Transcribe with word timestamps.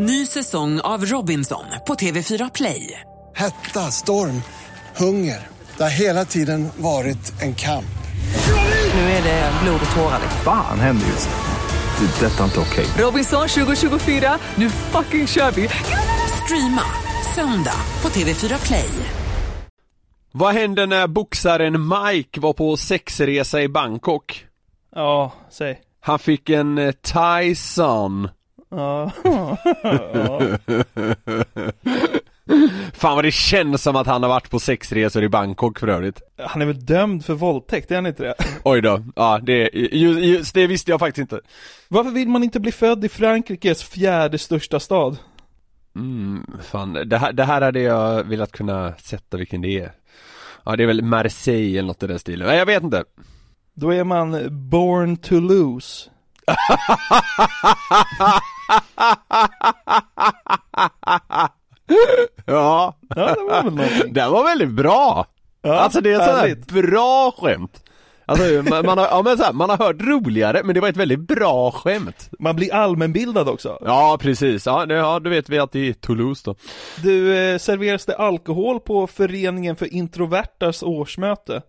Ny 0.00 0.26
säsong 0.26 0.80
av 0.80 1.04
Robinson 1.04 1.64
på 1.86 1.94
TV4 1.94 2.50
Play. 2.54 3.00
Hetta, 3.34 3.80
storm, 3.80 4.42
hunger. 4.96 5.46
Det 5.76 5.82
har 5.82 6.00
hela 6.00 6.24
tiden 6.24 6.68
varit 6.76 7.42
en 7.42 7.54
kamp. 7.54 7.98
Nu 8.94 9.00
är 9.00 9.22
det 9.22 9.52
blod 9.62 9.80
och 9.90 9.96
tårar. 9.96 10.20
Fan 10.44 10.80
händer 10.80 11.06
just 11.06 11.28
nu. 11.28 12.06
Det. 12.06 12.26
är 12.26 12.30
Detta 12.30 12.40
är 12.40 12.44
inte 12.44 12.60
okej. 12.60 12.86
Robinson 13.04 13.48
2024, 13.48 14.38
nu 14.54 14.70
fucking 14.70 15.26
kör 15.26 15.50
vi! 15.50 15.68
Streama 16.44 16.82
söndag 17.34 17.80
på 18.00 18.08
TV4 18.08 18.66
Play. 18.66 18.90
Vad 20.32 20.54
hände 20.54 20.86
när 20.86 21.06
boxaren 21.06 21.88
Mike 21.88 22.40
var 22.40 22.52
på 22.52 22.76
sexresa 22.76 23.62
i 23.62 23.68
Bangkok? 23.68 24.46
Ja, 24.94 25.32
säg. 25.50 25.80
Han 26.00 26.18
fick 26.18 26.50
en 26.50 26.78
eh, 26.78 26.92
Tyson 26.92 28.28
Ja. 28.70 29.10
Fan 32.92 33.14
vad 33.14 33.24
det 33.24 33.30
känns 33.30 33.82
som 33.82 33.96
att 33.96 34.06
han 34.06 34.22
har 34.22 34.30
varit 34.30 34.50
på 34.50 34.58
sexresor 34.58 35.22
i 35.22 35.28
Bangkok 35.28 35.78
för 35.78 35.88
övrigt 35.88 36.22
Han 36.38 36.62
är 36.62 36.66
väl 36.66 36.86
dömd 36.86 37.24
för 37.24 37.34
våldtäkt, 37.34 37.90
är 37.90 37.94
han 37.94 38.06
inte 38.06 38.22
det? 38.22 38.34
Oj 38.64 38.82
då, 38.82 39.04
ja 39.16 39.40
det, 39.42 39.70
just, 39.74 40.20
just 40.20 40.54
det 40.54 40.66
visste 40.66 40.90
jag 40.90 41.00
faktiskt 41.00 41.18
inte 41.18 41.40
Varför 41.88 42.10
vill 42.10 42.28
man 42.28 42.42
inte 42.42 42.60
bli 42.60 42.72
född 42.72 43.04
i 43.04 43.08
Frankrikes 43.08 43.82
fjärde 43.82 44.38
största 44.38 44.80
stad? 44.80 45.16
Mm, 45.96 46.46
fan, 46.62 46.92
det 46.92 47.18
här, 47.18 47.32
det 47.32 47.44
här 47.44 47.60
hade 47.60 47.80
jag 47.80 48.24
velat 48.24 48.52
kunna 48.52 48.94
sätta 48.98 49.36
vilken 49.36 49.60
det 49.60 49.78
är 49.78 49.92
Ja 50.64 50.76
det 50.76 50.82
är 50.82 50.86
väl 50.86 51.02
Marseille 51.02 51.78
eller 51.78 51.86
något 51.86 52.02
i 52.02 52.06
den 52.06 52.18
stilen, 52.18 52.48
nej 52.48 52.58
jag 52.58 52.66
vet 52.66 52.82
inte 52.82 53.04
Då 53.74 53.94
är 53.94 54.04
man 54.04 54.48
born 54.70 55.16
to 55.16 55.34
lose. 55.34 56.10
Ja, 62.46 62.98
Ja, 63.16 63.34
det 63.34 63.42
var 63.42 63.62
väl 63.62 63.74
någonting. 63.74 64.12
den 64.12 64.30
var 64.32 64.44
väldigt 64.44 64.70
bra! 64.70 65.26
Ja, 65.62 65.74
alltså 65.78 66.00
det 66.00 66.12
är 66.12 66.20
ett 66.20 66.36
härligt. 66.36 66.66
bra 66.72 67.34
skämt 67.38 67.84
Alltså 68.26 68.44
man, 68.70 68.86
man, 68.86 68.98
har, 68.98 69.04
ja, 69.06 69.22
men 69.22 69.38
så 69.38 69.44
här, 69.44 69.52
man 69.52 69.70
har 69.70 69.76
hört 69.76 69.96
roligare 70.00 70.60
men 70.64 70.74
det 70.74 70.80
var 70.80 70.88
ett 70.88 70.96
väldigt 70.96 71.20
bra 71.20 71.70
skämt 71.70 72.30
Man 72.38 72.56
blir 72.56 72.74
allmänbildad 72.74 73.48
också. 73.48 73.78
Ja 73.84 74.18
precis, 74.20 74.66
ja, 74.66 74.86
det, 74.86 74.94
ja 74.94 75.18
då 75.20 75.30
vet 75.30 75.48
vi 75.48 75.58
att 75.58 75.72
det 75.72 75.88
är 75.88 75.92
Toulouse 75.92 76.42
då 76.44 76.54
Du, 77.02 77.36
eh, 77.38 77.58
serveras 77.58 78.04
det 78.06 78.16
alkohol 78.16 78.80
på 78.80 79.06
Föreningen 79.06 79.76
för 79.76 79.94
Introvertas 79.94 80.82
årsmöte? 80.82 81.62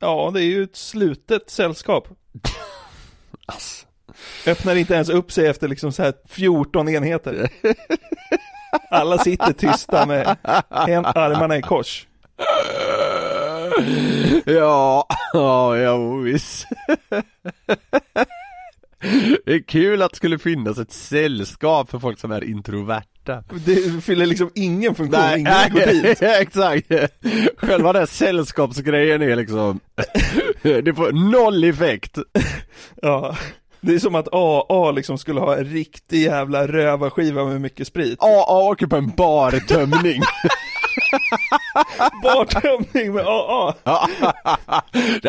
Ja, 0.00 0.30
det 0.34 0.40
är 0.40 0.44
ju 0.44 0.62
ett 0.62 0.76
slutet 0.76 1.50
sällskap. 1.50 2.08
alltså. 3.46 3.86
Öppnar 4.46 4.76
inte 4.76 4.94
ens 4.94 5.08
upp 5.08 5.32
sig 5.32 5.46
efter 5.46 5.68
liksom 5.68 5.92
så 5.92 6.02
här 6.02 6.12
14 6.28 6.88
enheter. 6.88 7.48
Alla 8.90 9.18
sitter 9.18 9.52
tysta 9.52 10.06
med 10.06 10.36
en, 10.88 11.04
armarna 11.04 11.56
i 11.56 11.62
kors. 11.62 12.06
Ja, 14.44 15.06
ja, 15.32 15.76
ja 15.76 16.14
visst 16.16 16.66
Det 19.44 19.54
är 19.54 19.62
kul 19.66 20.02
att 20.02 20.10
det 20.10 20.16
skulle 20.16 20.38
finnas 20.38 20.78
ett 20.78 20.92
sällskap 20.92 21.90
för 21.90 21.98
folk 21.98 22.18
som 22.18 22.32
är 22.32 22.44
introverta 22.44 23.44
Det 23.66 24.04
fyller 24.04 24.26
liksom 24.26 24.50
ingen 24.54 24.94
funktion, 24.94 25.20
ingen 25.36 25.72
går 25.72 26.02
dit. 26.02 26.22
exakt 26.40 26.86
Själva 27.56 27.92
den 27.92 28.06
sällskapsgrejen 28.06 29.22
är 29.22 29.36
liksom 29.36 29.80
Det 30.62 30.96
får 30.96 31.30
noll 31.30 31.64
effekt 31.64 32.18
Ja. 33.02 33.36
Det 33.84 33.94
är 33.94 33.98
som 33.98 34.14
att 34.14 34.28
AA 34.32 34.90
liksom 34.90 35.18
skulle 35.18 35.40
ha 35.40 35.56
en 35.56 35.64
riktig 35.64 36.22
jävla 36.22 36.66
rövarskiva 36.66 37.44
med 37.44 37.60
mycket 37.60 37.86
sprit. 37.86 38.22
AA 38.22 38.62
åker 38.62 38.86
på 38.86 38.96
en 38.96 39.10
bartömning 39.16 40.22
Bartömning 42.22 43.12
med 43.12 43.24
AA. 43.26 43.74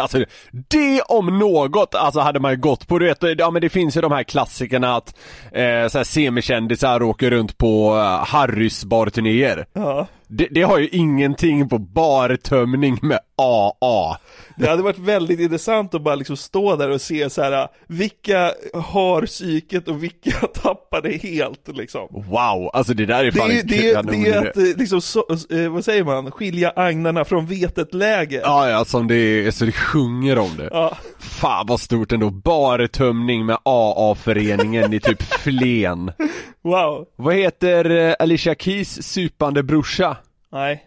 Alltså, 0.02 0.26
det 0.70 1.02
om 1.02 1.40
något, 1.40 1.96
alltså 1.96 2.20
hade 2.20 2.40
man 2.40 2.52
ju 2.52 2.58
gått 2.58 2.88
på, 2.88 3.00
du 3.00 3.06
vet, 3.06 3.40
ja 3.40 3.52
men 3.52 3.62
det 3.62 3.70
finns 3.70 3.98
ju 3.98 4.02
de 4.02 4.12
här 4.12 4.24
klassikerna 4.24 4.96
att 4.96 5.16
eh, 5.52 5.88
så 5.88 5.98
här 5.98 6.04
semikändisar 6.04 7.04
åker 7.04 7.32
runt 7.32 7.58
på 7.58 7.96
eh, 7.96 8.26
Harrys 8.26 8.86
barturnéer. 8.86 9.66
Ja. 9.74 10.08
Det, 10.38 10.48
det 10.52 10.62
har 10.62 10.80
ju 10.80 10.88
ingenting 10.88 11.70
på 11.70 11.78
bartömning 11.78 13.00
med 13.02 13.20
AA. 13.38 14.18
Det 14.58 14.68
hade 14.70 14.84
varit 14.84 15.00
väldigt 15.00 15.40
intressant 15.40 15.94
att 15.94 16.02
bara 16.02 16.16
liksom 16.16 16.38
stå 16.38 16.76
där 16.76 16.90
och 16.90 17.02
se 17.02 17.30
så 17.30 17.42
här 17.42 17.68
vilka 17.88 18.52
har 18.74 19.26
psyket 19.26 19.88
och 19.88 20.04
vilka 20.04 20.32
tappar 20.32 21.02
det 21.02 21.24
helt 21.24 21.68
liksom. 21.68 22.08
Wow, 22.12 22.70
alltså 22.74 22.94
det 22.94 23.06
där 23.06 23.20
är 23.20 23.26
Det 23.26 23.32
fan 23.32 23.52
en 23.52 23.68
det, 23.68 23.94
kanon 23.94 24.24
det 24.24 24.30
är 24.30 24.50
att 24.50 24.78
liksom, 24.78 25.02
så, 25.02 25.26
eh, 25.50 25.70
vad 25.70 25.86
säger 25.86 26.04
man, 26.04 26.32
skilja 26.32 26.74
agnarna 26.76 27.26
från 27.26 27.46
vetet 27.46 27.94
läge. 27.94 28.42
Ja, 28.44 28.70
ja, 28.70 28.86
som 28.86 29.08
det 29.08 29.16
är, 29.16 29.52
så 29.52 29.66
det 29.66 29.72
sjunger 29.72 30.38
om 30.38 30.58
det. 30.58 30.70
Ja. 30.72 30.98
Fan 31.20 31.66
vad 31.68 31.80
stort 31.80 32.12
ändå, 32.12 32.30
bartömning 32.30 33.46
med 33.46 33.58
AA-föreningen 33.64 34.94
i 34.94 35.00
typ 35.00 35.22
Flen. 35.22 36.12
Wow. 36.64 37.06
Vad 37.16 37.36
heter 37.36 37.90
eh, 37.90 38.16
Alicia 38.20 38.56
Keys 38.56 39.04
supande 39.04 39.64
brorsa? 39.64 40.18
Nej. 40.54 40.86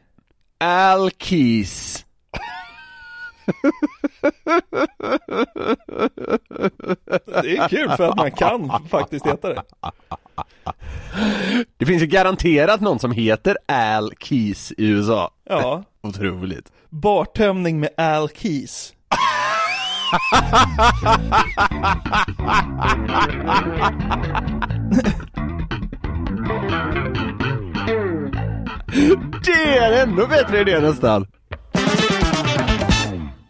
Al 0.58 1.10
Keys. 1.10 2.04
Det 7.42 7.56
är 7.56 7.68
kul 7.68 7.90
för 7.90 8.08
att 8.08 8.16
man 8.16 8.30
kan 8.30 8.88
faktiskt 8.88 9.26
heta 9.26 9.48
det. 9.48 9.62
Det 11.76 11.86
finns 11.86 12.02
ju 12.02 12.06
garanterat 12.06 12.80
någon 12.80 12.98
som 12.98 13.12
heter 13.12 13.58
Al 13.66 14.12
Keys 14.20 14.72
i 14.72 14.86
USA. 14.86 15.30
Ja. 15.44 15.84
Otroligt. 16.02 16.72
Bartömning 16.88 17.80
med 17.80 17.90
Al 17.96 18.28
Keys. 18.28 18.92
Det 29.44 29.78
är 29.78 29.92
en 29.92 30.08
ännu 30.08 30.26
bättre 30.26 30.60
idé 30.60 30.80
nästan. 30.80 31.26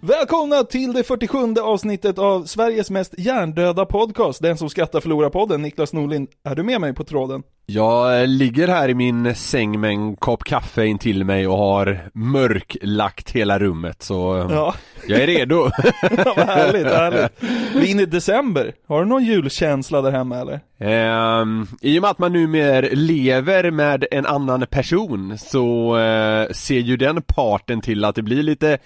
Välkomna 0.07 0.63
till 0.63 0.93
det 0.93 1.05
47 1.05 1.39
avsnittet 1.63 2.19
av 2.19 2.45
Sveriges 2.45 2.91
mest 2.91 3.15
hjärndöda 3.19 3.87
podcast, 3.87 4.43
Den 4.43 4.57
som 4.57 4.71
skrattar 4.71 5.01
förlorar 5.01 5.31
podden. 5.31 5.63
Niklas 5.63 5.93
Norlind, 5.93 6.29
är 6.45 6.55
du 6.55 6.63
med 6.63 6.81
mig 6.81 6.95
på 6.95 7.05
tråden? 7.05 7.43
Jag 7.67 8.29
ligger 8.29 8.69
här 8.69 8.89
i 8.89 8.95
min 8.95 9.35
säng 9.35 9.81
med 9.81 9.91
en 9.91 10.17
kopp 10.17 10.45
kaffe 10.45 10.87
in 10.87 10.99
till 10.99 11.25
mig 11.25 11.47
och 11.47 11.59
har 11.59 12.11
mörklagt 12.13 13.31
hela 13.31 13.59
rummet 13.59 14.03
så 14.03 14.39
eh, 14.39 14.47
Ja, 14.51 14.75
jag 15.07 15.21
är 15.21 15.27
redo. 15.27 15.57
vad 16.11 16.39
härligt, 16.39 16.87
härligt. 16.87 17.33
Vi 17.75 17.87
är 17.87 17.91
inne 17.91 18.03
i 18.03 18.07
december. 18.07 18.73
Har 18.89 19.01
du 19.01 19.07
någon 19.09 19.25
julkänsla 19.25 20.03
där 20.03 20.11
hemma 20.11 20.37
eller? 20.37 20.61
Ehm, 20.79 21.67
I 21.81 21.99
och 21.99 22.03
med 22.03 22.11
att 22.11 22.19
man 22.19 22.33
numera 22.33 22.89
lever 22.93 23.71
med 23.71 24.07
en 24.11 24.27
annan 24.27 24.67
person 24.71 25.39
så 25.39 25.99
eh, 25.99 26.53
ser 26.53 26.79
ju 26.79 26.97
den 26.97 27.23
parten 27.23 27.81
till 27.81 28.05
att 28.05 28.15
det 28.15 28.23
blir 28.23 28.43
lite 28.43 28.79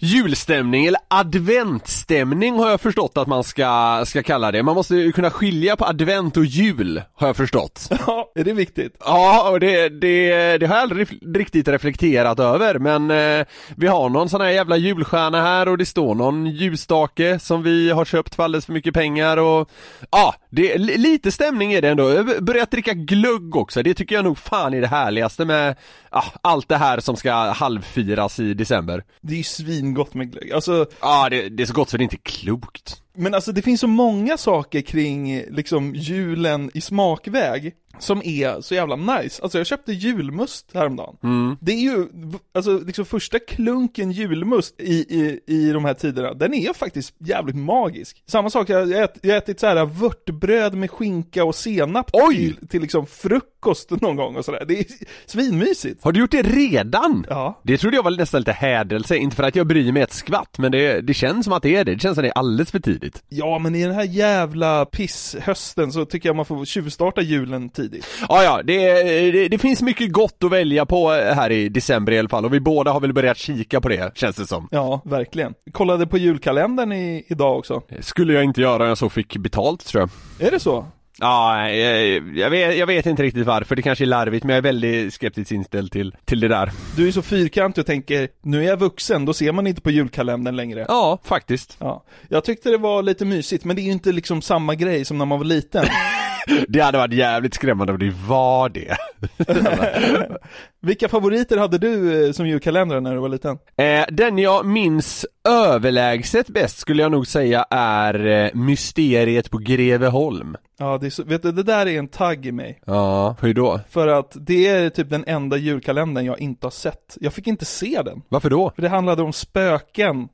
julstämning 0.00 0.86
eller 0.86 1.00
adventstämning 1.08 2.58
har 2.58 2.70
jag 2.70 2.80
förstått 2.80 3.16
att 3.16 3.28
man 3.28 3.44
ska, 3.44 4.02
ska 4.06 4.22
kalla 4.22 4.52
det. 4.52 4.62
Man 4.62 4.74
måste 4.74 4.96
ju 4.96 5.12
kunna 5.12 5.30
skilja 5.30 5.76
på 5.76 5.84
advent 5.84 6.36
och 6.36 6.44
jul 6.44 7.02
har 7.14 7.26
jag 7.26 7.36
förstått. 7.36 7.88
Ja, 8.06 8.32
är 8.34 8.44
det 8.44 8.52
viktigt? 8.52 8.96
Ja, 9.00 9.50
och 9.50 9.60
det, 9.60 9.88
det, 9.88 10.58
det 10.58 10.66
har 10.66 10.74
jag 10.74 10.82
aldrig 10.82 11.08
riktigt 11.36 11.68
reflekterat 11.68 12.40
över 12.40 12.78
men 12.78 13.10
eh, 13.10 13.46
vi 13.76 13.86
har 13.86 14.08
någon 14.08 14.28
sån 14.28 14.40
här 14.40 14.48
jävla 14.48 14.76
julstjärna 14.76 15.42
här 15.42 15.68
och 15.68 15.78
det 15.78 15.86
står 15.86 16.14
någon 16.14 16.46
ljusstake 16.46 17.38
som 17.38 17.62
vi 17.62 17.90
har 17.90 18.04
köpt 18.04 18.34
för 18.34 18.42
alldeles 18.42 18.66
för 18.66 18.72
mycket 18.72 18.94
pengar 18.94 19.36
och 19.36 19.70
ja, 20.10 20.34
det, 20.50 20.78
li- 20.78 20.96
lite 20.96 21.32
stämning 21.32 21.72
är 21.72 21.82
det 21.82 21.88
ändå. 21.88 22.10
Jag 22.10 22.44
börjat 22.44 22.70
dricka 22.70 22.92
glögg 22.94 23.56
också, 23.56 23.82
det 23.82 23.94
tycker 23.94 24.14
jag 24.14 24.24
nog 24.24 24.38
fan 24.38 24.74
är 24.74 24.80
det 24.80 24.86
härligaste 24.86 25.44
med 25.44 25.76
ja, 26.10 26.24
allt 26.42 26.68
det 26.68 26.76
här 26.76 27.00
som 27.00 27.16
ska 27.16 27.32
halvfiras 27.52 28.40
i 28.40 28.54
december. 28.54 29.04
Det 29.20 29.32
är 29.32 29.36
ju 29.38 29.44
svingott 29.44 30.14
med 30.14 30.32
glögg. 30.32 30.52
Alltså, 30.52 30.86
Ja, 31.00 31.28
det, 31.30 31.48
det 31.48 31.62
är 31.62 31.66
så 31.66 31.72
gott 31.72 31.88
så 31.90 31.96
det 31.96 32.00
är 32.00 32.04
inte 32.04 32.16
klokt. 32.16 33.02
Men 33.18 33.34
alltså 33.34 33.52
det 33.52 33.62
finns 33.62 33.80
så 33.80 33.86
många 33.86 34.36
saker 34.36 34.80
kring 34.80 35.44
liksom 35.50 35.94
julen 35.94 36.70
i 36.74 36.80
smakväg 36.80 37.74
som 37.98 38.22
är 38.24 38.60
så 38.60 38.74
jävla 38.74 38.96
nice. 38.96 39.42
Alltså 39.42 39.58
jag 39.58 39.66
köpte 39.66 39.92
julmust 39.92 40.70
häromdagen. 40.74 41.16
Det 41.60 41.72
är 41.72 41.80
ju, 41.80 42.06
alltså 42.54 42.78
liksom 42.78 43.04
första 43.04 43.38
klunken 43.38 44.12
julmust 44.12 44.80
i, 44.80 44.94
i, 44.94 45.40
i 45.46 45.72
de 45.72 45.84
här 45.84 45.94
tiderna, 45.94 46.34
den 46.34 46.54
är 46.54 46.72
faktiskt 46.72 47.14
jävligt 47.18 47.56
magisk. 47.56 48.22
Samma 48.26 48.50
sak, 48.50 48.68
jag 48.68 48.86
har 48.86 49.02
ät, 49.02 49.18
jag 49.22 49.36
ätit 49.36 49.60
så 49.60 49.66
här 49.66 49.84
vörtbröd 49.84 50.74
med 50.74 50.90
skinka 50.90 51.44
och 51.44 51.54
senap 51.54 52.10
Oj! 52.12 52.36
till, 52.36 52.68
till 52.68 52.82
liksom 52.82 53.06
frukost 53.06 53.90
någon 53.90 54.16
gång 54.16 54.36
och 54.36 54.44
sådär. 54.44 54.64
Det 54.68 54.78
är 54.78 54.86
svinmysigt. 55.26 56.04
Har 56.04 56.12
du 56.12 56.20
gjort 56.20 56.30
det 56.30 56.42
redan? 56.42 57.26
Ja. 57.28 57.60
Det 57.62 57.78
trodde 57.78 57.96
jag 57.96 58.02
var 58.02 58.10
nästan 58.10 58.40
lite 58.40 58.52
hädelse, 58.52 59.16
inte 59.16 59.36
för 59.36 59.42
att 59.42 59.56
jag 59.56 59.66
bryr 59.66 59.92
mig 59.92 60.02
ett 60.02 60.12
skvatt 60.12 60.58
men 60.58 60.72
det, 60.72 61.00
det 61.00 61.14
känns 61.14 61.44
som 61.44 61.52
att 61.52 61.62
det 61.62 61.76
är 61.76 61.84
det, 61.84 61.94
det 61.94 62.00
känns 62.00 62.14
som 62.14 62.24
att 62.24 62.24
det 62.24 62.38
är 62.38 62.38
alldeles 62.38 62.70
för 62.70 62.78
tidigt 62.78 63.07
mysigt. 63.08 63.24
Ja, 63.28 63.58
men 63.58 63.74
i 63.74 63.84
den 63.84 63.94
här 63.94 64.04
jävla 64.04 64.84
pisshösten 64.84 65.92
så 65.92 66.04
tycker 66.04 66.28
jag 66.28 66.36
man 66.36 66.44
får 66.44 66.64
tjuvstarta 66.64 67.20
julen 67.20 67.68
tidigt. 67.68 68.06
Ja, 68.28 68.42
ja, 68.42 68.62
det, 68.62 69.02
det, 69.32 69.48
det 69.48 69.58
finns 69.58 69.82
mycket 69.82 70.12
gott 70.12 70.44
att 70.44 70.50
välja 70.50 70.86
på 70.86 71.10
här 71.10 71.50
i 71.50 71.68
december 71.68 72.12
i 72.12 72.18
alla 72.18 72.28
fall 72.28 72.44
och 72.44 72.54
vi 72.54 72.60
båda 72.60 72.92
har 72.92 73.00
väl 73.00 73.12
börjat 73.12 73.38
kika 73.38 73.80
på 73.80 73.88
det, 73.88 74.12
känns 74.14 74.36
det 74.36 74.46
som. 74.46 74.68
Ja, 74.70 75.00
verkligen. 75.04 75.54
Kollade 75.72 76.06
på 76.06 76.18
julkalendern 76.18 76.92
i, 76.92 77.24
idag 77.28 77.58
också. 77.58 77.82
Skulle 78.00 78.32
jag 78.32 78.44
inte 78.44 78.60
göra 78.60 78.88
jag 78.88 78.98
så 78.98 79.08
fick 79.08 79.36
betalt 79.36 79.86
tror 79.86 80.00
jag. 80.00 80.46
Är 80.48 80.50
det 80.50 80.60
så? 80.60 80.86
Ja, 81.20 81.70
jag, 81.70 82.36
jag, 82.36 82.50
vet, 82.50 82.76
jag 82.76 82.86
vet 82.86 83.06
inte 83.06 83.22
riktigt 83.22 83.46
varför, 83.46 83.76
det 83.76 83.82
kanske 83.82 84.04
är 84.04 84.06
larvigt 84.06 84.44
men 84.44 84.50
jag 84.50 84.58
är 84.58 84.62
väldigt 84.62 85.14
skeptiskt 85.14 85.52
inställd 85.52 85.92
till, 85.92 86.16
till 86.24 86.40
det 86.40 86.48
där. 86.48 86.70
Du 86.96 87.08
är 87.08 87.12
så 87.12 87.22
fyrkantig 87.22 87.82
och 87.82 87.86
tänker, 87.86 88.28
nu 88.42 88.64
är 88.64 88.68
jag 88.68 88.76
vuxen, 88.76 89.24
då 89.24 89.32
ser 89.32 89.52
man 89.52 89.66
inte 89.66 89.80
på 89.80 89.90
julkalendern 89.90 90.56
längre. 90.56 90.84
Ja, 90.88 91.18
faktiskt. 91.24 91.76
Ja. 91.80 92.04
Jag 92.28 92.44
tyckte 92.44 92.70
det 92.70 92.78
var 92.78 93.02
lite 93.02 93.24
mysigt, 93.24 93.64
men 93.64 93.76
det 93.76 93.82
är 93.82 93.84
ju 93.84 93.92
inte 93.92 94.12
liksom 94.12 94.42
samma 94.42 94.74
grej 94.74 95.04
som 95.04 95.18
när 95.18 95.24
man 95.24 95.38
var 95.38 95.44
liten. 95.44 95.84
Det 96.68 96.80
hade 96.80 96.98
varit 96.98 97.12
jävligt 97.12 97.54
skrämmande 97.54 97.92
om 97.92 97.98
det 97.98 98.14
var 98.28 98.68
det. 98.68 98.96
Vilka 100.80 101.08
favoriter 101.08 101.56
hade 101.56 101.78
du 101.78 102.26
eh, 102.26 102.32
som 102.32 102.48
julkalendrar 102.48 103.00
när 103.00 103.14
du 103.14 103.20
var 103.20 103.28
liten? 103.28 103.58
Eh, 103.76 104.04
den 104.10 104.38
jag 104.38 104.66
minns 104.66 105.26
överlägset 105.48 106.48
bäst 106.48 106.78
skulle 106.78 107.02
jag 107.02 107.12
nog 107.12 107.26
säga 107.26 107.66
är 107.70 108.26
eh, 108.26 108.54
Mysteriet 108.54 109.50
på 109.50 109.58
Greveholm. 109.58 110.56
Ja, 110.78 110.98
det 110.98 111.06
är 111.06 111.10
så, 111.10 111.24
vet 111.24 111.42
du, 111.42 111.52
det 111.52 111.62
där 111.62 111.86
är 111.86 111.98
en 111.98 112.08
tagg 112.08 112.46
i 112.46 112.52
mig. 112.52 112.80
Ja, 112.86 113.36
hur 113.40 113.54
då? 113.54 113.80
För 113.90 114.08
att 114.08 114.32
det 114.34 114.68
är 114.68 114.90
typ 114.90 115.10
den 115.10 115.24
enda 115.26 115.56
julkalendern 115.56 116.24
jag 116.24 116.40
inte 116.40 116.66
har 116.66 116.70
sett. 116.70 117.16
Jag 117.20 117.32
fick 117.32 117.46
inte 117.46 117.64
se 117.64 118.02
den. 118.04 118.22
Varför 118.28 118.50
då? 118.50 118.72
För 118.74 118.82
det 118.82 118.88
handlade 118.88 119.22
om 119.22 119.32
spöken. 119.32 120.28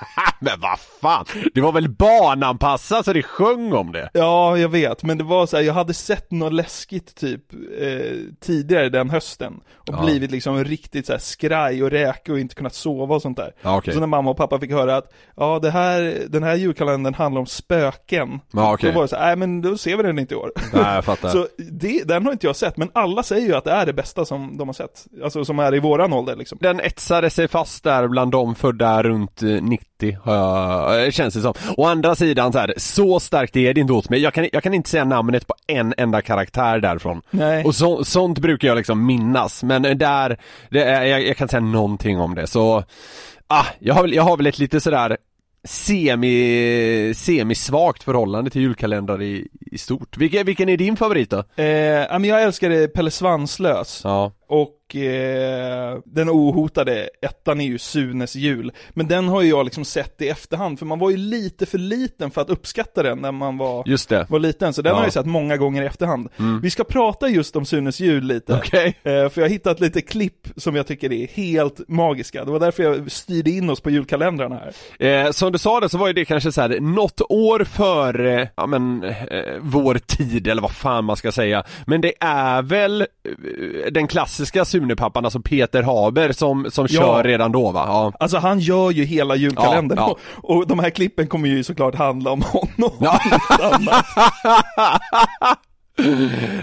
Men 0.40 0.60
vad 0.60 0.78
fan, 1.00 1.24
det 1.54 1.60
var 1.60 1.72
väl 1.72 1.88
barnanpassat 1.88 3.04
så 3.04 3.12
det 3.12 3.22
sjöng 3.22 3.72
om 3.72 3.92
det? 3.92 4.10
Ja, 4.14 4.58
jag 4.58 4.68
vet, 4.68 5.02
men 5.02 5.18
det 5.18 5.24
var 5.24 5.46
så 5.46 5.56
här, 5.56 5.64
jag 5.64 5.74
hade 5.74 5.94
sett 5.94 6.30
något 6.30 6.52
läskigt 6.52 7.14
typ 7.14 7.52
eh, 7.80 8.16
tidigare 8.40 8.88
den 8.88 9.10
hösten 9.10 9.60
och 9.74 9.94
Ja. 9.94 10.04
blivit 10.04 10.30
liksom 10.30 10.64
riktigt 10.64 11.06
så 11.06 11.12
här 11.12 11.20
skraj 11.20 11.82
och 11.82 11.90
räk 11.90 12.28
och 12.28 12.38
inte 12.40 12.54
kunnat 12.54 12.74
sova 12.74 13.14
och 13.14 13.22
sånt 13.22 13.36
där. 13.36 13.52
Ja, 13.62 13.76
okej. 13.78 13.94
Så 13.94 14.00
när 14.00 14.06
mamma 14.06 14.30
och 14.30 14.36
pappa 14.36 14.60
fick 14.60 14.70
höra 14.70 14.96
att, 14.96 15.12
ja 15.36 15.58
det 15.62 15.70
här, 15.70 16.22
den 16.28 16.42
här 16.42 16.54
julkalendern 16.54 17.14
handlar 17.14 17.40
om 17.40 17.46
spöken. 17.46 18.40
Ja, 18.52 18.74
okej. 18.74 18.90
Då 18.90 18.94
var 18.96 19.02
det 19.02 19.08
så 19.08 19.16
här, 19.16 19.26
nej 19.26 19.36
men 19.36 19.62
då 19.62 19.76
ser 19.78 19.96
vi 19.96 20.02
den 20.02 20.18
inte 20.18 20.34
i 20.34 20.36
år. 20.36 20.52
Nej, 20.72 20.94
jag 20.94 21.04
fattar. 21.04 21.28
Så 21.38 21.46
det, 21.70 22.08
den 22.08 22.24
har 22.24 22.32
inte 22.32 22.46
jag 22.46 22.56
sett, 22.56 22.76
men 22.76 22.90
alla 22.94 23.22
säger 23.22 23.46
ju 23.46 23.54
att 23.54 23.64
det 23.64 23.70
är 23.72 23.86
det 23.86 23.92
bästa 23.92 24.24
som 24.24 24.56
de 24.56 24.68
har 24.68 24.72
sett. 24.72 25.06
Alltså 25.24 25.44
som 25.44 25.58
är 25.58 25.74
i 25.74 25.78
våran 25.80 26.12
ålder 26.12 26.36
liksom. 26.36 26.58
Den 26.60 26.80
etsade 26.80 27.30
sig 27.30 27.48
fast 27.48 27.84
där 27.84 28.08
bland 28.08 28.32
de 28.32 28.54
födda 28.54 29.02
runt 29.02 29.42
eh, 29.42 29.48
90, 30.02 30.18
har 30.22 30.34
jag, 30.34 31.04
eh, 31.04 31.10
känns 31.10 31.34
det 31.34 31.40
som. 31.40 31.54
Å 31.76 31.86
andra 31.86 32.14
sidan 32.14 32.52
så 32.52 32.58
här, 32.58 32.74
så 32.76 33.20
starkt 33.20 33.56
är 33.56 33.74
det 33.74 33.80
inte 33.80 33.92
hos 33.92 34.10
mig. 34.10 34.20
Jag 34.20 34.34
kan, 34.34 34.48
jag 34.52 34.62
kan 34.62 34.74
inte 34.74 34.90
säga 34.90 35.04
namnet 35.04 35.46
på 35.46 35.54
en 35.66 35.94
enda 35.96 36.22
karaktär 36.22 36.80
därifrån. 36.80 37.22
Nej. 37.30 37.64
Och 37.64 37.74
så, 37.74 38.04
sånt 38.04 38.38
brukar 38.38 38.68
jag 38.68 38.76
liksom 38.76 39.06
minnas, 39.06 39.62
men 39.62 39.82
där, 39.82 40.38
det 40.70 40.84
är, 40.84 41.04
jag, 41.04 41.26
jag 41.26 41.36
kan 41.36 41.48
säga 41.48 41.60
någonting 41.60 42.20
om 42.20 42.34
det 42.34 42.46
så, 42.46 42.84
ah, 43.46 43.66
jag 43.78 43.94
har 43.94 44.02
väl, 44.02 44.14
jag 44.14 44.22
har 44.22 44.36
väl 44.36 44.46
ett 44.46 44.58
lite 44.58 44.80
sådär 44.80 45.16
semi, 45.64 47.12
semisvagt 47.16 48.02
förhållande 48.02 48.50
till 48.50 48.62
julkalendrar 48.62 49.22
i, 49.22 49.48
i 49.60 49.78
stort. 49.78 50.16
Vilken, 50.16 50.46
vilken 50.46 50.68
är 50.68 50.76
din 50.76 50.96
favorit 50.96 51.30
då? 51.30 51.44
Eh, 51.56 51.66
jag 52.28 52.42
älskade 52.42 52.88
Pelle 52.88 53.10
Svanslös. 53.10 54.00
Ja. 54.04 54.32
Och 54.48 54.77
eh, 54.96 55.98
den 56.04 56.30
ohotade 56.30 57.08
ettan 57.22 57.60
är 57.60 57.64
ju 57.64 57.78
Sunes 57.78 58.34
jul. 58.36 58.72
Men 58.90 59.08
den 59.08 59.28
har 59.28 59.42
ju 59.42 59.48
jag 59.48 59.64
liksom 59.64 59.84
sett 59.84 60.22
i 60.22 60.28
efterhand, 60.28 60.78
för 60.78 60.86
man 60.86 60.98
var 60.98 61.10
ju 61.10 61.16
lite 61.16 61.66
för 61.66 61.78
liten 61.78 62.30
för 62.30 62.40
att 62.40 62.50
uppskatta 62.50 63.02
den 63.02 63.18
när 63.18 63.32
man 63.32 63.58
var, 63.58 63.82
Just 63.86 64.08
det. 64.08 64.26
var 64.30 64.38
liten. 64.38 64.72
Så 64.72 64.82
den 64.82 64.90
Ja. 64.90 64.96
har 64.96 65.04
jag 65.04 65.12
sett 65.12 65.26
många 65.26 65.56
gånger 65.56 65.82
i 65.82 65.86
efterhand. 65.86 66.28
Vi 66.62 66.70
ska 66.70 66.84
prata 66.84 67.28
just 67.28 67.56
om 67.56 67.64
Sunes 67.64 68.00
jul 68.00 68.24
lite. 68.24 68.54
Okej. 68.54 68.86
Eh, 69.02 69.12
för 69.28 69.32
jag 69.34 69.42
har 69.42 69.48
hittat 69.48 69.80
lite 69.80 70.00
klipp 70.00 70.48
som 70.56 70.76
jag 70.76 70.86
tycker 70.86 71.12
är 71.12 71.26
helt 71.26 71.88
magiska. 71.88 72.44
Det 72.44 72.50
var 72.50 72.60
därför 72.60 72.82
jag 72.82 73.10
styrde 73.12 73.50
in 73.50 73.70
oss 73.70 73.80
på 73.80 73.90
julkalendrarna 73.90 74.60
här. 74.98 75.24
Eh, 75.26 75.30
som 75.30 75.52
du 75.52 75.58
sa 75.58 75.80
det 75.80 75.88
så 75.88 75.98
var 75.98 76.06
ju 76.06 76.12
det 76.12 76.24
kanske 76.24 76.52
så 76.52 76.60
här 76.60 76.80
något 76.80 77.20
år 77.28 77.64
före, 77.64 78.48
ja 78.56 78.66
men, 78.66 79.04
eh, 79.04 79.14
vår 79.60 79.94
tid 79.94 80.48
eller 80.48 80.62
vad 80.62 80.70
fan 80.72 81.04
man 81.04 81.16
ska 81.16 81.32
säga. 81.32 81.64
Men 81.86 82.00
det 82.00 82.12
är 82.20 82.62
väl 82.62 83.00
eh, 83.00 83.06
den 83.92 84.06
klassiska 84.06 84.64
Sunepappan, 84.80 85.24
alltså 85.24 85.40
Peter 85.40 85.82
Haber 85.82 86.32
som, 86.32 86.70
som 86.70 86.86
Ja. 86.90 87.00
kör 87.00 87.24
redan 87.24 87.52
då 87.52 87.70
va? 87.70 87.84
Ja. 87.86 88.12
Alltså 88.20 88.38
han 88.38 88.60
gör 88.60 88.90
ju 88.90 89.04
hela 89.04 89.36
julkalendern. 89.36 89.98
Ja, 89.98 90.16
Och, 90.36 90.56
och 90.56 90.66
de 90.66 90.78
här 90.78 90.90
klippen 90.90 91.26
kommer 91.26 91.48
ju 91.48 91.64
såklart 91.64 91.94
handla 91.94 92.30
om 92.30 92.42
honom. 92.42 92.92
Ja. 93.00 93.20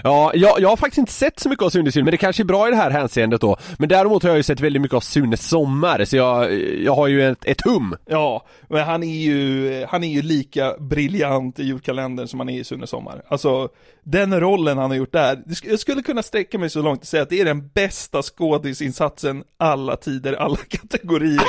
Ja, 0.04 0.30
jag, 0.34 0.60
jag 0.60 0.68
har 0.68 0.76
faktiskt 0.76 0.98
inte 0.98 1.12
sett 1.12 1.40
så 1.40 1.48
mycket 1.48 1.64
av 1.64 1.70
Sunes 1.70 1.96
jul, 1.96 2.04
men 2.04 2.10
det 2.10 2.16
kanske 2.16 2.42
är 2.42 2.44
bra 2.44 2.68
i 2.68 2.70
det 2.70 2.76
här 2.76 2.90
hänseendet 2.90 3.40
då. 3.40 3.56
Men 3.78 3.88
däremot 3.88 4.22
har 4.22 4.30
jag 4.30 4.36
ju 4.36 4.42
sett 4.42 4.60
väldigt 4.60 4.82
mycket 4.82 4.96
av 4.96 5.00
Sunes 5.00 5.48
sommar, 5.48 6.04
så 6.04 6.16
jag, 6.16 6.54
jag 6.82 6.94
har 6.94 7.06
ju 7.06 7.30
ett, 7.30 7.44
ett 7.44 7.60
hum. 7.60 7.96
Ja, 8.06 8.46
men 8.68 8.84
han 8.84 9.02
är 9.02 9.16
ju, 9.16 9.84
han 9.88 10.04
är 10.04 10.08
ju 10.08 10.22
lika 10.22 10.74
briljant 10.78 11.58
i 11.58 11.64
julkalendern 11.64 12.28
som 12.28 12.40
han 12.40 12.48
är 12.48 12.60
i 12.60 12.64
Sune 12.64 12.86
Sommar. 12.86 13.22
Alltså, 13.28 13.68
den 14.04 14.40
rollen 14.40 14.78
han 14.78 14.90
har 14.90 14.96
gjort 14.96 15.12
där, 15.12 15.42
jag 15.64 15.78
skulle 15.78 16.02
kunna 16.02 16.22
sträcka 16.22 16.58
mig 16.58 16.70
så 16.70 16.82
långt 16.82 17.00
och 17.00 17.06
säga 17.06 17.22
att 17.22 17.30
det 17.30 17.40
är 17.40 17.44
den 17.44 17.68
bästa 17.68 18.22
skådisinsatsen 18.22 19.44
alla 19.58 19.96
tider, 19.96 20.32
alla 20.32 20.56
kategorier. 20.68 21.42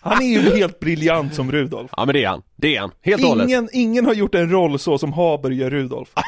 Han 0.00 0.22
är 0.22 0.26
ju 0.26 0.56
helt 0.56 0.80
briljant 0.80 1.34
som 1.34 1.52
Rudolf. 1.52 1.90
Ja 1.96 2.04
men 2.06 2.12
det 2.12 2.24
är 2.24 2.28
han, 2.28 2.42
det 2.56 2.76
är 2.76 2.80
han, 2.80 2.90
helt 3.02 3.22
och 3.22 3.28
hållet. 3.28 3.48
Ingen, 3.48 3.68
ingen 3.72 4.06
har 4.06 4.14
gjort 4.14 4.34
en 4.34 4.50
roll 4.50 4.78
så 4.78 4.98
som 4.98 5.12
Haber 5.12 5.50
gör 5.50 5.70
Rudolf. 5.70 6.08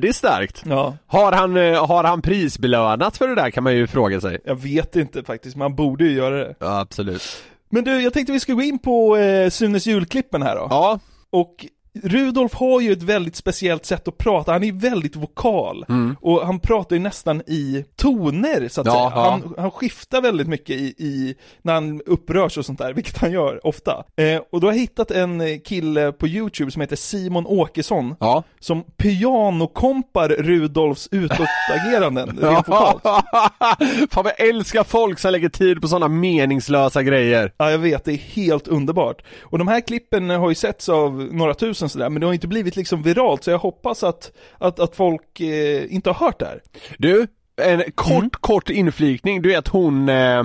Det 0.00 0.08
är 0.08 0.12
starkt. 0.12 0.62
Ja, 0.66 0.96
Har 1.06 1.32
han, 1.32 1.56
eh, 1.56 1.86
har 1.86 2.04
han 2.04 2.22
prisbelönats 2.22 3.18
för 3.18 3.28
det 3.28 3.34
där 3.34 3.50
kan 3.50 3.64
man 3.64 3.76
ju 3.76 3.86
fråga 3.86 4.20
sig. 4.20 4.38
jag 4.44 4.54
vet 4.62 4.96
inte 4.96 5.22
faktiskt, 5.24 5.56
man 5.56 5.74
borde 5.74 6.04
ju 6.04 6.12
göra 6.12 6.36
det. 6.38 6.54
Ja, 6.58 6.80
absolut. 6.80 7.22
Men 7.70 7.84
du, 7.84 8.00
jag 8.02 8.12
tänkte 8.12 8.32
vi 8.32 8.40
ska 8.40 8.52
gå 8.52 8.62
in 8.62 8.78
på 8.78 9.16
eh, 9.16 9.50
Sunes 9.50 9.86
julklippen 9.86 10.42
här 10.42 10.56
då. 10.56 10.66
Ja, 10.70 10.98
Och 11.30 11.66
Rudolf 12.02 12.54
har 12.54 12.80
ju 12.80 12.92
ett 12.92 13.02
väldigt 13.02 13.36
speciellt 13.36 13.86
sätt 13.86 14.08
att 14.08 14.18
prata, 14.18 14.52
han 14.52 14.64
är 14.64 14.72
väldigt 14.72 15.16
vokal. 15.16 15.84
Och 16.20 16.46
han 16.46 16.60
pratar 16.60 16.96
ju 16.96 17.02
nästan 17.02 17.40
i 17.46 17.84
toner 17.96 18.68
så 18.68 18.80
att 18.80 18.86
Mm. 18.90 19.02
Ja, 19.02 19.10
säga. 19.10 19.30
Han, 19.30 19.54
han 19.58 19.70
skiftar 19.70 20.20
väldigt 20.22 20.48
mycket 20.48 20.76
i, 20.76 20.84
i, 20.98 21.34
när 21.62 21.74
han 21.74 22.00
upprörs 22.06 22.58
och 22.58 22.66
sånt 22.66 22.78
där, 22.78 22.92
vilket 22.94 23.18
han 23.18 23.32
gör 23.32 23.66
ofta. 23.66 24.04
Eh, 24.16 24.40
och 24.52 24.60
då 24.60 24.66
har 24.66 24.72
jag 24.72 24.80
hittat 24.80 25.10
en 25.10 25.60
kille 25.60 26.12
på 26.12 26.28
YouTube 26.28 26.70
som 26.70 26.80
heter 26.80 26.96
Simon 26.96 27.46
Åkesson, 27.46 28.14
ja. 28.20 28.42
som 28.60 28.82
pianokompar 28.96 30.28
Rudolfs 30.28 31.08
utåtageranden 31.10 32.38
rent 32.42 32.68
vokalt. 32.68 33.02
Fan 34.10 34.24
vad 34.24 34.32
jag 34.38 34.48
älskar 34.48 34.84
folk 34.84 35.18
som 35.18 35.32
lägger 35.32 35.48
tid 35.48 35.80
på 35.80 35.88
sådana 35.88 36.08
meningslösa 36.08 37.02
grejer. 37.02 37.52
Ja, 37.56 37.70
jag 37.70 37.78
vet, 37.78 38.04
det 38.04 38.12
är 38.12 38.16
helt 38.16 38.68
underbart. 38.68 39.22
Och 39.42 39.58
de 39.58 39.68
här 39.68 39.80
klippen 39.80 40.30
har 40.30 40.48
ju 40.48 40.54
setts 40.54 40.88
av 40.88 41.28
några 41.32 41.54
tusen 41.54 41.79
sådär, 41.88 42.08
men 42.10 42.20
det 42.20 42.26
har 42.26 42.34
inte 42.34 42.48
blivit 42.48 42.76
liksom 42.76 43.02
viralt, 43.02 43.44
så 43.44 43.50
jag 43.50 43.58
hoppas 43.58 44.04
att, 44.04 44.32
att, 44.58 44.80
att 44.80 44.96
folk 44.96 45.40
eh, 45.40 45.94
inte 45.94 46.10
har 46.10 46.26
hört 46.26 46.38
det 46.38 46.46
här. 46.46 46.60
Du, 46.98 47.26
en 47.62 47.82
kort, 47.94 48.10
Mm. 48.18 48.30
kort 48.40 48.70
inflikning. 48.70 49.42
Du 49.42 49.48
vet 49.48 49.68
hon, 49.68 50.08
eh, 50.08 50.44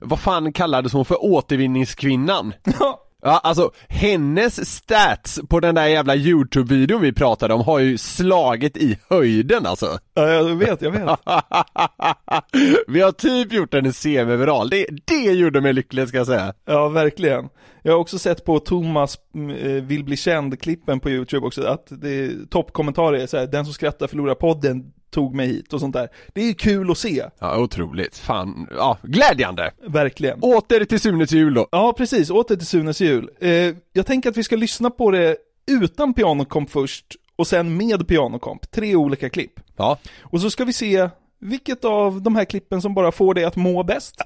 vad 0.00 0.20
fan 0.20 0.52
kallades 0.52 0.92
hon 0.92 1.04
för 1.04 1.24
återvinningskvinnan? 1.24 2.54
Ja, 3.24 3.38
alltså 3.38 3.70
hennes 3.88 4.70
stats 4.70 5.40
på 5.48 5.60
den 5.60 5.74
där 5.74 5.86
jävla 5.86 6.14
YouTube-videon 6.14 7.00
vi 7.00 7.12
pratade 7.12 7.54
om 7.54 7.60
har 7.60 7.78
ju 7.78 7.98
slagit 7.98 8.76
i 8.76 8.98
höjden 9.10 9.66
alltså. 9.66 9.98
Ja, 10.14 10.28
jag 10.28 10.44
vet, 10.56 10.82
jag 10.82 10.90
vet. 10.90 11.02
vi 12.88 13.00
har 13.00 13.12
typ 13.12 13.52
gjort 13.52 13.74
en 13.74 13.92
semi-viral, 13.92 14.70
det, 14.70 14.86
det 15.04 15.32
gjorde 15.32 15.60
mig 15.60 15.72
lycklig 15.72 16.08
ska 16.08 16.16
jag 16.16 16.26
säga. 16.26 16.54
Ja, 16.64 16.88
verkligen. 16.88 17.48
Jag 17.82 17.92
har 17.92 17.98
också 17.98 18.18
sett 18.18 18.44
på 18.44 18.58
Thomas 18.58 19.18
eh, 19.60 19.70
vill 19.70 20.04
bli 20.04 20.16
känd-klippen 20.16 21.00
på 21.00 21.10
YouTube 21.10 21.46
också, 21.46 21.62
att 21.62 21.86
det 21.88 22.50
toppkommentarer 22.50 23.18
är 23.18 23.26
såhär, 23.26 23.46
den 23.46 23.64
som 23.64 23.74
skrattar 23.74 24.06
förlorar 24.06 24.34
podden 24.34 24.92
tog 25.12 25.34
mig 25.34 25.46
hit 25.46 25.72
och 25.72 25.80
sånt 25.80 25.92
där. 25.92 26.08
Det 26.34 26.40
är 26.40 26.46
ju 26.46 26.54
kul 26.54 26.90
att 26.90 26.98
se, 26.98 27.24
Ja, 27.38 27.58
otroligt. 27.58 28.18
Fan, 28.18 28.66
ja, 28.76 28.98
glädjande. 29.02 29.70
verkligen. 29.88 30.38
Åter 30.42 30.84
till 30.84 31.00
Sunes 31.00 31.32
jul 31.32 31.54
då. 31.54 31.68
Ja, 31.72 31.92
precis. 31.92 32.30
Åter 32.30 32.56
till 32.56 32.66
Sunes 32.66 33.00
jul. 33.00 33.30
Eh, 33.40 33.50
jag 33.92 34.06
tänker 34.06 34.30
att 34.30 34.36
vi 34.36 34.44
ska 34.44 34.56
lyssna 34.56 34.90
på 34.90 35.10
det 35.10 35.36
utan 35.70 36.14
pianokomp 36.14 36.70
först, 36.70 37.06
och 37.36 37.46
sen 37.46 37.76
med 37.76 38.08
pianokomp. 38.08 38.70
Tre 38.70 38.96
olika 38.96 39.30
klipp. 39.30 39.52
Ja. 39.76 39.98
Och 40.20 40.40
så 40.40 40.50
ska 40.50 40.64
vi 40.64 40.72
se 40.72 41.08
vilket 41.40 41.84
av 41.84 42.22
de 42.22 42.36
här 42.36 42.44
klippen 42.44 42.82
som 42.82 42.94
bara 42.94 43.12
får 43.12 43.34
dig 43.34 43.44
att 43.44 43.56
må 43.56 43.82
bäst. 43.82 44.16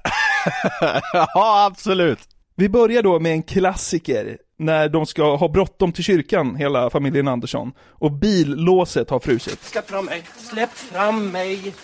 ja, 1.12 1.66
absolut. 1.70 2.18
Vi 2.56 2.68
börjar 2.68 3.02
då 3.02 3.20
med 3.20 3.32
en 3.32 3.42
klassiker, 3.42 4.38
när 4.56 4.88
de 4.88 5.06
ska 5.06 5.36
ha 5.36 5.48
bråttom 5.48 5.92
till 5.92 6.04
kyrkan, 6.04 6.56
hela 6.56 6.90
familjen 6.90 7.28
Andersson, 7.28 7.72
och 7.78 8.12
billåset 8.12 9.10
har 9.10 9.20
frusit. 9.20 9.64
Släpp 9.64 9.88
fram 9.90 10.04
mig! 10.04 10.22
Släpp 10.36 10.72
fram 10.72 11.30
mig! 11.30 11.74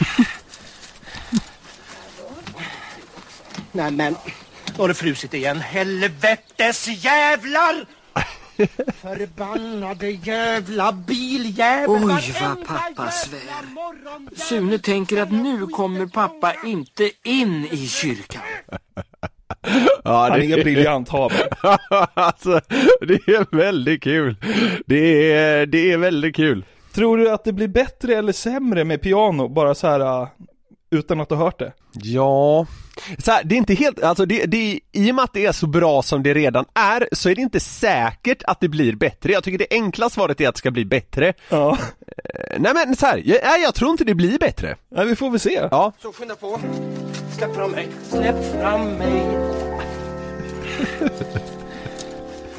Nej 3.72 3.90
men, 3.90 4.16
nu 4.66 4.72
har 4.76 4.88
det 4.88 4.94
frusit 4.94 5.34
igen. 5.34 5.60
Helvetes 5.60 6.88
jävlar! 7.04 7.86
Förbannade 8.92 10.10
jävla 10.10 10.92
biljävel! 10.92 11.90
Oj, 11.90 12.34
vad 12.40 12.66
pappa 12.66 13.10
svär. 13.10 13.40
Sune 14.36 14.78
tänker 14.78 15.22
att 15.22 15.32
nu 15.32 15.66
kommer 15.66 16.06
pappa 16.06 16.54
inte 16.64 17.10
in 17.24 17.68
i 17.70 17.88
kyrkan. 17.88 18.42
Ja, 20.04 20.28
Han 20.30 20.42
är 20.42 20.64
briljant 20.64 21.08
Haber. 21.08 21.48
alltså, 22.14 22.60
det 23.00 23.28
är 23.28 23.56
väldigt 23.56 24.02
kul. 24.02 24.36
Det 24.86 25.32
är, 25.32 25.66
det 25.66 25.92
är 25.92 25.98
väldigt 25.98 26.36
kul. 26.36 26.64
Tror 26.94 27.18
du 27.18 27.30
att 27.30 27.44
det 27.44 27.52
blir 27.52 27.68
bättre 27.68 28.14
eller 28.14 28.32
sämre 28.32 28.84
med 28.84 29.02
piano, 29.02 29.48
bara 29.48 29.74
så 29.74 29.86
här 29.86 30.28
utan 30.90 31.20
att 31.20 31.30
ha 31.30 31.36
hört 31.36 31.58
det? 31.58 31.72
Ja, 31.92 32.66
så 33.18 33.30
här, 33.30 33.44
det 33.44 33.54
är 33.54 33.56
inte 33.56 33.74
helt, 33.74 34.02
alltså 34.02 34.26
det, 34.26 34.46
det, 34.46 34.80
i 34.92 35.10
och 35.10 35.14
med 35.14 35.24
att 35.24 35.32
det 35.32 35.46
är 35.46 35.52
så 35.52 35.66
bra 35.66 36.02
som 36.02 36.22
det 36.22 36.34
redan 36.34 36.64
är 36.74 37.08
så 37.12 37.28
är 37.28 37.34
det 37.34 37.40
inte 37.40 37.60
säkert 37.60 38.42
att 38.42 38.60
det 38.60 38.68
blir 38.68 38.96
bättre. 38.96 39.32
Jag 39.32 39.44
tycker 39.44 39.58
det 39.58 39.66
enkla 39.70 40.10
svaret 40.10 40.40
är 40.40 40.48
att 40.48 40.54
det 40.54 40.58
ska 40.58 40.70
bli 40.70 40.84
bättre. 40.84 41.32
Ja, 41.48 41.78
Eh, 42.34 42.56
Nej 42.60 42.72
men 42.74 42.96
så 42.96 43.06
här, 43.06 43.22
jag, 43.24 43.38
nej, 43.44 43.62
jag 43.62 43.74
tror 43.74 43.90
inte 43.90 44.04
det 44.04 44.14
blir 44.14 44.38
bättre. 44.38 44.76
ja 44.94 45.04
vi 45.04 45.16
får 45.16 45.30
väl 45.30 45.40
se. 45.40 45.68
Ja, 45.70 45.92
Så 46.02 46.12
skynda 46.12 46.34
på. 46.34 46.60
Släpp 47.38 47.54
fram 47.54 47.70
mig. 47.70 47.88
Släpp 48.10 48.52
fram 48.60 48.84
mig. 48.88 49.22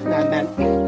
Nej 0.05 0.25
men, 0.29 0.45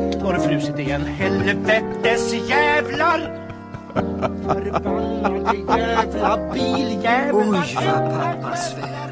nu 0.10 0.19
har 0.24 0.33
det 0.33 0.39
frusit 0.39 0.79
igen. 0.79 1.05
Helvetes 1.05 2.33
jävlar! 2.50 3.50
Förbannade 3.93 5.57
jävla 5.57 6.53
biljävel! 6.53 7.36
Oj, 7.36 7.75
vad 7.75 8.12
pappa 8.12 8.55
svär. 8.55 9.12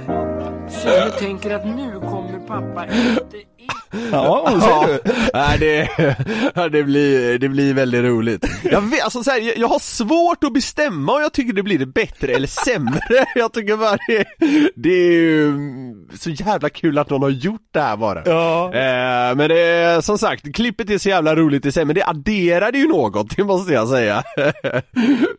Så 0.69 0.79
Sune 0.79 1.09
tänker 1.19 1.55
att 1.55 1.65
nu 1.65 1.99
kommer 1.99 2.39
pappa 2.47 2.85
inte. 2.85 3.48
Ja, 4.11 4.41
vad 4.43 4.63
säger 4.63 4.99
du? 5.03 5.11
Nej, 5.33 5.59
det, 5.59 5.89
ja, 6.55 6.69
det, 6.69 6.83
blir, 6.83 7.39
det 7.39 7.49
blir 7.49 7.73
väldigt 7.73 8.03
roligt. 8.03 8.45
Jag, 8.63 8.81
vet, 8.81 9.03
alltså, 9.03 9.23
så 9.23 9.31
här, 9.31 9.41
jag, 9.41 9.57
jag 9.57 9.67
har 9.67 9.79
svårt 9.79 10.43
att 10.43 10.53
bestämma 10.53 11.13
om 11.13 11.21
jag 11.21 11.33
tycker 11.33 11.53
det 11.53 11.63
blir 11.63 11.85
bättre 11.85 12.33
eller 12.33 12.47
sämre. 12.47 12.99
Jag 13.35 13.53
tycker 13.53 13.77
bara 13.77 13.97
det, 14.07 14.25
det 14.75 14.89
är 14.89 16.17
så 16.17 16.29
jävla 16.29 16.69
kul 16.69 16.97
att 16.97 17.09
någon 17.09 17.21
har 17.21 17.29
gjort 17.29 17.67
det 17.71 17.79
här 17.79 17.97
bara. 17.97 18.21
Ja. 18.25 18.65
Eh, 18.65 19.35
men 19.35 19.49
det 19.49 20.05
som 20.05 20.17
sagt, 20.17 20.55
klippet 20.55 20.89
är 20.89 20.97
så 20.97 21.09
jävla 21.09 21.35
roligt 21.35 21.65
i 21.65 21.71
sig, 21.71 21.85
men 21.85 21.95
det 21.95 22.03
adderade 22.03 22.77
ju 22.77 22.87
något, 22.87 23.35
det 23.35 23.43
måste 23.43 23.73
jag 23.73 23.87
säga. 23.87 24.23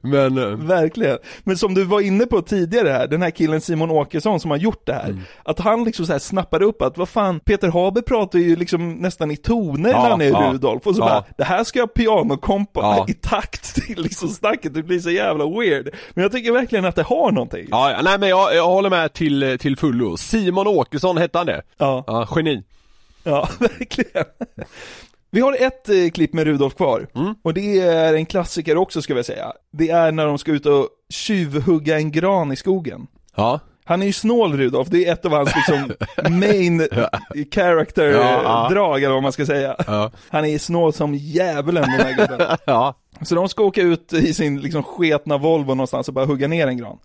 men, 0.00 0.38
eh, 0.38 0.48
Verkligen. 0.48 1.18
Men 1.44 1.56
som 1.56 1.74
du 1.74 1.84
var 1.84 2.00
inne 2.00 2.26
på 2.26 2.42
tidigare 2.42 2.88
här, 2.88 3.06
den 3.06 3.22
här 3.22 3.30
killen 3.30 3.60
Simon 3.60 3.90
Åkesson 3.90 4.40
som 4.40 4.50
har 4.50 4.58
gjort 4.58 4.86
det 4.86 4.92
här. 4.92 5.08
Mm. 5.08 5.20
Att 5.44 5.58
han 5.58 5.84
liksom 5.84 6.06
så 6.06 6.12
här 6.12 6.18
snappade 6.18 6.64
upp 6.64 6.82
att, 6.82 6.98
vad 6.98 7.08
fan, 7.08 7.40
Peter 7.40 7.68
Haber 7.68 8.02
pratar 8.02 8.19
ju 8.34 8.56
liksom 8.56 8.92
nästan 8.94 9.30
i 9.30 9.36
toner 9.36 9.90
Ja, 9.90 10.02
när 10.02 10.10
han 10.10 10.20
är 10.20 10.26
ja. 10.30 10.50
Rudolf. 10.52 10.86
Och 10.86 10.94
så 10.96 11.02
Ja. 11.02 11.06
bara, 11.06 11.24
det 11.38 11.44
här 11.44 11.64
ska 11.64 11.78
jag 11.78 11.94
pianokompa 11.94 12.80
Ja. 12.80 13.06
i 13.08 13.12
takt 13.14 13.74
till 13.86 14.02
liksom 14.02 14.28
snacket, 14.28 14.74
det 14.74 14.82
blir 14.82 15.00
så 15.00 15.10
jävla 15.10 15.46
weird. 15.46 15.88
Men 16.10 16.22
jag 16.22 16.32
tycker 16.32 16.52
verkligen 16.52 16.84
att 16.84 16.96
det 16.96 17.02
har 17.02 17.32
någonting. 17.32 17.66
ja, 17.70 17.90
ja, 17.90 18.02
nej 18.02 18.18
men 18.18 18.28
jag, 18.28 18.54
jag 18.54 18.66
håller 18.66 18.90
med 18.90 19.12
till, 19.12 19.56
till 19.60 19.76
fullo. 19.76 20.16
Simon 20.16 20.66
Åkesson 20.66 21.16
hette 21.16 21.38
han 21.38 21.46
det? 21.46 21.62
Ja. 21.78 22.04
Ja, 22.06 22.28
geni. 22.36 22.62
Ja, 23.24 23.48
verkligen. 23.58 24.24
Vi 25.30 25.40
har 25.40 25.56
ett 25.60 25.88
eh, 25.88 26.10
klipp 26.14 26.32
med 26.32 26.44
Rudolf 26.44 26.74
kvar, 26.74 27.06
Mm. 27.14 27.34
och 27.42 27.54
det 27.54 27.80
är 27.80 28.14
en 28.14 28.26
klassiker 28.26 28.76
också 28.76 29.02
ska 29.02 29.14
vi 29.14 29.24
säga. 29.24 29.52
Det 29.72 29.90
är 29.90 30.12
när 30.12 30.26
de 30.26 30.38
ska 30.38 30.52
ut 30.52 30.66
och 30.66 30.88
tjuvhugga 31.08 31.96
en 31.96 32.12
gran 32.12 32.52
i 32.52 32.56
skogen. 32.56 33.06
Ja. 33.36 33.60
Han 33.90 34.02
är 34.02 34.06
ju 34.06 34.12
snål 34.12 34.56
Rudolf, 34.56 34.88
det 34.88 35.06
är 35.06 35.12
ett 35.12 35.24
av 35.24 35.32
hans 35.32 35.50
liksom 35.56 35.92
main 36.38 36.88
character-drag 37.50 39.02
eller 39.02 39.14
vad 39.14 39.22
man 39.22 39.32
ska 39.32 39.46
säga. 39.46 39.76
Ja. 39.86 40.10
Han 40.28 40.44
är 40.44 40.58
snål 40.58 40.92
som 40.92 41.14
djävulen 41.14 41.82
den 41.82 42.06
här 42.06 42.16
gubben. 42.16 42.56
Så 43.26 43.34
de 43.34 43.48
ska 43.48 43.62
åka 43.64 43.82
ut 43.82 44.12
i 44.12 44.34
sin 44.34 44.60
liksom 44.60 44.82
sketna 44.82 45.38
Volvo 45.38 45.74
någonstans 45.74 46.08
och 46.08 46.14
bara 46.14 46.24
hugga 46.26 46.48
ner 46.48 46.66
en 46.66 46.76
gran. 46.76 46.98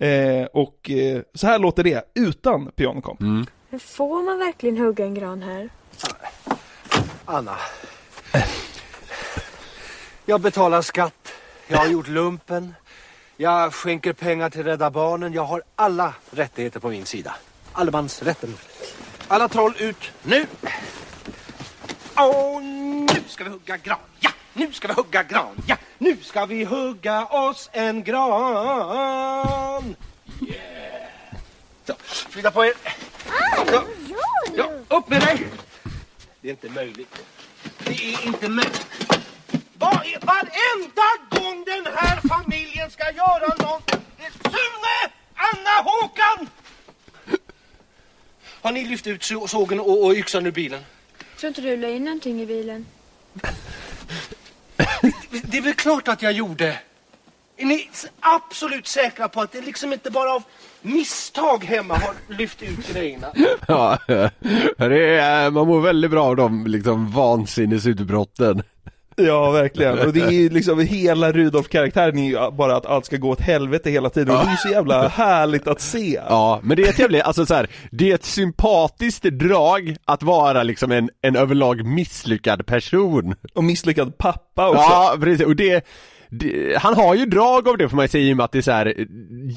Eh, 0.00 0.46
och 0.52 0.90
eh, 0.90 1.22
så 1.34 1.46
här 1.46 1.58
låter 1.58 1.84
det, 1.84 2.04
utan 2.14 2.70
pianokomp. 2.70 3.20
Men 3.20 3.80
får 3.80 4.22
man 4.22 4.38
verkligen 4.38 4.78
hugga 4.78 5.04
en 5.04 5.14
gran 5.14 5.42
här? 5.42 5.68
Anna. 7.24 7.56
Jag 10.26 10.40
betalar 10.40 10.82
skatt. 10.82 11.32
Jag 11.68 11.78
har 11.78 11.86
gjort 11.86 12.08
lumpen. 12.08 12.74
Jag 13.36 13.74
skänker 13.74 14.12
pengar 14.12 14.50
till 14.50 14.64
Rädda 14.64 14.90
Barnen. 14.90 15.32
Jag 15.32 15.44
har 15.44 15.62
alla 15.76 16.14
rättigheter 16.30 16.80
på 16.80 16.88
min 16.88 17.06
sida. 17.06 17.34
Allemansrätten. 17.72 18.56
Alla 19.28 19.48
troll 19.48 19.74
ut 19.78 20.12
nu! 20.22 20.46
Och 22.14 22.62
nu 22.62 23.22
ska 23.26 23.44
vi 23.44 23.50
hugga 23.50 23.76
gran, 23.76 23.98
ja! 24.20 24.30
Nu 24.52 24.72
ska 24.72 24.88
vi 24.88 24.94
hugga 24.94 25.22
gran, 25.22 25.62
ja! 25.66 25.76
Nu 25.98 26.16
ska 26.22 26.46
vi 26.46 26.64
hugga 26.64 27.26
oss 27.26 27.70
en 27.72 28.04
gran! 28.04 29.96
Yeah! 30.40 30.56
Så, 31.84 31.94
flytta 32.04 32.50
på 32.50 32.64
er! 32.64 32.72
Så. 33.66 33.82
Ja, 34.56 34.70
upp 34.88 35.08
med 35.08 35.20
dig! 35.20 35.46
Det 36.40 36.48
är 36.48 36.50
inte 36.50 36.68
möjligt. 36.68 37.24
Det 37.78 38.14
är 38.14 38.26
inte 38.26 38.48
möjligt. 38.48 38.86
Vad 39.82 39.94
är, 39.94 40.26
varenda 40.26 41.08
gång 41.30 41.64
den 41.64 41.94
här 41.96 42.20
familjen 42.28 42.90
ska 42.90 43.04
göra 43.10 43.46
något... 43.70 43.90
Sune! 44.42 45.12
Anna! 45.34 45.82
Håkan! 45.90 46.48
Har 48.62 48.72
ni 48.72 48.84
lyft 48.84 49.06
ut 49.06 49.22
så- 49.24 49.48
sågen 49.48 49.80
och, 49.80 50.04
och 50.04 50.12
yxan 50.14 50.46
ur 50.46 50.50
bilen? 50.50 50.80
Tror 51.40 51.48
inte 51.48 51.60
du 51.60 51.76
la 51.76 51.88
in 51.88 52.04
någonting 52.04 52.40
i 52.42 52.46
bilen? 52.46 52.86
Det 55.42 55.58
är 55.58 55.62
väl 55.62 55.74
klart 55.74 56.08
att 56.08 56.22
jag 56.22 56.32
gjorde. 56.32 56.78
Är 57.56 57.64
ni 57.64 57.90
absolut 58.20 58.86
säkra 58.86 59.28
på 59.28 59.40
att 59.40 59.52
det 59.52 59.60
liksom 59.60 59.92
inte 59.92 60.10
bara 60.10 60.32
av 60.34 60.42
misstag 60.82 61.64
hemma 61.64 61.94
har 61.96 62.14
lyft 62.38 62.62
ut 62.62 62.92
grejerna? 62.92 63.26
Ja, 63.68 63.98
det 64.76 65.16
är, 65.18 65.50
man 65.50 65.66
mår 65.66 65.80
väldigt 65.80 66.10
bra 66.10 66.24
av 66.24 66.36
de 66.36 66.66
liksom 66.66 67.10
vansinnesutbrotten. 67.10 68.62
Ja, 69.16 69.50
verkligen. 69.50 69.98
Och 69.98 70.12
det 70.12 70.20
är 70.20 70.30
ju 70.30 70.48
liksom, 70.48 70.80
hela 70.80 71.32
Rudolf-karaktären 71.32 72.18
är 72.18 72.28
ju 72.28 72.50
bara 72.50 72.76
att 72.76 72.86
allt 72.86 73.06
ska 73.06 73.16
gå 73.16 73.30
åt 73.30 73.40
helvete 73.40 73.90
hela 73.90 74.10
tiden. 74.10 74.36
Och 74.36 74.44
det 74.44 74.48
är 74.48 74.52
ju 74.52 74.56
så 74.56 74.68
jävla 74.68 75.08
härligt 75.08 75.68
att 75.68 75.80
se. 75.80 76.20
Ja, 76.28 76.60
men 76.62 76.76
det 76.76 76.82
är 76.82 76.88
ett 76.88 76.98
jävligt, 76.98 77.22
alltså 77.22 77.46
så 77.46 77.54
här, 77.54 77.66
det 77.90 78.10
är 78.10 78.14
ett 78.14 78.24
sympatiskt 78.24 79.22
drag 79.22 79.96
att 80.04 80.22
vara 80.22 80.62
liksom 80.62 80.92
en, 80.92 81.10
en 81.22 81.36
överlag 81.36 81.84
misslyckad 81.84 82.66
person. 82.66 83.34
Och 83.54 83.64
misslyckad 83.64 84.18
pappa 84.18 84.68
också. 84.68 84.82
Ja, 84.82 85.16
precis, 85.20 85.46
och 85.46 85.56
det, 85.56 85.86
det, 86.34 86.78
han 86.80 86.94
har 86.94 87.14
ju 87.14 87.26
drag 87.26 87.68
av 87.68 87.76
det 87.78 87.88
får 87.88 87.96
man 87.96 88.04
ju 88.04 88.08
säga 88.08 88.24
i 88.24 88.32
och 88.32 88.36
med 88.36 88.44
att 88.44 88.52
det 88.52 88.58
är 88.58 88.62
så 88.62 88.70
här, 88.70 89.06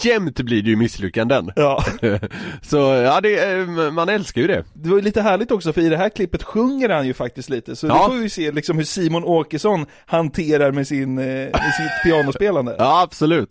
jämt 0.01 0.41
blir 0.41 0.63
det 0.63 0.69
ju 0.69 0.75
misslyckanden. 0.75 1.51
Ja. 1.55 1.83
Så 2.61 2.77
ja, 2.77 3.21
det, 3.21 3.51
eh, 3.53 3.67
man 3.91 4.09
älskar 4.09 4.41
ju 4.41 4.47
det. 4.47 4.63
Det 4.73 4.89
var 4.89 4.97
ju 4.97 5.03
lite 5.03 5.21
härligt 5.21 5.51
också 5.51 5.73
för 5.73 5.81
i 5.81 5.89
det 5.89 5.97
här 5.97 6.09
klippet 6.09 6.43
sjunger 6.43 6.89
han 6.89 7.07
ju 7.07 7.13
faktiskt 7.13 7.49
lite, 7.49 7.75
så 7.75 7.87
Ja. 7.87 7.93
det 8.07 8.13
får 8.15 8.21
vi 8.21 8.29
se 8.29 8.51
liksom 8.51 8.77
hur 8.77 8.83
Simon 8.83 9.23
Åkesson 9.23 9.85
hanterar 10.05 10.71
med, 10.71 10.87
sin, 10.87 11.17
eh, 11.17 11.25
med 11.25 11.73
sitt 11.77 12.03
pianospelande. 12.11 12.75
Ja, 12.79 13.01
absolut. 13.01 13.49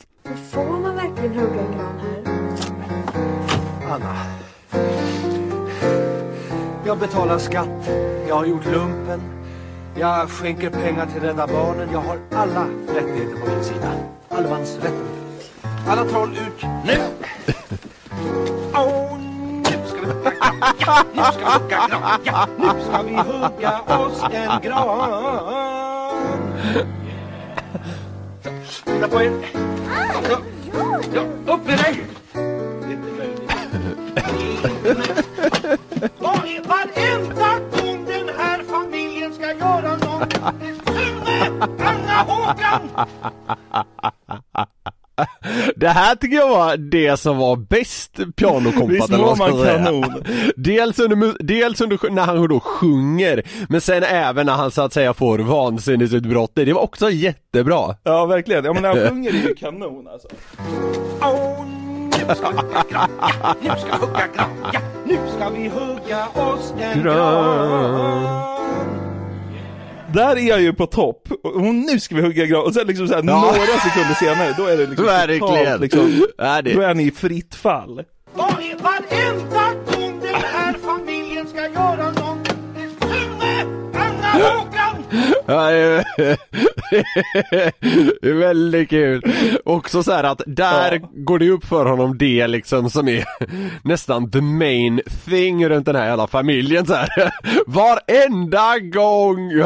Får 0.50 0.80
man 0.80 0.96
verkligen 0.96 1.34
hugga 1.34 1.60
en 1.60 1.72
gran 1.72 2.00
här? 2.00 2.34
Anna. 3.94 4.16
Jag 6.86 6.98
betalar 6.98 7.38
skatt. 7.38 7.90
Jag 8.28 8.34
har 8.34 8.46
gjort 8.46 8.66
lumpen. 8.66 9.20
Jag 9.96 10.30
skänker 10.30 10.70
pengar 10.70 11.06
till 11.06 11.20
Rädda 11.20 11.46
Barnen. 11.46 11.88
Jag 11.92 12.00
har 12.00 12.18
alla 12.32 12.66
rättigheter 12.88 13.36
på 13.40 13.50
min 13.50 13.64
sida. 13.64 13.92
Allemansrätten. 14.28 15.06
Alla 15.88 16.04
troll 16.04 16.30
ut 16.32 16.66
nu! 16.84 16.98
Och 18.72 19.18
nu 19.20 19.78
ska 19.86 20.00
vi 20.00 20.06
ja! 20.78 21.04
Nu 21.14 21.22
ska 21.22 21.34
vi 21.34 21.44
hugga 21.44 21.88
gran, 21.88 22.20
ja! 22.24 22.48
Nu 22.58 22.66
ska 22.84 23.02
vi 23.02 23.16
hugga 23.16 23.80
oss 23.80 24.22
en 24.32 24.60
gran! 24.62 25.84
Flytta 28.84 29.08
på 29.08 29.22
er! 29.22 29.32
Så, 30.28 30.38
ja, 31.14 31.22
upp 31.54 31.66
med 31.66 31.78
dig! 31.78 32.04
Det 32.32 32.92
inte 32.92 33.12
möjligt. 33.18 33.50
Är 36.44 36.62
varenda 36.68 37.73
Anna, 41.78 42.14
Håkan! 42.26 42.80
Det 45.76 45.88
här 45.88 46.14
tycker 46.14 46.36
jag 46.36 46.48
var 46.48 46.76
det 46.76 47.16
som 47.16 47.38
var 47.38 47.56
bäst 47.56 48.18
pianokompat 48.36 49.08
eller 49.10 49.24
vad 49.24 49.38
var 49.38 49.46
ska 49.46 49.56
man 49.56 49.64
säga. 49.64 49.84
kanon? 49.84 50.22
Dels, 50.56 50.98
under, 50.98 51.34
dels 51.44 51.80
under, 51.80 52.10
när 52.10 52.22
han 52.22 52.48
då 52.48 52.60
sjunger, 52.60 53.42
men 53.68 53.80
sen 53.80 54.02
även 54.02 54.46
när 54.46 54.52
han 54.52 54.70
så 54.70 54.82
att 54.82 54.92
säga 54.92 55.14
får 55.14 55.38
vansinnesutbrott. 55.38 56.50
Det 56.54 56.72
var 56.72 56.82
också 56.82 57.10
jättebra. 57.10 57.96
Ja, 58.02 58.26
verkligen. 58.26 58.64
Ja 58.64 58.72
men 58.72 58.82
när 58.82 58.96
han 58.96 59.08
sjunger 59.08 59.30
är 59.30 59.48
ju 59.48 59.54
kanon 59.54 60.08
alltså. 60.08 60.28
Och 61.20 61.66
nu 62.28 62.34
ska 62.34 62.50
vi 62.50 62.56
hugga 62.56 62.84
gran, 62.90 63.10
ja, 63.20 63.54
nu 63.60 63.68
ska 63.68 64.06
hugga 64.06 64.26
gran, 64.34 64.50
ja, 64.72 64.80
nu 65.06 65.18
ska 65.36 65.48
vi 65.50 65.68
hugga 65.68 66.26
oss 66.34 66.74
en 66.80 67.02
gran. 67.02 68.53
Där 70.14 70.36
är 70.36 70.48
jag 70.48 70.60
ju 70.60 70.72
på 70.72 70.86
topp, 70.86 71.28
och 71.42 71.62
nu 71.74 72.00
ska 72.00 72.14
vi 72.14 72.22
hugga 72.22 72.46
gran, 72.46 72.62
och 72.64 72.74
sen 72.74 72.86
liksom 72.86 73.08
så 73.08 73.14
här, 73.14 73.22
Ja. 73.26 73.40
några 73.40 73.78
sekunder 73.80 74.14
senare, 74.14 74.54
då 74.56 74.66
är 74.66 74.76
det 74.76 74.86
liksom 74.86 75.06
Verkligen. 75.06 75.40
totalt, 75.40 75.80
liksom, 75.80 76.26
Ja, 76.38 76.62
det- 76.62 76.72
då 76.74 76.80
är 76.80 76.94
ni 76.94 77.02
i 77.06 77.10
fritt 77.10 77.54
fall. 77.54 78.02
Vad 78.34 78.50
är 78.50 78.82
varenda 78.82 79.64
gång 79.90 80.20
den 80.20 80.34
här 80.52 80.74
familjen 80.84 81.46
ska 81.48 81.60
göra 81.60 82.10
någonting? 82.10 82.56
Sune, 83.00 83.62
Anna, 83.94 84.44
Håkan! 84.44 85.04
Det 88.20 88.28
är 88.28 88.38
väldigt 88.38 88.90
kul. 88.90 89.22
Också 89.64 90.02
så 90.02 90.12
att 90.12 90.42
där 90.46 90.92
Ja. 91.02 91.08
går 91.12 91.38
det 91.38 91.50
upp 91.50 91.64
för 91.64 91.86
honom 91.86 92.18
det 92.18 92.46
liksom 92.46 92.90
som 92.90 93.08
är 93.08 93.24
nästan 93.82 94.30
the 94.30 94.40
main 94.40 95.00
thing 95.24 95.68
runt 95.68 95.86
den 95.86 95.96
här 95.96 96.06
jävla 96.06 96.26
familjen 96.26 96.86
så 96.86 96.94
här. 96.94 97.32
Varenda 97.66 98.78
gång! 98.78 99.50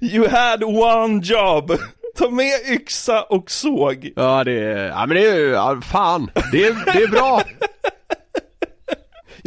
You 0.00 0.28
had 0.28 0.62
one 0.64 1.20
job! 1.24 1.72
Ta 2.18 2.30
med 2.30 2.52
yxa 2.72 3.22
och 3.22 3.50
såg. 3.50 4.10
ja 4.16 4.44
det 4.44 4.52
är, 4.64 4.86
ja 4.88 5.06
men 5.06 5.16
det 5.16 5.28
är 5.28 5.34
ju, 5.36 5.48
ja, 5.50 5.80
fan, 5.84 6.30
det 6.52 6.66
är, 6.66 6.74
det 6.92 7.02
är 7.02 7.08
bra. 7.08 7.42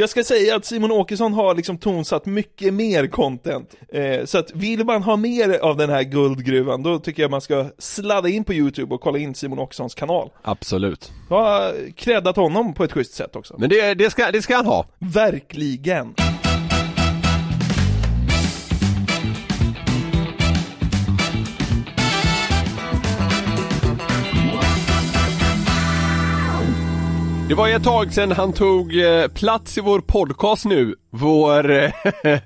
Jag 0.01 0.09
ska 0.09 0.23
säga 0.23 0.55
att 0.55 0.65
Simon 0.65 0.91
Åkesson 0.91 1.33
har 1.33 1.55
liksom 1.55 1.77
tonsatt 1.77 2.25
mycket 2.25 2.73
mer 2.73 3.07
content. 3.07 3.75
Eh, 3.93 4.25
så 4.25 4.37
att 4.37 4.51
vill 4.55 4.85
man 4.85 5.03
ha 5.03 5.15
mer 5.15 5.59
av 5.59 5.77
den 5.77 5.89
här 5.89 6.03
guldgruvan, 6.03 6.83
då 6.83 6.99
tycker 6.99 7.21
jag 7.21 7.31
man 7.31 7.41
ska 7.41 7.69
sladda 7.77 8.29
in 8.29 8.43
på 8.43 8.53
YouTube 8.53 8.95
och 8.95 9.01
kolla 9.01 9.17
in 9.17 9.35
Simon 9.35 9.59
Åkessons 9.59 9.95
kanal. 9.95 10.29
Absolut. 10.41 11.11
Jag 11.29 11.37
har 11.37 11.91
creddat 11.91 12.35
honom 12.35 12.73
på 12.73 12.83
ett 12.83 12.91
schysst 12.91 13.13
sätt 13.13 13.35
också. 13.35 13.55
Men 13.57 13.69
det, 13.69 13.93
det, 13.93 14.09
ska, 14.09 14.31
det 14.31 14.41
ska 14.41 14.55
han 14.55 14.65
ha. 14.65 14.85
Verkligen. 14.99 16.13
Det 27.51 27.55
var 27.55 27.69
ett 27.69 27.83
tag 27.83 28.13
sedan 28.13 28.31
han 28.31 28.53
tog 28.53 28.99
eh, 28.99 29.27
plats 29.27 29.77
i 29.77 29.81
vår 29.81 29.99
podcast 29.99 30.65
nu, 30.65 30.95
vår 31.09 31.71
eh, 31.71 31.91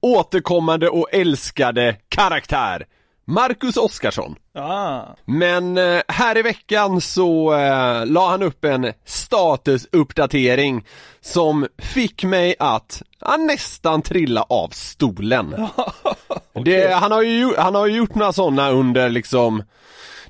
återkommande 0.00 0.88
och 0.88 1.08
älskade 1.12 1.96
karaktär, 2.08 2.86
Marcus 3.24 3.76
Oskarsson. 3.76 4.36
Ah. 4.54 5.00
Men 5.24 5.78
eh, 5.78 6.02
här 6.08 6.38
i 6.38 6.42
veckan 6.42 7.00
så 7.00 7.54
eh, 7.54 8.06
la 8.06 8.30
han 8.30 8.42
upp 8.42 8.64
en 8.64 8.92
statusuppdatering 9.04 10.86
som 11.20 11.66
fick 11.78 12.24
mig 12.24 12.54
att 12.58 13.02
ja, 13.20 13.36
nästan 13.36 14.02
trilla 14.02 14.42
av 14.42 14.68
stolen. 14.68 15.68
det, 16.64 16.94
han, 16.94 17.12
har 17.12 17.22
ju, 17.22 17.56
han 17.56 17.74
har 17.74 17.86
ju 17.86 17.96
gjort 17.96 18.14
några 18.14 18.32
sådana 18.32 18.70
under 18.70 19.08
liksom 19.08 19.62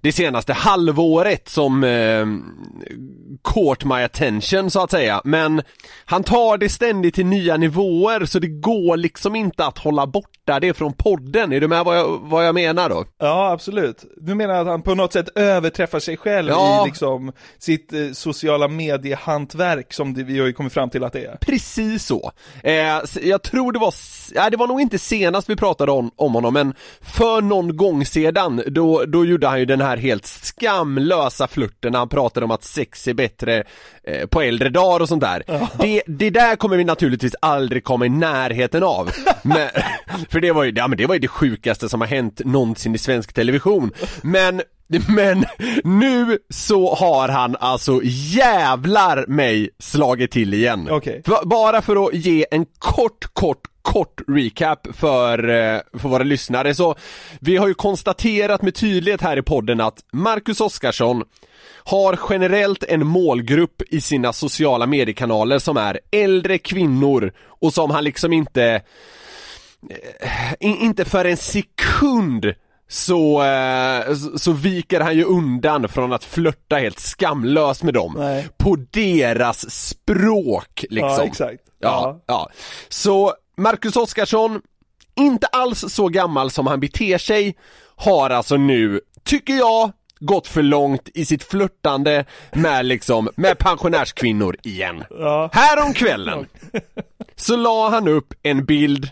det 0.06 0.12
senaste 0.12 0.52
halvåret 0.52 1.48
som 1.48 1.84
eh, 1.84 2.26
caught 3.54 3.84
my 3.84 3.94
attention 4.02 4.70
så 4.70 4.82
att 4.82 4.90
säga, 4.90 5.20
men 5.24 5.62
han 6.04 6.22
tar 6.24 6.58
det 6.58 6.68
ständigt 6.68 7.14
till 7.14 7.26
nya 7.26 7.56
nivåer 7.56 8.24
så 8.24 8.38
det 8.38 8.46
går 8.48 8.96
liksom 8.96 9.36
inte 9.36 9.64
att 9.66 9.78
hålla 9.78 10.06
borta 10.06 10.60
det 10.60 10.74
från 10.74 10.92
podden, 10.92 11.52
är 11.52 11.60
du 11.60 11.68
med 11.68 11.84
vad 11.84 11.98
jag, 11.98 12.18
vad 12.22 12.46
jag 12.46 12.54
menar 12.54 12.88
då? 12.88 13.04
Ja, 13.18 13.50
absolut. 13.52 14.04
Du 14.16 14.34
menar 14.34 14.54
att 14.54 14.66
han 14.66 14.82
på 14.82 14.94
något 14.94 15.12
sätt 15.12 15.28
överträffar 15.34 15.98
sig 16.00 16.16
själv 16.16 16.48
Ja. 16.48 16.82
i 16.84 16.88
liksom 16.88 17.32
sitt 17.58 17.92
eh, 17.92 17.98
sociala 18.12 18.68
mediehantverk 18.68 19.92
som 19.92 20.14
det, 20.14 20.22
vi 20.22 20.38
har 20.38 20.46
ju 20.46 20.52
kommit 20.52 20.72
fram 20.72 20.90
till 20.90 21.04
att 21.04 21.12
det 21.12 21.24
är. 21.24 21.36
Precis 21.40 22.06
så. 22.06 22.32
Eh, 22.62 22.74
jag 23.22 23.42
tror 23.42 23.72
det 23.72 23.78
var, 23.78 23.94
nej 24.34 24.50
det 24.50 24.56
var 24.56 24.66
nog 24.66 24.80
inte 24.80 24.98
senast 24.98 25.48
vi 25.50 25.56
pratade 25.56 25.92
om, 25.92 26.10
om 26.16 26.34
honom 26.34 26.54
men 26.54 26.74
för 27.00 27.40
någon 27.42 27.76
gång 27.76 28.04
sedan 28.04 28.62
då, 28.66 29.04
då 29.04 29.24
gjorde 29.24 29.46
han 29.46 29.58
ju 29.58 29.64
den 29.64 29.80
här 29.80 29.95
helt 29.96 30.26
skamlösa 30.26 31.46
flirten 31.48 31.92
när 31.92 31.98
han 31.98 32.08
pratade 32.08 32.44
om 32.44 32.50
att 32.50 32.64
sex 32.64 33.08
är 33.08 33.14
bättre 33.14 33.64
eh, 34.06 34.26
på 34.26 34.40
äldre 34.42 34.68
dagar 34.68 35.00
och 35.00 35.08
sånt 35.08 35.22
där. 35.22 35.42
Det, 35.80 36.02
det 36.06 36.30
där 36.30 36.56
kommer 36.56 36.76
vi 36.76 36.84
naturligtvis 36.84 37.34
aldrig 37.42 37.84
komma 37.84 38.06
i 38.06 38.08
närheten 38.08 38.82
av. 38.82 39.10
Men, 39.42 39.68
för 40.30 40.40
det 40.40 40.52
var 40.52 40.64
ju, 40.64 40.72
ja, 40.76 40.88
men 40.88 40.98
det 40.98 41.06
var 41.06 41.14
ju 41.14 41.20
det 41.20 41.28
sjukaste 41.28 41.88
som 41.88 42.00
har 42.00 42.08
hänt 42.08 42.40
någonsin 42.44 42.94
i 42.94 42.98
svensk 42.98 43.32
television. 43.32 43.90
Men 44.22 44.62
men 45.08 45.44
nu 45.84 46.38
så 46.50 46.94
har 46.94 47.28
han 47.28 47.56
alltså 47.60 48.00
jävlar 48.04 49.24
mig 49.28 49.70
slagit 49.78 50.30
till 50.30 50.54
igen. 50.54 50.88
Va- 51.26 51.42
Bara 51.44 51.82
för 51.82 52.06
att 52.06 52.14
ge 52.14 52.46
en 52.50 52.66
kort, 52.78 53.24
kort, 53.32 53.60
kort 53.92 54.20
recap 54.28 54.86
för, 54.96 55.48
eh, 55.48 55.80
för 55.98 56.08
våra 56.08 56.22
lyssnare 56.22 56.74
så 56.74 56.94
vi 57.40 57.56
har 57.56 57.68
ju 57.68 57.74
konstaterat 57.74 58.62
med 58.62 58.74
tydlighet 58.74 59.20
här 59.22 59.36
i 59.36 59.42
podden 59.42 59.80
att 59.80 59.98
Marcus 60.12 60.60
Oskarsson 60.60 61.22
har 61.84 62.18
generellt 62.30 62.82
en 62.84 63.06
målgrupp 63.06 63.82
i 63.90 64.00
sina 64.00 64.32
sociala 64.32 64.86
mediekanaler 64.86 65.58
som 65.58 65.76
är 65.76 66.00
äldre 66.12 66.58
kvinnor 66.58 67.32
och 67.60 67.72
som 67.74 67.90
han 67.90 68.04
liksom 68.04 68.32
inte 68.32 68.82
in, 70.60 70.76
inte 70.76 71.04
för 71.04 71.24
en 71.24 71.36
sekund 71.36 72.54
så, 72.88 73.42
eh, 73.42 74.14
så- 74.36 74.52
viker 74.52 75.00
han 75.00 75.16
ju 75.16 75.24
undan 75.24 75.88
från 75.88 76.12
att 76.12 76.24
flörta 76.24 76.76
helt 76.76 76.98
skamlöst 77.00 77.82
med 77.82 77.94
dem. 77.94 78.14
Nej. 78.18 78.48
På 78.58 78.76
deras 78.90 79.70
språk 79.70 80.84
liksom. 80.90 81.08
Ja, 81.10 81.24
exakt. 81.24 81.62
Ja, 81.78 82.22
ja. 82.26 82.50
Så 82.88 83.32
Marcus 83.56 83.96
Oskarsson, 83.96 84.60
inte 85.16 85.46
alls 85.46 85.84
så 85.88 86.08
gammal 86.08 86.50
som 86.50 86.66
han 86.66 86.80
beter 86.80 87.18
sig, 87.18 87.56
har 87.96 88.30
alltså 88.30 88.56
nu, 88.56 89.00
tycker 89.24 89.54
jag, 89.54 89.92
gått 90.20 90.46
för 90.46 90.62
långt 90.62 91.08
i 91.14 91.24
sitt 91.24 91.42
flörtande 91.42 92.24
med 92.52 92.86
liksom, 92.86 93.28
med 93.36 93.58
pensionärskvinnor 93.58 94.56
igen. 94.62 95.04
Ja. 95.10 95.50
Härom 95.52 95.94
kvällen 95.94 96.46
så 97.36 97.56
la 97.56 97.88
han 97.88 98.08
upp 98.08 98.34
en 98.42 98.64
bild 98.64 99.10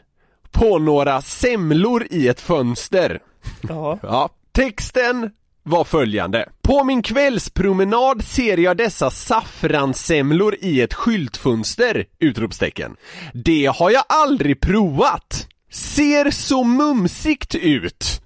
på 0.53 0.79
några 0.79 1.21
semlor 1.21 2.07
i 2.11 2.29
ett 2.29 2.41
fönster. 2.41 3.21
Ja. 3.69 3.99
Ja. 4.03 4.29
Texten 4.53 5.31
var 5.65 5.85
följande. 5.85 6.49
På 6.63 6.85
min 6.85 7.03
kvällspromenad 7.03 8.25
ser 8.25 8.57
jag 8.57 8.77
dessa 8.77 9.11
saffranssemlor 9.11 10.57
i 10.61 10.81
ett 10.81 10.95
skyltfönster! 10.95 12.05
Utropstecken. 12.19 12.97
Det 13.35 13.67
har 13.67 13.91
jag 13.91 14.05
aldrig 14.09 14.61
provat. 14.61 15.49
Ser 15.71 16.31
så 16.31 16.65
mumsigt 16.65 17.55
ut. 17.55 18.23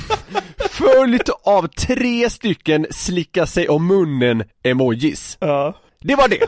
Följt 0.70 1.28
av 1.44 1.66
tre 1.66 2.30
stycken 2.30 2.86
slicka 2.90 3.46
sig 3.46 3.68
om 3.68 3.86
munnen 3.86 4.44
emojis. 4.62 5.36
Ja. 5.40 5.76
Det 6.00 6.14
var 6.14 6.28
det. 6.28 6.46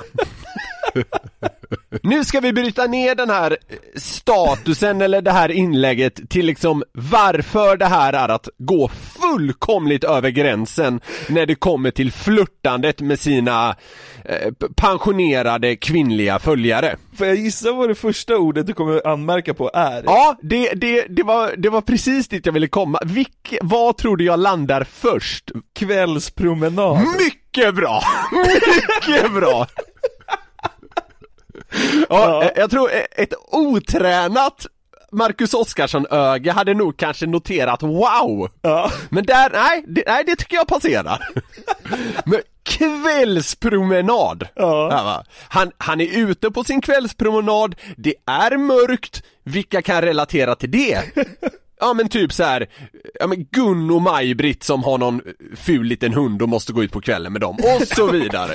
Nu 2.03 2.25
ska 2.25 2.41
vi 2.41 2.53
bryta 2.53 2.87
ner 2.87 3.15
den 3.15 3.31
här 3.31 3.57
statusen 3.97 5.03
eller 5.03 5.23
det 5.23 5.31
här 5.31 5.51
inlägget 5.51 6.31
till 6.31 6.47
liksom 6.47 6.83
varför 6.93 7.77
det 7.77 7.87
här 7.87 8.13
är 8.13 8.29
att 8.29 8.49
gå 8.59 8.89
fullkomligt 8.89 10.05
över 10.05 10.31
gränsen 10.31 11.01
när 11.29 11.47
det 11.47 11.55
kommer 11.55 11.91
till 11.91 12.13
flörtandet 12.13 13.01
med 13.01 13.19
sina 13.19 13.77
eh, 14.25 14.53
pensionerade 14.77 15.77
kvinnliga 15.77 16.39
följare. 16.39 16.97
Får 17.17 17.27
jag 17.27 17.37
gissa 17.37 17.73
vad 17.73 17.89
det 17.89 17.95
första 17.95 18.37
ordet 18.37 18.67
du 18.67 18.73
kommer 18.73 19.07
anmärka 19.07 19.55
på 19.55 19.71
är? 19.75 20.03
Ja, 20.07 20.37
det, 20.43 20.73
det, 20.75 21.07
det, 21.09 21.23
var, 21.23 21.55
det 21.57 21.69
var 21.69 21.81
precis 21.81 22.29
dit 22.29 22.47
jag 22.47 22.53
ville 22.53 22.69
komma. 22.69 22.99
Vilk, 23.05 23.57
vad 23.63 23.97
tror 23.97 24.17
du 24.17 24.25
jag 24.25 24.41
landar 24.41 24.85
först? 24.85 25.51
Kvällspromenad. 25.79 26.99
Mycket 27.19 27.75
bra! 27.75 28.03
Mycket 28.33 29.33
bra! 29.33 29.67
Ja, 32.09 32.43
eh, 32.43 32.51
jag 32.57 32.71
tror 32.71 32.91
eh, 32.93 33.03
ett 33.17 33.35
otränat 33.51 34.67
Marcus 35.13 35.55
Oskarsson-öga 35.55 36.53
hade 36.53 36.75
nog 36.75 36.97
kanske 36.97 37.27
noterat 37.27 37.83
wow! 37.83 38.49
Ja. 38.63 38.91
Men 39.11 39.25
där, 39.25 39.51
nej, 39.51 39.85
det, 39.87 40.03
nej 40.07 40.25
det 40.27 40.37
tycker 40.37 40.57
jag 40.57 40.67
passerar. 40.67 41.29
Men 42.25 42.41
kvällspromenad! 42.63 44.49
Ja. 44.55 45.25
Han, 45.49 45.71
han 45.79 46.01
är 46.01 46.19
ute 46.19 46.51
på 46.51 46.65
sin 46.65 46.81
kvällspromenad, 46.81 47.75
det 47.97 48.15
är 48.27 48.57
mörkt, 48.57 49.23
vilka 49.45 49.83
kan 49.83 50.03
relatera 50.03 50.55
till 50.55 50.71
det? 50.71 51.03
Ja 51.81 51.95
men 51.95 52.09
typ 52.09 52.33
så 52.33 52.45
här, 52.45 52.67
ja 53.21 53.27
men 53.27 53.45
Gun 53.51 53.91
och 53.91 54.03
Maj-Britt 54.03 54.63
som 54.63 54.85
har 54.85 54.99
någon 54.99 55.21
ful 55.57 55.87
liten 55.87 56.15
hund 56.15 56.43
och 56.43 56.49
måste 56.49 56.73
gå 56.73 56.85
ut 56.85 56.93
på 56.93 57.01
kvällen 57.01 57.33
med 57.33 57.41
dem, 57.41 57.57
och 57.57 57.89
så 57.89 58.07
vidare. 58.11 58.53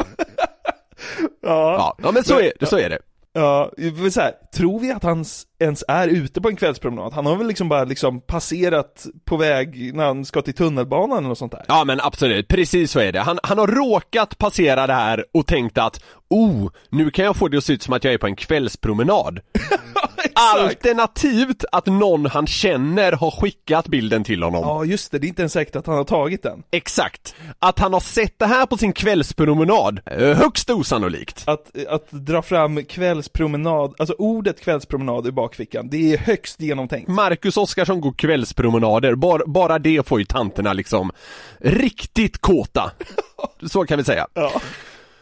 Ja. 1.41 1.95
Ja, 2.03 2.11
men 2.11 2.23
så 2.23 2.39
är, 2.39 2.65
så 2.65 2.77
är 2.77 2.89
det. 2.89 2.99
Ja, 3.33 3.71
så 4.11 4.21
här, 4.21 4.33
tror 4.55 4.79
vi 4.79 4.91
att 4.91 5.03
hans 5.03 5.45
ens 5.59 5.83
är 5.87 6.07
ute 6.07 6.41
på 6.41 6.49
en 6.49 6.55
kvällspromenad. 6.55 7.13
Han 7.13 7.25
har 7.25 7.35
väl 7.35 7.47
liksom 7.47 7.69
bara 7.69 7.83
liksom 7.83 8.21
passerat 8.21 9.05
på 9.25 9.37
väg 9.37 9.95
när 9.95 10.05
han 10.05 10.25
ska 10.25 10.41
till 10.41 10.53
tunnelbanan 10.53 11.17
eller 11.17 11.27
något 11.27 11.37
sånt 11.37 11.51
där. 11.51 11.65
Ja 11.67 11.83
men 11.83 12.01
absolut, 12.01 12.47
precis 12.47 12.91
så 12.91 12.99
är 12.99 13.11
det. 13.11 13.19
Han, 13.19 13.39
han 13.43 13.57
har 13.57 13.67
råkat 13.67 14.37
passera 14.37 14.87
det 14.87 14.93
här 14.93 15.25
och 15.33 15.47
tänkt 15.47 15.77
att 15.77 16.03
Oh, 16.29 16.69
nu 16.89 17.11
kan 17.11 17.25
jag 17.25 17.35
få 17.35 17.47
det 17.47 17.57
att 17.57 17.63
se 17.63 17.73
ut 17.73 17.83
som 17.83 17.93
att 17.93 18.03
jag 18.03 18.13
är 18.13 18.17
på 18.17 18.27
en 18.27 18.35
kvällspromenad. 18.35 19.39
Alternativt 20.33 21.65
att 21.71 21.85
någon 21.85 22.25
han 22.25 22.47
känner 22.47 23.11
har 23.11 23.31
skickat 23.31 23.87
bilden 23.87 24.23
till 24.23 24.43
honom. 24.43 24.61
Ja 24.61 24.85
just 24.85 25.11
det, 25.11 25.19
det 25.19 25.27
är 25.27 25.29
inte 25.29 25.41
ens 25.41 25.53
säkert 25.53 25.75
att 25.75 25.87
han 25.87 25.95
har 25.95 26.03
tagit 26.03 26.43
den. 26.43 26.63
Exakt. 26.71 27.35
Att 27.59 27.79
han 27.79 27.93
har 27.93 27.99
sett 27.99 28.39
det 28.39 28.45
här 28.45 28.65
på 28.65 28.77
sin 28.77 28.93
kvällspromenad, 28.93 29.99
eh, 30.05 30.37
högst 30.37 30.69
osannolikt. 30.69 31.43
Att, 31.47 31.87
att 31.87 32.11
dra 32.11 32.41
fram 32.41 32.85
kvällspromenad, 32.85 33.93
alltså 33.99 34.15
ordet 34.17 34.61
kvällspromenad 34.61 35.27
i 35.27 35.31
bakfickan, 35.47 35.89
det 35.89 36.13
är 36.13 36.17
högst 36.17 36.61
genomtänkt. 36.61 37.07
Marcus 37.07 37.57
Oskarsson 37.57 38.01
går 38.01 38.13
kvällspromenader, 38.13 39.15
bara, 39.15 39.41
bara 39.45 39.79
det 39.79 40.07
får 40.07 40.19
ju 40.19 40.25
tanterna 40.25 40.73
liksom 40.73 41.11
riktigt 41.57 42.37
kåta. 42.37 42.91
Så 43.71 43.85
kan 43.85 43.97
vi 43.97 44.03
säga. 44.03 44.27
Ja. 44.33 44.61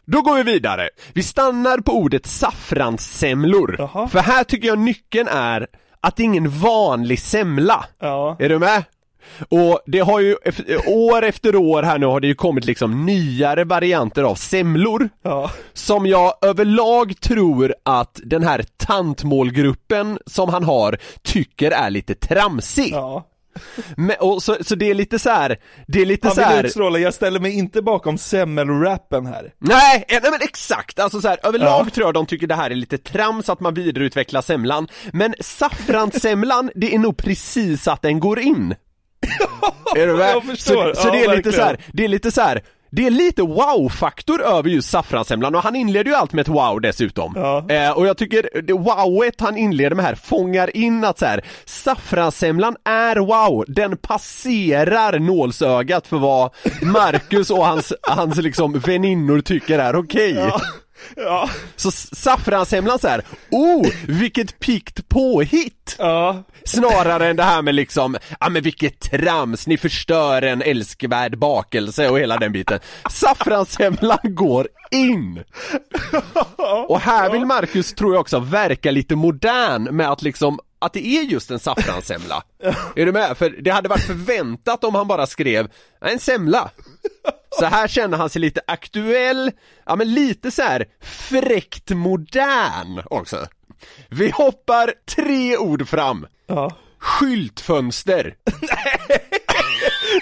Då 0.05 0.21
går 0.21 0.35
vi 0.35 0.43
vidare. 0.43 0.89
Vi 1.13 1.23
stannar 1.23 1.77
på 1.77 1.91
ordet 1.91 2.25
saffranssemlor. 2.25 3.75
Jaha. 3.79 4.07
För 4.07 4.19
här 4.19 4.43
tycker 4.43 4.67
jag 4.67 4.77
nyckeln 4.79 5.27
är 5.27 5.67
att 6.01 6.15
det 6.15 6.23
är 6.23 6.25
ingen 6.25 6.49
vanlig 6.49 7.19
semla. 7.19 7.85
Ja. 7.99 8.37
Är 8.39 8.49
du 8.49 8.59
med? 8.59 8.83
Och 9.49 9.79
det 9.85 9.99
har 9.99 10.19
ju, 10.19 10.35
år 10.87 11.23
efter 11.23 11.55
år 11.55 11.83
här 11.83 11.97
nu 11.97 12.05
har 12.05 12.19
det 12.19 12.27
ju 12.27 12.35
kommit 12.35 12.65
liksom 12.65 13.05
nyare 13.05 13.63
varianter 13.63 14.23
av 14.23 14.35
semlor 14.35 15.09
Ja. 15.23 15.51
Som 15.73 16.05
jag 16.05 16.33
överlag 16.41 17.19
tror 17.21 17.75
att 17.83 18.19
den 18.23 18.43
här 18.43 18.65
tantmålgruppen 18.77 20.19
som 20.25 20.49
han 20.49 20.63
har 20.63 20.97
tycker 21.21 21.71
är 21.71 21.89
lite 21.89 22.15
tramsig 22.15 22.89
Ja. 22.93 23.27
Men, 23.97 24.15
och 24.19 24.43
så, 24.43 24.55
så 24.61 24.75
det 24.75 24.89
är 24.89 24.93
lite 24.93 25.19
så 25.19 25.29
här, 25.29 25.57
det 25.87 26.01
är 26.01 26.05
lite 26.05 26.27
Han 26.27 26.35
så 26.35 26.41
vill 26.41 26.47
här. 26.49 26.63
utstråla, 26.63 26.99
jag 26.99 27.13
ställer 27.13 27.39
mig 27.39 27.57
inte 27.57 27.81
bakom 27.81 28.17
semmelrappen 28.17 29.25
här. 29.25 29.53
Nej, 29.59 30.05
eh, 30.07 30.19
nej 30.21 30.31
men 30.31 30.41
exakt! 30.41 30.99
Alltså 30.99 31.21
så 31.21 31.27
här, 31.27 31.39
överlag 31.43 31.85
Ja. 31.87 31.89
tror 31.93 32.07
jag 32.07 32.13
de 32.13 32.25
tycker 32.25 32.47
det 32.47 32.55
här 32.55 32.71
är 32.71 32.75
lite 32.75 32.97
trams 32.97 33.49
att 33.49 33.59
man 33.59 33.73
vidareutvecklar 33.73 34.41
semlan 34.41 34.87
Men 35.13 35.35
saffranssemlan, 35.39 36.71
det 36.75 36.95
är 36.95 36.99
nog 36.99 37.17
precis 37.17 37.87
att 37.87 38.01
den 38.01 38.19
går 38.19 38.39
in 38.39 38.75
Är 39.95 40.07
du 40.07 40.13
med? 40.17 40.33
Så, 40.33 40.55
så 40.57 40.73
Ja, 40.73 41.11
det 41.11 41.17
är 41.17 41.21
lite 41.21 41.27
verkligen. 41.27 41.53
så 41.57 41.61
här, 41.61 41.77
det 41.93 42.03
är 42.03 42.07
lite 42.07 42.31
så 42.31 42.41
här. 42.41 42.61
Det 42.91 43.05
är 43.07 43.11
lite 43.11 43.41
wow-faktor 43.41 44.41
över 44.43 44.69
just 44.69 44.89
saffranssemlan 44.89 45.55
och 45.55 45.61
han 45.63 45.75
inleder 45.75 46.11
ju 46.11 46.15
allt 46.15 46.33
med 46.33 46.41
ett 46.41 46.47
wow 46.47 46.81
dessutom. 46.81 47.33
Ja. 47.35 47.65
Eh, 47.69 47.91
och 47.91 48.07
jag 48.07 48.17
tycker 48.17 48.61
det 48.63 48.73
wowet 48.73 49.41
han 49.41 49.57
inleder 49.57 49.95
med 49.95 50.05
här 50.05 50.15
fångar 50.15 50.77
in 50.77 51.03
att 51.03 51.19
så 51.19 51.25
här, 51.25 51.43
saffranssemlan 51.65 52.75
är 52.85 53.15
wow, 53.15 53.65
den 53.67 53.97
passerar 53.97 55.19
nålsögat 55.19 56.07
för 56.07 56.17
vad 56.17 56.53
Marcus 56.81 57.49
och 57.49 57.65
hans, 57.65 57.93
hans 58.01 58.37
liksom 58.37 58.79
väninnor 58.79 59.41
tycker 59.41 59.79
är 59.79 59.95
okej. 59.95 60.31
Ja. 60.33 60.61
Så 61.75 61.91
saffranssemlan 61.91 62.99
så 62.99 63.07
här, 63.07 63.21
oh, 63.51 63.87
vilket 64.07 64.59
pikt 64.59 65.09
påhitt! 65.09 65.95
Ja. 65.97 66.43
Snarare 66.65 67.27
än 67.27 67.35
det 67.35 67.43
här 67.43 67.61
med 67.61 67.75
liksom, 67.75 68.17
ja 68.39 68.49
men 68.49 68.63
vilket 68.63 68.99
trams, 68.99 69.67
ni 69.67 69.77
förstör 69.77 70.41
en 70.41 70.61
älskvärd 70.61 71.37
bakelse 71.37 72.09
och 72.09 72.19
hela 72.19 72.37
den 72.37 72.51
biten. 72.51 72.79
Saffranssemlan 73.09 74.17
går 74.23 74.67
in! 74.91 75.43
Och 76.87 76.99
här 76.99 77.31
vill 77.31 77.45
Marcus, 77.45 77.93
tror 77.93 78.13
jag 78.13 78.21
också, 78.21 78.39
verka 78.39 78.91
lite 78.91 79.15
modern 79.15 79.83
med 79.95 80.11
att 80.11 80.21
liksom 80.21 80.59
att 80.79 80.93
det 80.93 81.07
är 81.07 81.21
just 81.21 81.51
en 81.51 81.59
saffranssemla. 81.59 82.43
Är 82.95 83.05
du 83.05 83.11
med? 83.11 83.37
För 83.37 83.49
det 83.49 83.69
hade 83.71 83.89
varit 83.89 84.05
förväntat 84.05 84.83
om 84.83 84.95
han 84.95 85.07
bara 85.07 85.27
skrev 85.27 85.71
en 86.01 86.19
semla. 86.19 86.71
Så 87.59 87.65
här 87.65 87.87
känner 87.87 88.17
han 88.17 88.29
sig 88.29 88.41
lite 88.41 88.61
aktuell, 88.67 89.51
ja 89.85 89.95
men 89.95 90.13
lite 90.13 90.51
så 90.51 90.61
här 90.61 90.85
fräckt 91.01 91.89
modern 91.89 93.01
också. 93.05 93.47
Vi 94.09 94.29
hoppar 94.29 94.93
tre 95.15 95.57
ord 95.57 95.87
fram. 95.87 96.27
Ja. 96.47 96.75
Skyltfönster. 96.99 98.35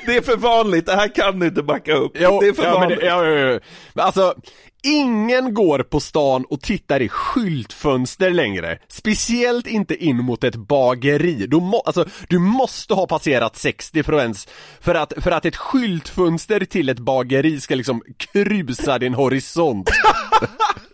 Det 0.06 0.16
är 0.18 0.22
för 0.22 0.38
vanligt, 0.38 0.86
det 0.86 0.96
här 0.96 1.16
kan 1.16 1.39
du 1.39 1.48
inte 1.48 1.63
backa 1.63 1.94
upp. 1.94 2.12
Jo, 2.16 2.39
det 2.42 2.48
är 2.48 2.54
för 2.54 2.63
ja, 2.63 2.80
vanligt. 2.80 3.00
det, 3.00 3.06
ja, 3.06 3.26
ja, 3.26 3.60
ja. 3.94 4.04
Alltså, 4.04 4.36
ingen 4.84 5.54
går 5.54 5.80
på 5.80 6.00
stan 6.00 6.46
och 6.50 6.62
tittar 6.62 7.02
i 7.02 7.10
skyltfönster 7.10 8.30
längre. 8.30 8.78
Speciellt 8.88 9.67
inte 9.67 10.06
in 10.06 10.17
mot 10.17 10.43
ett 10.43 10.56
bageri. 10.56 11.48
Du, 11.48 11.58
må, 11.58 11.80
alltså, 11.80 12.06
du 12.28 12.39
måste 12.39 12.93
ha 12.93 13.08
passerat 13.08 13.56
60 13.56 14.04
för 14.04 14.13
att 14.13 14.22
ens, 14.22 14.48
för 14.80 14.96
att, 14.96 15.13
för 15.17 15.32
att 15.32 15.46
ett 15.46 15.56
skyltfönster 15.56 16.65
till 16.65 16.89
ett 16.89 17.00
bageri 17.00 17.62
ska 17.62 17.76
liksom 17.76 18.02
krusa 18.17 19.00
din 19.00 19.13
horisont. 19.13 19.89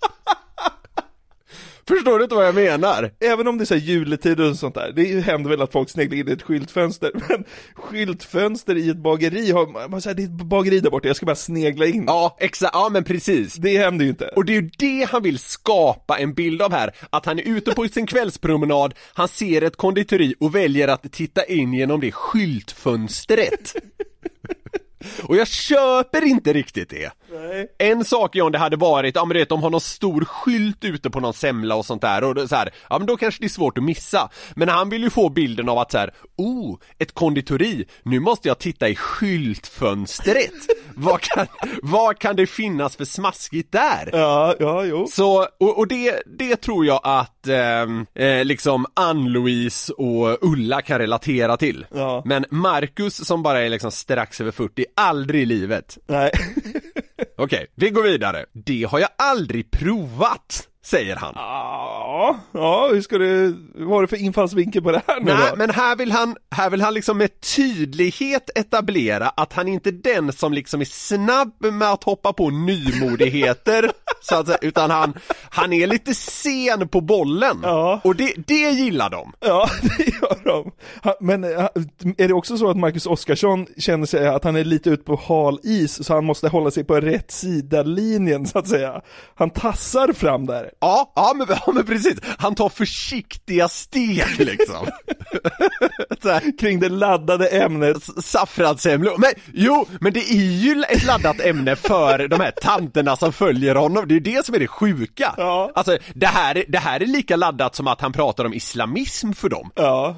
Förstår 1.90 2.18
du 2.18 2.24
inte 2.24 2.36
vad 2.36 2.48
jag 2.48 2.56
menar? 2.56 3.12
Även 3.20 3.48
om 3.48 3.58
det 3.58 3.64
är 3.64 3.66
så 3.66 3.74
här 3.74 3.82
juletider 3.82 4.50
och 4.50 4.56
sånt 4.56 4.76
där, 4.76 4.92
det 4.96 5.22
händer 5.22 5.50
väl 5.50 5.62
att 5.62 5.72
folk 5.72 5.90
sneglar 5.90 6.18
in 6.18 6.30
i 6.30 6.32
ett 6.32 6.42
skyltfönster, 6.42 7.12
men 7.30 7.44
skyltfönster 7.74 8.76
i 8.76 8.90
ett 8.90 8.98
bageri, 8.98 9.52
har, 9.52 9.90
man 9.90 10.02
säger 10.02 10.16
det 10.16 10.24
är 10.24 10.26
ett 10.26 10.32
bageri 10.32 10.80
där 10.80 10.90
borta, 10.90 11.08
jag 11.08 11.16
ska 11.16 11.26
bara 11.26 11.36
snegla 11.36 11.86
in. 11.86 12.04
Ja, 12.08 12.38
exakt, 12.40 12.76
ja 12.76 12.90
men 12.90 13.04
precis. 13.04 13.56
Det 13.56 13.78
händer 13.78 14.06
ju 14.06 14.10
inte. 14.10 14.28
Och 14.28 14.46
det 14.46 14.52
är 14.58 14.62
ju 14.62 14.70
det 14.78 15.08
han 15.12 15.24
vill 15.24 15.40
skapa 15.40 16.18
en 16.18 16.34
bild 16.34 16.62
av 16.62 16.72
här, 16.72 16.92
att 17.10 17.26
han 17.26 17.40
är 17.40 17.44
ute 17.48 17.72
på 17.72 17.88
sin 17.88 18.08
kvällspromenad, 18.08 18.94
han 19.14 19.28
ser 19.28 19.62
ett 19.62 19.76
konditori 19.76 20.36
och 20.40 20.56
väljer 20.56 20.88
att 20.88 21.12
titta 21.12 21.46
in 21.46 21.74
genom 21.74 22.00
det 22.00 22.12
skyltfönstret. 22.12 23.76
Och 25.24 25.36
jag 25.36 25.48
köper 25.48 26.26
inte 26.26 26.54
riktigt 26.54 26.90
det. 26.90 27.12
Nej. 27.32 27.68
En 27.78 28.06
sak 28.06 28.36
om 28.36 28.52
det 28.52 28.58
hade 28.58 28.78
varit, 28.78 29.16
ja 29.16 29.26
men 29.26 29.34
du 29.34 29.40
vet, 29.40 29.50
de 29.50 29.64
har 29.64 29.70
någon 29.70 29.82
stor 29.82 30.26
skylt 30.26 30.84
ute 30.86 31.10
på 31.10 31.20
någon 31.20 31.34
semla 31.34 31.76
och 31.76 31.86
sånt 31.86 32.02
där 32.02 32.24
och 32.24 32.50
så 32.50 32.56
här, 32.56 32.70
ja 32.90 32.98
men 32.98 33.08
då 33.08 33.18
kanske 33.18 33.42
det 33.42 33.48
är 33.48 33.50
svårt 33.50 33.78
att 33.78 33.84
missa. 33.84 34.30
Men 34.56 34.70
han 34.70 34.90
vill 34.90 35.04
ju 35.04 35.10
få 35.10 35.30
bilden 35.30 35.70
av 35.70 35.78
att 35.78 35.92
så 35.92 35.98
här, 35.98 36.14
oh, 36.38 36.78
ett 36.98 37.14
konditori, 37.14 37.86
nu 38.04 38.20
måste 38.20 38.48
jag 38.48 38.60
titta 38.60 38.90
i 38.90 38.96
skyltfönstret. 38.96 40.52
vad, 40.96 41.22
kan, 41.22 41.48
vad 41.82 42.20
kan 42.20 42.36
det 42.36 42.48
finnas 42.48 42.96
för 42.96 43.06
smaskigt 43.06 43.72
där? 43.72 44.10
Ja, 44.14 44.56
ja, 44.60 44.86
jo. 44.86 45.08
Så, 45.12 45.48
och, 45.60 45.78
och 45.78 45.88
det, 45.88 46.22
det 46.26 46.56
tror 46.56 46.86
jag 46.86 47.00
att 47.04 47.48
ehm, 47.48 48.06
eh, 48.16 48.46
liksom 48.46 48.86
Ann-Louise 48.94 49.94
och 49.94 50.38
Ulla 50.42 50.82
kan 50.82 51.00
relatera 51.00 51.58
till. 51.58 51.86
Ja. 51.94 52.22
Men 52.26 52.46
Marcus 52.50 53.28
som 53.28 53.44
bara 53.44 53.62
är 53.62 53.70
liksom 53.70 53.92
strax 53.92 54.42
över 54.42 54.52
40, 54.52 54.86
aldrig 54.96 55.42
i 55.42 55.46
livet. 55.46 55.98
Nej. 56.08 56.32
Okej, 57.42 57.68
vi 57.76 57.90
går 57.90 58.04
vidare. 58.04 58.46
Det 58.54 58.84
har 58.84 59.00
jag 59.00 59.10
aldrig 59.18 59.72
provat, 59.72 60.68
säger 60.84 61.16
han. 61.16 61.34
Ah, 61.38 61.89
Ja, 62.20 62.40
ja, 62.52 62.90
hur 62.94 63.02
ska 63.02 63.18
du, 63.18 63.56
vad 63.76 63.90
har 63.90 64.02
du 64.02 64.08
för 64.08 64.22
infallsvinkel 64.22 64.84
på 64.84 64.92
det 64.92 65.02
här 65.08 65.20
nu 65.20 65.34
Nej, 65.34 65.50
då? 65.50 65.56
men 65.56 65.70
här 65.70 65.96
vill 65.96 66.12
han, 66.12 66.36
här 66.52 66.70
vill 66.70 66.82
han 66.82 66.94
liksom 66.94 67.18
med 67.18 67.42
tydlighet 67.42 68.50
etablera 68.56 69.30
att 69.30 69.54
han 69.54 69.68
inte 69.68 69.90
är 69.90 69.94
den 69.94 70.32
som 70.32 70.54
liksom 70.54 70.82
är 70.82 70.86
snabb 70.86 71.54
med 71.60 71.92
att 71.92 72.04
hoppa 72.04 72.34
på 72.34 72.50
nymodigheter, 72.50 73.92
så 74.22 74.36
att 74.36 74.48
säga, 74.48 74.58
utan 74.62 74.92
han, 74.92 75.14
han 75.50 75.74
är 75.74 75.88
lite 75.88 76.14
sen 76.14 76.88
på 76.88 77.02
bollen. 77.02 77.60
Ja. 77.64 78.02
Och 78.04 78.16
det, 78.16 78.34
det 78.48 78.70
gillar 78.70 79.10
de. 79.10 79.34
Ja, 79.40 79.70
det 79.82 80.08
gör 80.08 80.44
de. 80.44 80.72
Men 81.20 81.44
är 81.44 82.28
det 82.28 82.34
också 82.34 82.58
så 82.58 82.70
att 82.70 82.78
Marcus 82.78 83.06
Oskarsson 83.06 83.66
känner 83.78 84.06
sig 84.06 84.28
att 84.28 84.44
han 84.44 84.56
är 84.56 84.64
lite 84.64 84.90
ute 84.90 85.04
på 85.04 85.22
hal 85.28 85.60
is, 85.64 86.06
så 86.06 86.14
han 86.14 86.26
måste 86.26 86.48
hålla 86.48 86.72
sig 86.72 86.84
på 86.84 86.96
rätt 87.00 87.32
sida 87.32 87.84
linjen 87.84 88.48
så 88.48 88.60
att 88.60 88.68
säga? 88.68 89.02
Han 89.36 89.50
tassar 89.50 90.14
fram 90.14 90.46
där. 90.46 90.72
Ja, 90.80 91.12
ja 91.16 91.34
men, 91.36 91.48
ja 91.50 91.72
men 91.74 91.86
precis. 91.86 92.09
Han 92.38 92.56
tar 92.56 92.70
försiktiga 92.70 93.68
steg 93.70 94.24
liksom. 94.40 94.88
här, 96.24 96.58
Kring 96.60 96.80
det 96.80 96.90
laddade 96.90 97.48
ämnet. 97.48 97.98
saffranssemlor. 98.26 99.18
Men 99.18 99.32
jo, 99.54 99.86
men 100.02 100.14
det 100.14 100.20
är 100.32 100.36
ju 100.52 100.84
ett 100.90 101.06
laddat 101.06 101.40
ämne 101.42 101.76
för 101.76 102.28
de 102.28 102.40
här 102.40 102.52
tanterna 102.62 103.16
som 103.16 103.34
följer 103.34 103.76
honom. 103.76 104.08
Det 104.08 104.16
är 104.16 104.20
det 104.20 104.46
som 104.46 104.56
är 104.56 104.60
det 104.60 104.68
sjuka. 104.68 105.34
Ja. 105.38 105.72
Alltså, 105.76 105.98
det 106.14 106.28
här, 106.28 106.58
är- 106.58 106.66
det 106.68 106.78
här 106.80 107.02
är 107.02 107.06
lika 107.06 107.36
laddat 107.36 107.76
som 107.76 107.88
att 107.88 108.02
han 108.02 108.12
pratar 108.14 108.46
om 108.46 108.54
islamism 108.54 109.32
för 109.32 109.50
dem. 109.50 109.72
Ja, 109.76 110.16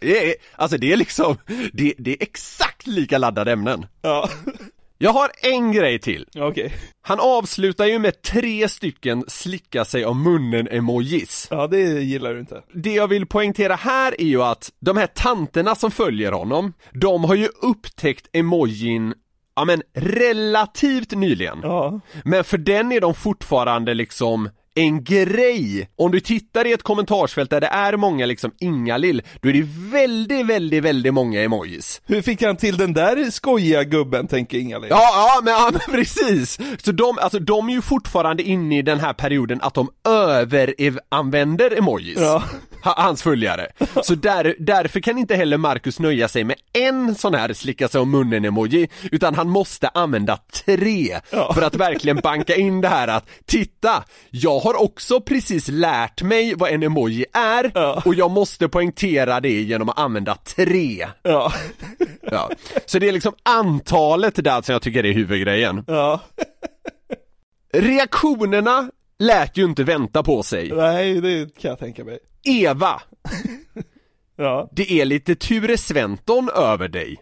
Det 0.00 0.28
är, 0.30 0.34
alltså 0.56 0.76
det 0.78 0.92
är 0.92 0.96
liksom, 0.96 1.36
det, 1.72 1.94
det 1.98 2.10
är 2.10 2.16
exakt 2.22 2.86
lika 2.86 3.18
laddade 3.18 3.52
ämnen. 3.52 3.86
ja, 4.02 4.28
Jag 5.02 5.12
har 5.12 5.30
en 5.42 5.72
grej 5.72 5.98
till. 5.98 6.26
okej. 6.34 6.72
Han 7.02 7.20
avslutar 7.20 7.86
ju 7.86 7.98
med 7.98 8.22
tre 8.22 8.68
stycken 8.68 9.24
slicka 9.28 9.84
sig 9.84 10.06
om 10.06 10.22
munnen-emojis. 10.22 11.48
Ja, 11.50 11.66
det 11.66 11.78
gillar 11.80 12.34
du 12.34 12.40
inte. 12.40 12.62
Det 12.74 12.94
jag 12.94 13.08
vill 13.08 13.26
poängtera 13.26 13.74
här 13.74 14.20
är 14.20 14.26
ju 14.26 14.42
att 14.42 14.70
de 14.80 14.96
här 14.96 15.06
tanterna 15.06 15.74
som 15.74 15.90
följer 15.90 16.32
honom, 16.32 16.72
de 16.92 17.24
har 17.24 17.34
ju 17.34 17.48
upptäckt 17.62 18.28
emojin 18.32 19.14
Ja 19.54 19.64
men 19.64 19.82
relativt 19.94 21.10
nyligen. 21.10 21.58
Ja, 21.62 22.00
Men 22.24 22.44
för 22.44 22.58
den 22.58 22.92
är 22.92 23.00
de 23.00 23.14
fortfarande 23.14 23.94
liksom 23.94 24.48
en 24.74 25.04
grej. 25.04 25.90
Om 25.96 26.10
du 26.10 26.20
tittar 26.20 26.66
i 26.66 26.72
ett 26.72 26.82
kommentarsfält 26.82 27.50
där 27.50 27.60
det 27.60 27.66
är 27.66 27.96
många 27.96 28.26
liksom 28.26 28.52
Ingalill, 28.58 29.22
då 29.40 29.48
är 29.48 29.52
det 29.52 29.66
väldigt, 29.92 30.46
väldigt, 30.46 30.84
väldigt 30.84 31.14
många 31.14 31.42
emojis. 31.42 32.02
Hur 32.06 32.22
fick 32.22 32.42
han 32.42 32.56
till 32.56 32.76
den 32.76 32.92
där 32.92 33.30
skojiga 33.30 33.84
gubben, 33.84 34.28
tänker 34.28 34.58
Inga-Lill? 34.58 34.90
Ja, 34.90 35.10
ja, 35.14 35.40
men, 35.44 35.52
ja, 35.52 35.70
men 35.86 35.96
precis! 35.96 36.58
Så 36.84 36.92
de, 36.92 37.18
alltså 37.18 37.38
de 37.38 37.68
är 37.68 37.72
ju 37.72 37.82
fortfarande 37.82 38.42
inne 38.42 38.78
i 38.78 38.82
den 38.82 39.00
här 39.00 39.12
perioden 39.12 39.60
att 39.62 39.74
de 39.74 39.88
överanvänder 40.08 41.78
emojis. 41.78 42.18
Ja. 42.20 42.42
Ha- 42.84 42.94
Hans 43.02 43.22
följare. 43.22 43.66
Så 44.02 44.14
där, 44.14 44.54
därför 44.58 45.00
kan 45.00 45.18
inte 45.18 45.34
heller 45.36 45.56
Marcus 45.56 45.98
nöja 45.98 46.28
sig 46.28 46.44
med 46.44 46.56
en 46.72 47.14
sån 47.14 47.34
här 47.34 47.52
slicka 47.52 47.88
sig 47.88 48.00
om 48.00 48.10
munnen-emoji, 48.10 48.88
utan 49.12 49.34
han 49.34 49.48
måste 49.48 49.88
använda 49.88 50.38
tre 50.52 51.20
Ja. 51.30 51.52
för 51.54 51.62
att 51.62 51.74
verkligen 51.74 52.16
banka 52.16 52.54
in 52.56 52.80
det 52.80 52.88
här 52.88 53.08
att 53.08 53.28
titta, 53.46 54.04
jag 54.30 54.58
har 54.58 54.82
också 54.82 55.20
precis 55.20 55.68
lärt 55.68 56.22
mig 56.22 56.54
vad 56.54 56.70
en 56.70 56.82
emoji 56.82 57.24
är 57.32 57.70
Ja. 57.74 58.02
och 58.04 58.14
jag 58.14 58.30
måste 58.30 58.68
poängtera 58.68 59.40
det 59.40 59.60
genom 59.62 59.88
att 59.88 59.98
använda 59.98 60.34
tre. 60.34 61.06
Ja. 61.22 61.52
Ja. 62.22 62.50
Så 62.86 62.98
det 62.98 63.08
är 63.08 63.12
liksom 63.12 63.32
antalet 63.42 64.44
där 64.44 64.62
som 64.62 64.72
jag 64.72 64.82
tycker 64.82 65.06
är 65.06 65.12
huvudgrejen. 65.12 65.84
Ja. 65.86 66.20
Reaktionerna 67.74 68.90
lät 69.22 69.56
ju 69.56 69.64
inte 69.64 69.84
vänta 69.84 70.22
på 70.22 70.42
sig. 70.42 70.68
Nej, 70.72 71.20
det 71.20 71.58
kan 71.58 71.68
jag 71.68 71.78
tänka 71.78 72.04
mig. 72.04 72.18
Eva, 72.44 73.02
Ja. 74.36 74.68
det 74.72 74.92
är 74.92 75.04
lite 75.04 75.34
Ture 75.34 75.76
Sventon 75.78 76.50
över 76.56 76.88
dig. 76.88 77.16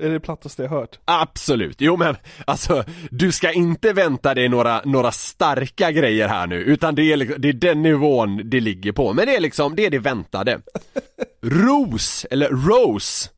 Är 0.00 0.06
det 0.06 0.12
det 0.12 0.20
plattaste 0.20 0.62
jag 0.62 0.70
hört? 0.70 0.98
Absolut, 1.04 1.80
jo 1.80 1.96
men 1.96 2.16
alltså 2.44 2.84
du 3.10 3.32
ska 3.32 3.52
inte 3.52 3.92
vänta 3.92 4.34
dig 4.34 4.48
några, 4.48 4.80
några 4.84 5.12
starka 5.12 5.90
grejer 5.92 6.28
här 6.28 6.46
nu 6.46 6.56
utan 6.56 6.94
det 6.94 7.02
är, 7.02 7.38
det 7.38 7.48
är 7.48 7.52
den 7.52 7.82
nivån 7.82 8.50
det 8.50 8.60
ligger 8.60 8.92
på, 8.92 9.12
men 9.12 9.26
det 9.26 9.36
är 9.36 9.40
liksom, 9.40 9.76
det 9.76 9.86
är 9.86 9.90
det 9.90 9.98
väntade. 9.98 10.60
Ros, 11.42 12.26
eller 12.30 12.48
Rose, 12.48 13.30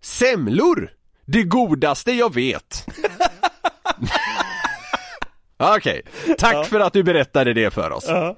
semlor, 0.00 0.90
det 1.26 1.42
godaste 1.42 2.12
jag 2.12 2.34
vet. 2.34 2.86
Okej, 5.56 6.02
tack 6.38 6.66
för 6.66 6.80
att 6.80 6.92
du 6.92 7.02
berättade 7.02 7.52
det 7.52 7.70
för 7.74 7.90
oss. 7.92 8.04
Ja. 8.08 8.36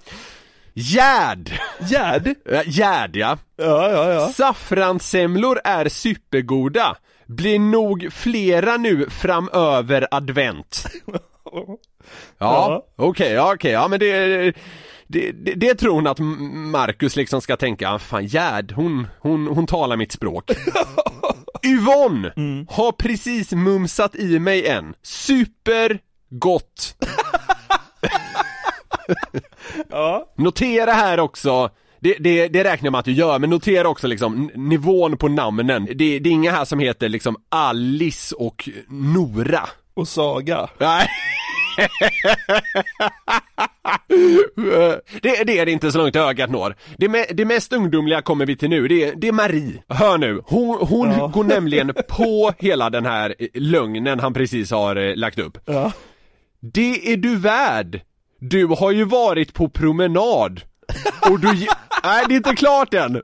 Gärd, 0.74 1.60
Gärd? 1.80 2.34
Gärd 2.66 3.16
ja. 3.16 3.38
Ja, 3.56 3.90
ja, 3.90 4.12
ja. 4.12 4.28
Saffranssemlor 4.28 5.60
är 5.64 5.88
supergoda. 5.88 6.96
Blir 7.26 7.58
nog 7.58 8.08
flera 8.12 8.76
nu 8.76 9.06
framöver 9.10 10.06
advent. 10.10 10.84
Ja, 11.52 11.78
Ja. 12.38 12.86
okej, 12.96 13.32
ja, 13.32 13.52
okej, 13.54 13.72
ja 13.72 13.88
men 13.88 13.98
det, 13.98 14.26
det, 15.06 15.32
det, 15.32 15.54
det 15.54 15.74
tror 15.74 15.92
hon 15.94 16.06
att 16.06 16.18
Marcus 16.72 17.16
liksom 17.16 17.40
ska 17.40 17.56
tänka, 17.56 17.90
ah, 17.90 17.98
fan 17.98 18.26
Gerd, 18.26 18.72
hon, 18.72 19.06
hon, 19.20 19.46
hon 19.46 19.66
talar 19.66 19.96
mitt 19.96 20.12
språk. 20.12 20.50
Yvonne 21.66 22.32
har 22.70 22.92
precis 22.92 23.52
mumsat 23.52 24.14
i 24.16 24.38
mig 24.38 24.66
en. 24.66 24.94
Supergott. 26.30 26.94
Ja. 29.90 30.32
Notera 30.36 30.92
här 30.92 31.20
också 31.20 31.70
det, 32.00 32.16
det, 32.20 32.48
det 32.48 32.64
räknar 32.64 32.90
man 32.90 32.98
att 32.98 33.04
du 33.04 33.12
gör, 33.12 33.38
men 33.38 33.50
notera 33.50 33.88
också 33.88 34.06
liksom 34.06 34.50
nivån 34.54 35.16
på 35.16 35.28
namnen. 35.28 35.84
Det, 35.94 36.18
det 36.18 36.28
är 36.28 36.32
inga 36.32 36.50
här 36.52 36.64
som 36.64 36.78
heter 36.78 37.08
liksom 37.08 37.36
Alice 37.48 38.34
och 38.34 38.68
Nora. 38.88 39.68
Och 39.94 40.08
Saga. 40.08 40.68
Nej. 40.78 41.08
det, 45.22 45.44
det 45.44 45.58
är 45.58 45.66
det 45.66 45.72
inte 45.72 45.92
så 45.92 45.98
långt 45.98 46.16
ögat 46.16 46.50
når. 46.50 46.76
Det, 46.98 47.08
me, 47.08 47.24
det 47.34 47.44
mest 47.44 47.72
ungdomliga 47.72 48.22
kommer 48.22 48.46
vi 48.46 48.56
till 48.56 48.70
nu, 48.70 48.88
det, 48.88 49.04
är- 49.04 49.14
det 49.16 49.28
är 49.28 49.32
Marie. 49.32 49.82
Hör 49.88 50.18
nu, 50.18 50.40
hon, 50.46 50.78
hon 50.88 51.10
Ja. 51.18 51.26
går 51.26 51.44
nämligen 51.44 51.92
på 52.08 52.52
hela 52.58 52.90
den 52.90 53.06
här 53.06 53.34
eh, 53.38 53.46
lögnen 53.54 54.20
han 54.20 54.34
precis 54.34 54.70
har 54.70 54.96
eh, 54.96 55.16
lagt 55.16 55.38
upp. 55.38 55.58
Ja. 55.64 55.92
Det 56.60 57.12
är 57.12 57.16
du 57.16 57.36
värd. 57.36 58.00
Du 58.40 58.66
har 58.66 58.90
ju 58.90 59.04
varit 59.04 59.54
på 59.54 59.68
promenad. 59.68 60.60
Och 61.30 61.40
du 61.40 61.54
ge- 61.56 61.68
Nej, 62.04 62.24
det 62.28 62.34
är 62.34 62.36
inte 62.36 62.54
klart 62.56 62.94
än. 62.94 63.22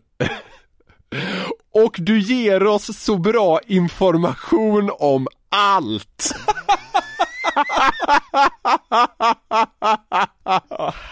Och 1.74 1.96
du 1.98 2.18
ger 2.20 2.66
oss 2.66 2.98
så 2.98 3.16
bra 3.18 3.60
information 3.66 4.90
om 4.98 5.26
allt. 5.48 6.34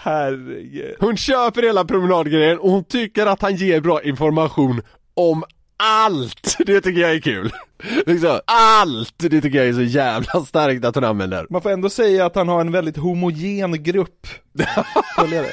Herregud. 0.03 0.95
Hon 0.99 1.17
köper 1.17 1.61
hela 1.63 1.85
promenadgrejen 1.85 2.59
och 2.59 2.71
hon 2.71 2.83
tycker 2.83 3.25
att 3.25 3.41
han 3.41 3.55
ger 3.55 3.81
bra 3.81 4.03
information 4.03 4.81
om 5.13 5.43
allt. 5.81 6.57
Det 6.65 6.81
tycker 6.81 7.01
jag 7.01 7.11
är 7.11 7.19
kul. 7.19 7.51
Liksom, 8.05 8.39
allt! 8.45 9.13
Det 9.17 9.41
tycker 9.41 9.57
jag 9.57 9.67
är 9.67 9.73
så 9.73 9.81
jävla 9.81 10.45
starkt 10.45 10.85
att 10.85 10.95
hon 10.95 11.03
använder. 11.03 11.47
Man 11.49 11.61
får 11.61 11.69
ändå 11.71 11.89
säga 11.89 12.25
att 12.25 12.35
han 12.35 12.47
har 12.47 12.61
en 12.61 12.71
väldigt 12.71 12.97
homogen 12.97 13.83
grupp 13.83 14.27
följare. 15.15 15.47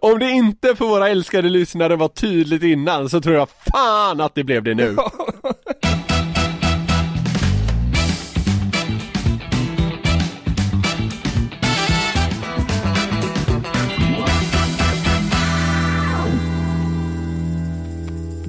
Om 0.00 0.18
det 0.18 0.30
inte 0.30 0.76
för 0.76 0.84
våra 0.84 1.08
älskade 1.08 1.48
lyssnare 1.48 1.96
var 1.96 2.08
tydligt 2.08 2.62
innan 2.62 3.08
så 3.08 3.20
tror 3.20 3.34
jag 3.34 3.48
fan 3.74 4.20
att 4.20 4.34
det 4.34 4.44
blev 4.44 4.62
det 4.62 4.74
nu. 4.74 4.96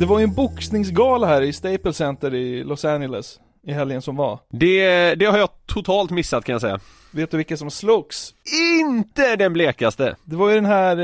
Det 0.06 0.10
var 0.10 0.20
ju 0.20 0.24
en 0.24 0.34
boxningsgala 0.34 1.28
här 1.28 1.42
i 1.42 1.54
Staples 1.54 1.98
Center 1.98 2.34
i 2.34 2.64
Los 2.64 2.86
Angeles 2.86 3.40
i 3.68 3.72
helgen 3.74 4.02
som 4.02 4.16
var. 4.16 4.40
Det, 4.50 5.16
det 5.16 5.26
har 5.26 5.38
jag 5.38 5.50
totalt 5.66 6.12
missat 6.12 6.46
kan 6.46 6.54
jag 6.54 6.62
säga. 6.62 6.80
Vet 7.12 7.32
du 7.32 7.38
vilka 7.38 7.58
som 7.58 7.72
slogs? 7.72 8.34
Inte 8.80 9.36
den 9.36 9.54
blekaste. 9.54 10.16
Det 10.24 10.36
var 10.36 10.50
ju 10.50 10.56
den 10.56 10.66
här 10.66 10.98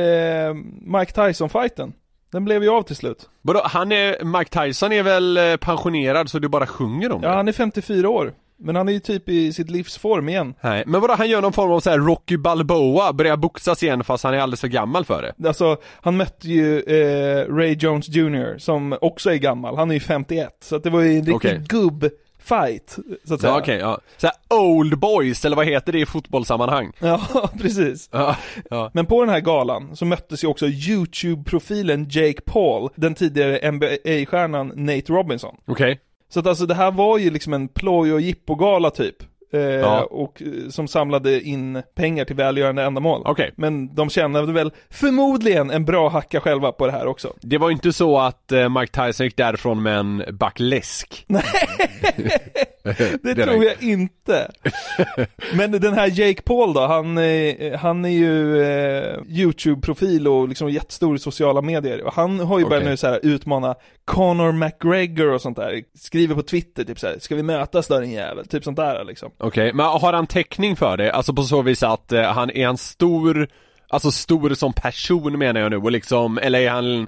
eh, 0.50 0.54
Mike 1.00 1.12
Tyson-fighten. 1.12 1.94
Den 2.32 2.46
blev 2.46 2.64
ju 2.64 2.70
av 2.70 2.82
till 2.84 2.96
slut. 2.96 3.30
Vadå, 3.42 3.62
han 3.66 3.92
är, 3.92 4.24
Mike 4.24 4.60
Tyson 4.66 4.92
är 4.92 5.04
väl 5.04 5.38
eh, 5.38 5.56
pensionerad 5.58 6.30
så 6.30 6.40
du 6.40 6.48
bara 6.48 6.68
sjunger 6.68 7.12
om 7.12 7.24
Ja, 7.24 7.30
det? 7.30 7.36
han 7.36 7.48
är 7.48 7.52
54 7.54 8.10
år. 8.10 8.34
Men 8.62 8.76
han 8.76 8.88
är 8.90 8.94
ju 8.94 9.00
typ 9.00 9.30
i 9.30 9.54
sitt 9.54 9.70
livsform 9.70 10.30
igen. 10.30 10.54
Nej, 10.62 10.84
men 10.88 11.02
vadå, 11.02 11.14
han 11.14 11.30
gör 11.30 11.42
någon 11.42 11.54
form 11.54 11.72
av 11.72 11.80
så 11.80 11.90
här 11.90 11.98
Rocky 11.98 12.38
Balboa, 12.38 13.14
börjar 13.14 13.38
boxas 13.38 13.84
igen 13.84 14.04
fast 14.04 14.24
han 14.24 14.34
är 14.34 14.40
alldeles 14.40 14.62
för 14.62 14.68
gammal 14.68 15.06
för 15.06 15.34
det? 15.38 15.48
Alltså, 15.48 15.78
han 16.02 16.18
mötte 16.18 16.48
ju 16.48 16.80
eh, 16.80 17.56
Ray 17.56 17.76
Jones 17.80 18.10
Jr. 18.10 18.58
som 18.58 18.98
också 19.02 19.32
är 19.32 19.36
gammal. 19.38 19.76
Han 19.78 19.90
är 19.90 19.94
ju 19.94 20.00
51. 20.00 20.58
Så 20.64 20.76
att 20.76 20.84
det 20.84 20.90
var 20.90 21.02
ju 21.02 21.10
en 21.10 21.16
riktig 21.16 21.36
Okej. 21.36 21.62
gubb-fight, 21.70 23.00
så 23.24 23.34
att 23.34 23.42
säga. 23.42 23.54
Ja, 23.54 23.60
okej, 23.60 23.78
ja. 23.78 24.00
Så 24.18 24.30
old 24.50 25.00
boys, 25.00 25.46
eller 25.46 25.56
vad 25.56 25.66
heter 25.66 25.92
det 25.92 26.00
i 26.00 26.06
fotbollssammanhang? 26.06 26.92
Ja, 27.00 27.50
precis. 27.62 28.10
Ja, 28.12 28.36
ja. 28.70 28.92
Men 28.94 29.06
på 29.06 29.22
den 29.22 29.30
här 29.34 29.40
galan 29.40 29.96
så 29.96 30.06
möttes 30.06 30.44
ju 30.44 30.48
också 30.48 30.66
YouTube-profilen 30.68 32.06
Jake 32.10 32.42
Paul, 32.42 32.90
den 32.96 33.16
tidigare 33.16 33.72
NBA-stjärnan 33.72 34.72
Nate 34.76 35.14
Robinson. 35.14 35.56
Okej. 35.68 36.00
Så 36.34 36.40
att 36.40 36.48
alltså 36.48 36.66
det 36.66 36.74
här 36.76 36.92
var 36.92 37.18
ju 37.18 37.30
liksom 37.30 37.54
en 37.54 37.68
ploj 37.68 38.14
och 38.14 38.22
jippogala 38.22 38.90
typ. 38.92 39.16
Eh, 39.54 39.60
Ja. 39.62 40.04
Och 40.04 40.42
eh, 40.42 40.70
som 40.70 40.88
samlade 40.88 41.42
in 41.42 41.82
pengar 41.96 42.26
till 42.26 42.36
välgörande 42.36 42.84
ändamål. 42.84 43.22
Okej. 43.26 43.52
Men 43.56 43.96
de 43.96 44.10
tjänade 44.10 44.54
väl 44.54 44.72
förmodligen 44.90 45.70
en 45.72 45.86
bra 45.86 46.10
hacka 46.10 46.40
själva 46.40 46.72
på 46.72 46.86
det 46.86 46.92
här 46.92 47.08
också. 47.08 47.34
Det 47.42 47.58
var 47.58 47.70
ju 47.70 47.74
inte 47.74 47.94
så 47.94 48.20
att 48.20 48.52
eh, 48.52 48.70
Mike 48.70 49.06
Tyson 49.06 49.26
gick 49.26 49.38
därifrån 49.38 49.84
med 49.84 49.98
en 49.98 50.24
back 50.32 50.60
läsk. 50.60 51.26
Nej, 51.28 51.44
det 53.24 53.36
tror 53.36 53.64
jag 53.64 53.84
inte. 53.84 54.52
Men 55.54 55.72
den 55.72 55.94
här 55.94 56.20
Jake 56.20 56.42
Paul 56.42 56.74
då, 56.74 56.82
han, 56.82 57.18
eh, 57.18 57.80
han 57.80 58.06
är 58.06 58.10
ju 58.10 58.62
eh, 58.62 59.18
YouTube-profil 59.28 60.28
och 60.28 60.50
liksom 60.50 60.70
jättestor 60.70 61.16
i 61.16 61.20
sociala 61.20 61.62
medier. 61.62 62.12
Han 62.14 62.40
har 62.40 62.60
ju 62.60 62.66
börjat 62.66 62.82
Okej. 62.82 62.92
nu 62.92 62.98
så 62.98 63.08
här 63.08 63.20
utmana 63.24 63.76
Conor 64.06 64.52
McGregor 64.52 65.34
och 65.34 65.42
sånt 65.42 65.58
där. 65.58 65.84
Skriver 66.00 66.36
på 66.36 66.42
Twitter 66.42 66.84
typ 66.84 67.00
så 67.00 67.08
här, 67.08 67.20
ska 67.20 67.36
vi 67.36 67.44
mötas 67.44 67.88
då 67.88 68.00
din 68.00 68.12
jävel? 68.12 68.48
Typ 68.48 68.64
sånt 68.64 68.78
där 68.78 69.04
liksom. 69.04 69.32
Okej, 69.38 69.74
men 69.74 69.86
har 69.86 70.14
han 70.14 70.28
täckning 70.28 70.76
för 70.76 70.98
det? 70.98 71.12
Alltså 71.12 71.34
på 71.34 71.44
så 71.44 71.62
vis 71.62 71.84
att 71.84 72.12
eh, 72.12 72.24
han 72.24 72.50
är 72.50 72.68
en 72.68 72.78
stor 72.78 73.48
Alltså 73.92 74.12
stor 74.12 74.54
som 74.54 74.74
person 74.74 75.40
menar 75.40 75.62
jag 75.62 75.72
nu 75.72 75.78
och 75.78 75.92
liksom, 75.92 76.38
eller 76.38 76.60
är 76.60 76.70
han 76.70 76.86
en, 76.86 77.08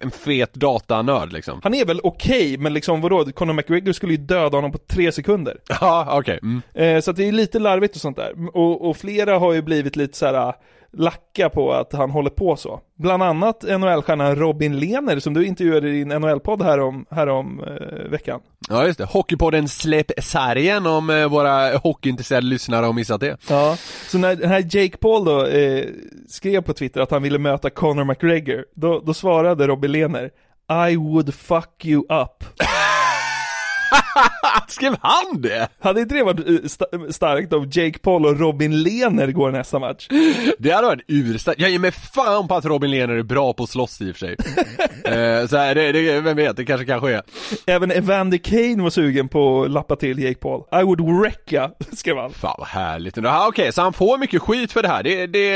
en, 0.00 0.10
fet 0.10 0.54
datanörd 0.54 1.32
liksom? 1.32 1.60
Han 1.62 1.74
är 1.74 1.84
väl 1.84 2.00
okej, 2.02 2.58
men 2.58 2.74
liksom 2.74 3.00
vadå? 3.00 3.24
Conor 3.24 3.52
McGregor 3.52 3.92
skulle 3.92 4.12
ju 4.12 4.18
döda 4.18 4.56
honom 4.56 4.72
på 4.72 4.78
tre 4.78 5.12
sekunder. 5.12 5.56
Ja, 5.80 6.18
okej. 6.18 6.38
Mm. 6.42 6.62
Eh, 6.74 7.00
så 7.00 7.10
att 7.10 7.16
det 7.16 7.28
är 7.28 7.32
lite 7.32 7.58
larvigt 7.58 7.94
och 7.94 8.00
sånt 8.00 8.16
där. 8.16 8.56
Och, 8.56 8.88
och 8.88 8.96
flera 8.96 9.38
har 9.38 9.52
ju 9.52 9.62
blivit 9.62 9.96
lite 9.96 10.18
så 10.18 10.26
här. 10.26 10.54
Lacka 10.96 11.48
på 11.48 11.72
att 11.72 11.92
han 11.92 12.10
håller 12.10 12.30
på 12.30 12.56
så. 12.56 12.80
Bland 12.98 13.22
annat 13.22 13.62
NHL-stjärnan 13.62 14.36
Robin 14.36 14.78
Lehner 14.80 15.18
som 15.18 15.34
du 15.34 15.46
intervjuade 15.46 15.88
i 15.88 15.92
din 15.92 16.08
NHL-podd 16.08 16.62
här 16.62 16.80
om, 16.80 17.06
här 17.10 17.28
om 17.28 17.60
eh, 17.60 18.10
veckan. 18.10 18.40
Ja 18.68 18.86
just 18.86 18.98
det, 18.98 19.04
Hockeypodden 19.04 19.68
Släpp 19.68 20.10
sargen 20.18 20.86
om 20.86 21.10
eh, 21.10 21.28
våra 21.28 21.76
hockeyintresserade 21.76 22.46
lyssnare 22.46 22.86
har 22.86 22.92
missat 22.92 23.20
det. 23.20 23.36
Ja, 23.48 23.76
så 24.08 24.18
när 24.18 24.34
den 24.36 24.48
här 24.48 24.60
Jake 24.70 24.96
Paul 24.96 25.24
då 25.24 25.46
eh, 25.46 25.84
skrev 26.28 26.60
på 26.60 26.72
Twitter 26.72 27.00
att 27.00 27.10
han 27.10 27.22
ville 27.22 27.38
möta 27.38 27.70
Conor 27.70 28.04
McGregor, 28.04 28.64
då, 28.74 29.00
då 29.00 29.14
svarade 29.14 29.66
Robin 29.66 29.92
Lehner 29.92 30.30
I 30.90 30.96
would 30.96 31.34
fuck 31.34 31.84
you 31.84 32.00
up. 32.00 32.44
Skrev 34.68 34.96
han 35.00 35.40
det? 35.40 35.68
Hade 35.80 36.00
inte 36.00 36.14
det 36.14 36.22
varit 36.22 36.38
eh, 36.48 36.52
sta- 36.52 37.12
starkt 37.12 37.52
om 37.52 37.70
Jake 37.72 37.98
Paul 37.98 38.26
och 38.26 38.40
Robin 38.40 38.82
Lehner 38.82 39.26
går 39.32 39.50
nästa 39.50 39.78
match? 39.78 40.08
Det 40.58 40.70
hade 40.70 40.86
varit 40.86 41.04
urstarkt. 41.08 41.60
Jag 41.60 41.70
ger 41.70 41.78
mig 41.78 41.90
fan 41.92 42.48
på 42.48 42.54
att 42.54 42.64
Robin 42.64 42.90
Lehner 42.90 43.14
är 43.14 43.22
bra 43.22 43.52
på 43.52 43.62
att 43.62 43.70
slåss 43.70 44.00
i 44.00 44.10
och 44.12 44.16
för 44.16 44.26
sig. 44.26 44.36
eh, 45.04 45.46
så 45.46 45.56
här, 45.56 45.74
det, 45.74 45.92
det, 45.92 46.20
vem 46.20 46.36
vet, 46.36 46.56
det 46.56 46.64
kanske 46.64 46.86
kan 46.86 47.00
ske. 47.00 47.20
Även 47.66 47.90
Evander 47.90 48.38
Kane 48.38 48.82
var 48.82 48.90
sugen 48.90 49.28
på 49.28 49.62
att 49.62 49.70
lappa 49.70 49.96
till 49.96 50.18
Jake 50.18 50.38
Paul. 50.38 50.62
I 50.80 50.82
would 50.84 51.00
wreck 51.20 51.52
ya, 51.52 51.70
skrev 51.92 52.16
han. 52.16 52.30
Fan 52.30 52.54
vad 52.58 52.68
härligt. 52.68 53.16
Ja, 53.16 53.46
Okej, 53.48 53.72
så 53.72 53.82
han 53.82 53.92
får 53.92 54.18
mycket 54.18 54.42
skit 54.42 54.72
för 54.72 54.82
det 54.82 54.88
här. 54.88 55.02
Det, 55.02 55.26
det 55.26 55.54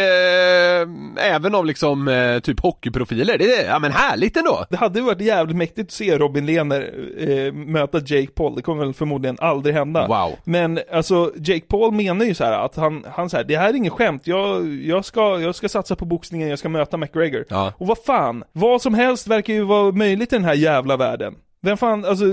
även 1.16 1.54
av 1.54 1.66
liksom 1.66 2.08
eh, 2.08 2.38
typ 2.40 2.60
hockeyprofiler. 2.60 3.38
Det 3.38 3.54
är, 3.56 3.68
ja 3.68 3.78
men 3.78 3.92
härligt 3.92 4.36
ändå. 4.36 4.64
Det 4.70 4.76
hade 4.76 5.00
varit 5.00 5.20
jävligt 5.20 5.56
mäktigt 5.56 5.86
att 5.88 5.92
se 5.92 6.18
Robin 6.18 6.46
Lehner 6.46 6.90
eh, 7.18 7.52
möta 7.52 7.98
Jake 7.98 8.26
Paul, 8.34 8.56
det 8.56 8.62
kommer 8.62 8.84
väl 8.84 8.94
förmodligen 9.08 9.36
aldrig 9.40 9.74
hända. 9.74 10.06
Wow. 10.06 10.36
Men 10.44 10.80
alltså, 10.92 11.32
Jake 11.36 11.66
Paul 11.68 11.92
menar 11.92 12.24
ju 12.24 12.34
så 12.34 12.44
här 12.44 12.52
att 12.52 12.76
han, 12.76 13.04
han 13.12 13.30
säger 13.30 13.44
det 13.44 13.56
här 13.56 13.68
är 13.68 13.74
inget 13.74 13.92
skämt, 13.92 14.26
jag, 14.26 14.74
jag, 14.74 15.04
ska, 15.04 15.40
jag 15.40 15.54
ska 15.54 15.68
satsa 15.68 15.96
på 15.96 16.04
boxningen, 16.04 16.48
jag 16.48 16.58
ska 16.58 16.68
möta 16.68 16.96
McGregor. 16.96 17.44
Ja. 17.48 17.72
Och 17.78 17.86
vad 17.86 17.98
fan, 17.98 18.44
vad 18.52 18.82
som 18.82 18.94
helst 18.94 19.26
verkar 19.26 19.54
ju 19.54 19.62
vara 19.62 19.92
möjligt 19.92 20.32
i 20.32 20.36
den 20.36 20.44
här 20.44 20.54
jävla 20.54 20.96
världen. 20.96 21.34
Vem 21.60 21.76
fan, 21.76 22.04
alltså, 22.04 22.24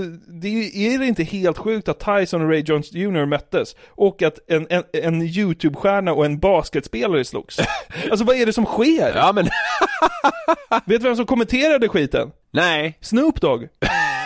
det 0.42 0.48
är, 0.48 0.94
är 0.94 0.98
det 0.98 1.06
inte 1.06 1.24
helt 1.24 1.58
sjukt 1.58 1.88
att 1.88 2.00
Tyson 2.00 2.42
och 2.42 2.50
Ray 2.50 2.62
Jones 2.66 2.92
Jr 2.92 3.26
möttes? 3.26 3.76
Och 3.88 4.22
att 4.22 4.38
en, 4.48 4.66
en, 4.70 4.82
en 4.92 5.22
YouTube-stjärna 5.22 6.12
och 6.12 6.24
en 6.24 6.38
basketspelare 6.38 7.24
slogs? 7.24 7.58
Alltså 8.10 8.24
vad 8.24 8.36
är 8.36 8.46
det 8.46 8.52
som 8.52 8.64
sker? 8.64 9.16
Ja 9.16 9.32
men, 9.32 9.44
Vet 10.84 11.00
du 11.00 11.08
vem 11.08 11.16
som 11.16 11.26
kommenterade 11.26 11.88
skiten? 11.88 12.30
nej. 12.50 12.98
Snoop 13.00 13.40
Dogg. 13.40 13.68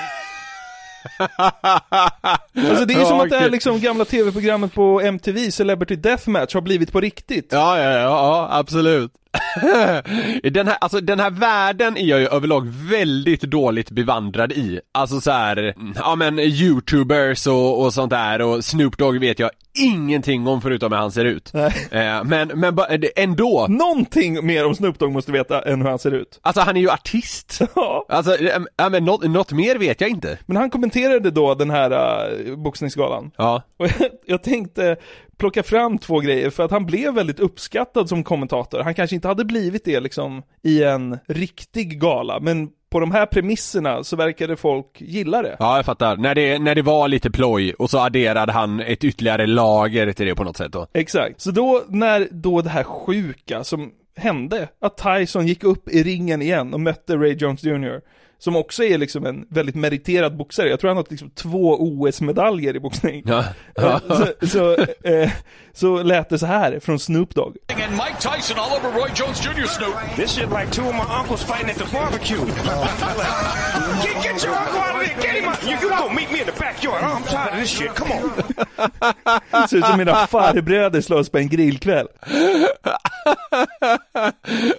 Alltså 2.70 2.84
det 2.84 2.94
är 2.94 2.98
ju 2.98 3.04
som 3.04 3.16
Ja, 3.16 3.24
att 3.24 3.30
det 3.30 3.38
här 3.38 3.50
liksom 3.50 3.80
gamla 3.80 4.04
tv-programmet 4.04 4.74
på 4.74 5.00
MTV, 5.00 5.50
Celebrity 5.50 5.96
Deathmatch, 5.96 6.54
har 6.54 6.60
blivit 6.60 6.92
på 6.92 7.00
riktigt. 7.00 7.48
Ja, 7.50 7.78
ja, 7.78 7.90
ja, 7.90 8.00
ja 8.00 8.48
absolut. 8.52 9.12
den, 10.50 10.68
här, 10.68 10.76
alltså, 10.80 11.00
den 11.00 11.20
här 11.20 11.30
världen 11.30 11.96
är 11.96 12.06
jag 12.06 12.20
ju 12.20 12.26
överlag 12.26 12.66
väldigt 12.90 13.40
dåligt 13.40 13.90
bevandrad 13.90 14.52
i. 14.52 14.80
Alltså 14.92 15.20
så 15.20 15.30
här, 15.30 15.74
ja 15.94 16.14
men 16.14 16.38
youtubers 16.38 17.46
och, 17.46 17.82
och 17.84 17.94
sånt 17.94 18.10
där 18.10 18.40
och 18.42 18.64
Snoop 18.64 18.98
Dogg 18.98 19.20
vet 19.20 19.38
jag 19.38 19.50
ingenting 19.78 20.46
om 20.46 20.60
förutom 20.60 20.92
hur 20.92 20.98
han 20.98 21.12
ser 21.12 21.24
ut. 21.24 21.54
Eh, 21.54 22.24
men, 22.24 22.48
men 22.54 22.74
ba- 22.74 22.86
ändå, 23.16 23.66
Någonting 23.68 24.46
mer 24.46 24.66
om 24.66 24.74
Snoop 24.74 24.98
Dogg 24.98 25.12
måste 25.12 25.32
veta 25.32 25.62
än 25.62 25.82
hur 25.82 25.88
han 25.88 25.98
ser 25.98 26.10
ut. 26.14 26.38
alltså 26.42 26.60
han 26.62 26.76
är 26.76 26.80
ju 26.80 26.90
artist. 26.90 27.58
Alltså, 28.08 28.36
eh, 28.36 28.60
ja 28.76 28.88
men 28.88 29.04
något, 29.04 29.22
något 29.30 29.52
mer 29.52 29.78
vet 29.78 30.00
jag 30.00 30.10
inte. 30.10 30.38
Men 30.46 30.56
han 30.56 30.70
kommenterade 30.70 31.30
då 31.30 31.54
den 31.54 31.70
här 31.70 31.90
uh, 32.48 32.56
boxningsgalan. 32.56 33.30
Ja. 33.36 33.62
Och 33.78 33.86
jag, 33.86 34.10
jag 34.26 34.42
tänkte 34.42 34.96
plocka 35.40 35.62
fram 35.62 35.98
två 35.98 36.20
grejer 36.20 36.50
för 36.50 36.64
att 36.64 36.70
han 36.70 36.86
blev 36.86 37.14
väldigt 37.14 37.40
uppskattad 37.40 38.08
som 38.08 38.24
kommentator. 38.24 38.80
Han 38.80 38.94
kanske 38.94 39.16
inte 39.16 39.28
hade 39.28 39.44
blivit 39.44 39.84
det 39.84 40.00
liksom 40.00 40.42
i 40.62 40.82
en 40.82 41.18
riktig 41.28 42.00
gala, 42.00 42.40
men 42.40 42.68
på 42.90 43.00
de 43.00 43.12
här 43.12 43.26
premisserna 43.26 44.04
så 44.04 44.16
verkade 44.16 44.56
folk 44.56 44.86
gilla 45.00 45.42
det. 45.42 45.56
Ja, 45.58 45.76
jag 45.76 45.84
fattar. 45.84 46.16
När 46.16 46.34
det, 46.34 46.58
när 46.58 46.74
det 46.74 46.82
var 46.82 47.08
lite 47.08 47.30
ploj 47.30 47.74
och 47.74 47.90
så 47.90 47.98
adderade 47.98 48.52
han 48.52 48.80
ett 48.80 49.04
ytterligare 49.04 49.46
lager 49.46 50.12
till 50.12 50.26
det 50.26 50.34
på 50.34 50.44
något 50.44 50.56
sätt 50.56 50.72
då. 50.72 50.86
Exakt. 50.92 51.40
Så 51.40 51.50
då, 51.50 51.82
när 51.88 52.28
då 52.30 52.62
det 52.62 52.70
här 52.70 52.84
sjuka 52.84 53.64
som 53.64 53.90
hände, 54.16 54.68
att 54.80 54.96
Tyson 54.96 55.46
gick 55.46 55.64
upp 55.64 55.88
i 55.88 56.02
ringen 56.02 56.42
igen 56.42 56.74
och 56.74 56.80
mötte 56.80 57.16
Ray 57.16 57.32
Jones 57.32 57.64
Jr. 57.64 58.00
Som 58.40 58.56
också 58.56 58.84
är 58.84 58.98
liksom 58.98 59.26
en 59.26 59.46
väldigt 59.48 59.74
meriterad 59.74 60.36
boxare. 60.36 60.68
Jag 60.68 60.80
tror 60.80 60.88
han 60.88 60.96
har 60.96 61.06
liksom 61.08 61.30
två 61.30 61.76
OS-medaljer 61.80 62.76
i 62.76 62.80
boxning. 62.80 63.22
Ja. 63.26 63.44
Eh, 63.78 63.98
så, 64.08 64.46
så, 64.46 64.72
eh, 65.08 65.30
så 65.72 66.02
lät 66.02 66.28
det 66.28 66.38
så 66.38 66.46
här 66.46 66.80
från 66.80 66.98
Snoop 66.98 67.34
Dogg. 67.34 67.56
And 67.68 67.92
Mike 67.92 68.16
Tyson 68.20 68.58
all 68.58 68.78
over 68.78 69.00
Roy 69.00 69.08
Jones 69.14 69.44
Jr. 69.44 69.66
Snoop. 69.66 69.94
This 70.16 70.30
shit 70.30 70.50
like 70.50 70.70
two 70.72 70.88
of 70.88 70.94
my 70.94 71.14
uncles 71.20 71.42
fighting 71.42 71.70
at 71.70 71.76
the 71.76 71.96
barbecue. 71.96 72.36
get, 74.04 74.22
get 74.22 74.44
your 74.44 74.54
uncle 74.54 74.80
out 74.80 74.94
of 74.94 75.06
there. 75.06 75.22
Get 75.22 75.42
him 75.42 75.48
out. 75.48 75.62
You, 75.62 75.88
you 75.88 75.98
go 75.98 76.08
meet 76.08 76.32
me 76.32 76.40
in 76.40 76.46
the 76.46 76.52
backyard. 76.52 77.02
I'm 77.02 77.22
tired 77.22 77.52
of 77.52 77.60
this 77.60 77.70
shit. 77.70 77.94
Come 77.94 78.12
on. 78.12 78.30
Ser 79.68 79.76
ut 79.76 79.86
som 79.86 79.98
mina 79.98 80.14
farbröder 80.26 81.00
slåss 81.00 81.30
på 81.30 81.38
en 81.38 81.48
grillkväll. 81.48 82.06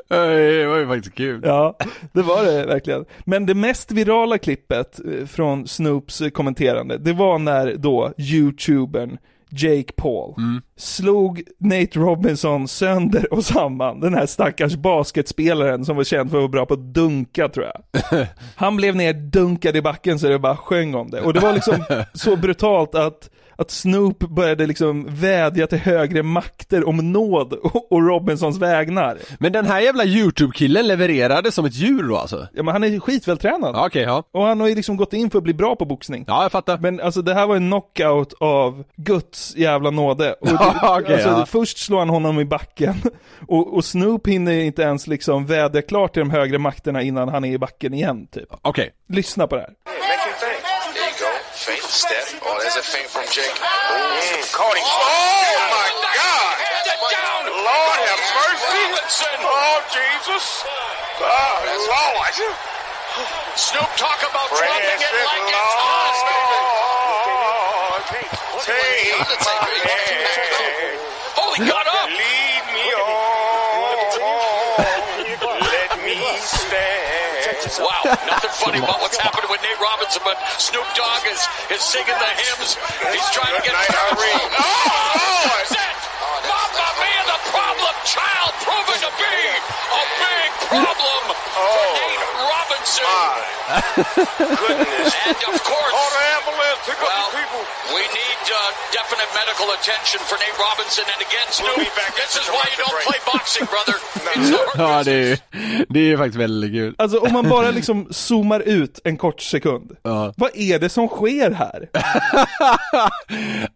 det 0.08 0.66
var 0.68 0.78
ju 0.78 0.88
faktiskt 0.88 1.16
kul. 1.16 1.42
Ja, 1.44 1.78
det 2.14 2.22
var 2.22 2.44
det 2.44 2.66
verkligen. 2.66 3.06
Men 3.26 3.46
det 3.46 3.56
mest 3.56 3.92
virala 3.92 4.38
klippet 4.38 5.00
eh, 5.00 5.26
från 5.26 5.68
Snoops 5.68 6.22
eh, 6.22 6.30
kommenterande, 6.30 6.98
det 6.98 7.14
var 7.14 7.38
när 7.38 7.76
då 7.76 8.14
youtubern 8.18 9.18
Jake 9.54 9.94
Paul 9.96 10.36
slog 10.78 11.44
Nate 11.58 12.00
Robinson 12.00 12.68
sönder 12.68 13.34
och 13.34 13.46
samman. 13.46 14.00
Den 14.00 14.14
här 14.14 14.26
stackars 14.26 14.76
basketspelaren 14.76 15.86
som 15.86 15.96
var 15.96 16.04
känd 16.04 16.32
för 16.32 16.38
att 16.38 16.42
vara 16.42 16.52
bra 16.52 16.66
på 16.66 16.74
att 16.74 16.94
dunka 16.94 17.50
tror 17.50 17.66
jag. 17.66 18.28
Han 18.56 18.78
blev 18.78 18.96
ner 18.96 19.14
dunkad 19.14 19.76
i 19.76 19.82
backen 19.82 20.20
så 20.20 20.28
det 20.28 20.40
bara 20.40 20.58
sjöng 20.58 20.96
om 20.96 21.12
det. 21.12 21.22
Och 21.22 21.34
det 21.34 21.40
var 21.40 21.54
liksom 21.54 21.84
så 22.14 22.36
brutalt 22.36 22.96
att 22.96 23.30
att 23.62 23.71
Snoop 23.71 24.19
började 24.19 24.67
liksom 24.67 25.06
vädja 25.10 25.67
till 25.67 25.78
högre 25.78 26.24
makter 26.24 26.88
om 26.88 27.12
nåd 27.12 27.54
och, 27.54 28.08
Robinsons 28.08 28.58
vägnar. 28.58 29.17
Men 29.39 29.52
den 29.52 29.65
här 29.65 29.80
jävla 29.80 30.06
YouTube-killen 30.06 30.88
levererade 30.88 31.52
som 31.52 31.65
ett 31.65 31.74
djur 31.74 32.04
då 32.04 32.17
alltså? 32.17 32.47
Ja 32.54 32.63
men 32.63 32.74
han 32.74 32.84
är 32.84 33.00
skitväl 33.00 33.38
Ja, 33.43 33.86
Okej, 33.86 34.04
ja. 34.04 34.24
Och 34.32 34.43
han 34.43 34.60
har 34.60 34.67
ju 34.67 34.76
liksom 34.76 34.97
gått 34.97 35.13
in 35.13 35.30
för 35.30 35.38
att 35.38 35.43
bli 35.43 35.54
bra 35.54 35.76
på 35.76 35.86
boxning. 35.86 36.26
Ja, 36.28 36.41
jag 36.41 36.52
fattar. 36.52 36.78
Men 36.78 37.00
alltså 37.00 37.21
det 37.21 37.34
här 37.34 37.47
var 37.47 37.56
en 37.56 37.67
knockout 37.69 38.34
av 38.39 38.84
Guds 38.95 39.56
jävla 39.56 39.89
nåde. 39.89 40.34
Och 40.34 40.47
det, 40.47 40.54
Ja, 40.82 41.00
okej, 41.02 41.13
alltså, 41.13 41.30
ja. 41.30 41.45
Först 41.45 41.78
slår 41.78 42.00
han 42.00 42.10
honom 42.10 42.39
i 42.39 42.45
backen, 42.45 42.95
och, 43.47 43.74
och 43.74 43.86
Snoop 43.86 44.28
hinner 44.28 44.52
inte 44.52 44.82
ens 44.82 45.08
liksom 45.08 45.45
vädja 45.45 45.82
klart 45.82 46.13
till 46.13 46.19
de 46.19 46.30
högre 46.30 46.58
makterna 46.58 47.02
innan 47.02 47.30
han 47.30 47.45
är 47.45 47.52
i 47.52 47.58
backen 47.58 47.93
igen, 47.93 48.28
typ. 48.28 48.50
Okej. 48.62 48.91
Lyssna 49.10 49.47
på 49.47 49.56
det 49.56 49.62
här. 49.62 49.69
There 49.69 50.31
Feint 51.62 51.86
step. 51.86 52.26
Oh, 52.41 52.58
there's 52.58 52.74
a 52.74 52.82
feint 52.82 53.06
from 53.06 53.21
Jake. 53.30 53.54
Mm, 53.54 54.41
caught 54.50 54.74
him. 54.74 54.82
Oh, 54.82 55.62
my 55.69 55.93
God. 56.17 56.58
Lord 57.54 58.02
have 58.02 58.17
mercy. 58.34 58.82
Oh, 59.45 59.78
Jesus. 59.93 60.65
Oh, 61.21 61.62
Lord. 61.86 62.34
Snoop 63.54 63.86
talk 63.93 64.26
about 64.26 64.50
dropping 64.50 65.06
it 65.06 65.06
like 65.06 65.54
it's 65.54 65.78
hot, 65.78 66.17
baby. 66.26 66.65
Take 68.65 69.06
hand. 69.86 70.97
Oh, 71.38 71.54
he 71.54 71.62
got 71.62 71.86
up. 71.86 72.10
Lead 72.10 72.17
me 72.17 72.41
Wow, 77.80 78.04
nothing 78.28 78.52
funny 78.60 78.80
about 78.84 79.00
what's 79.00 79.16
happening 79.16 79.48
with 79.48 79.62
Nate 79.64 79.80
Robinson, 79.80 80.22
but 80.28 80.36
Snoop 80.60 80.84
Dogg 80.92 81.24
is, 81.32 81.40
is 81.72 81.80
singing 81.80 82.18
the 82.20 82.32
hymns. 82.36 82.76
He's 83.16 83.30
trying 83.32 83.56
to 83.56 83.64
get 83.64 83.72
Good 83.72 83.80
night, 83.80 83.96
Irene. 84.12 84.52
Oh, 84.60 84.92
oh 84.92 85.48
Lord! 85.48 85.68
Mamma 86.52 86.88
mia, 87.00 87.24
the 87.32 87.40
problem 87.54 87.96
child 88.04 88.52
proven 88.66 89.00
to 89.00 89.12
be 89.16 89.38
a 89.56 90.04
big 90.20 90.50
problem 90.68 91.41
for 91.56 91.84
Nate 92.00 92.26
Robinson. 92.52 93.06
Goodness. 94.62 95.10
And 95.28 95.42
of 95.52 95.58
course, 95.72 95.92
Call 95.96 96.10
the 96.18 96.24
ambulance. 96.38 96.80
Pick 96.90 97.00
up 97.02 97.08
well, 97.12 97.30
people. 97.40 97.62
we 97.96 98.04
need 98.20 98.42
uh, 98.52 98.60
definite 99.00 99.30
medical 99.40 99.68
attention 99.78 100.20
for 100.30 100.36
Nate 100.44 100.58
Robinson. 100.68 101.06
And 101.14 101.22
again, 101.28 101.48
Snoop, 101.60 101.78
back 102.00 102.12
this 102.22 102.34
is 102.42 102.48
why 102.54 102.64
you 102.72 102.78
don't 102.84 102.96
break. 102.96 103.08
play 103.10 103.22
boxing, 103.32 103.66
brother. 103.74 103.98
It's 104.36 104.50
the 104.50 104.58
hurt 104.58 104.78
Ja, 104.78 105.04
det 105.04 105.12
är, 105.32 105.40
det 105.90 106.00
är 106.12 106.18
faktiskt 106.18 106.38
väldigt 106.40 106.72
kul. 106.72 106.96
Alltså 106.98 107.18
om 107.18 107.34
man 107.34 107.50
bara 107.50 107.72
liksom 107.72 108.08
zoomar 108.12 108.60
ut 108.60 109.00
en 109.04 109.18
kort 109.18 109.42
sekund. 109.42 109.92
Ja. 110.04 110.34
Vad 110.38 110.52
är 110.56 110.80
det 110.80 110.90
som 110.90 111.08
sker 111.08 111.52
här? 111.52 111.90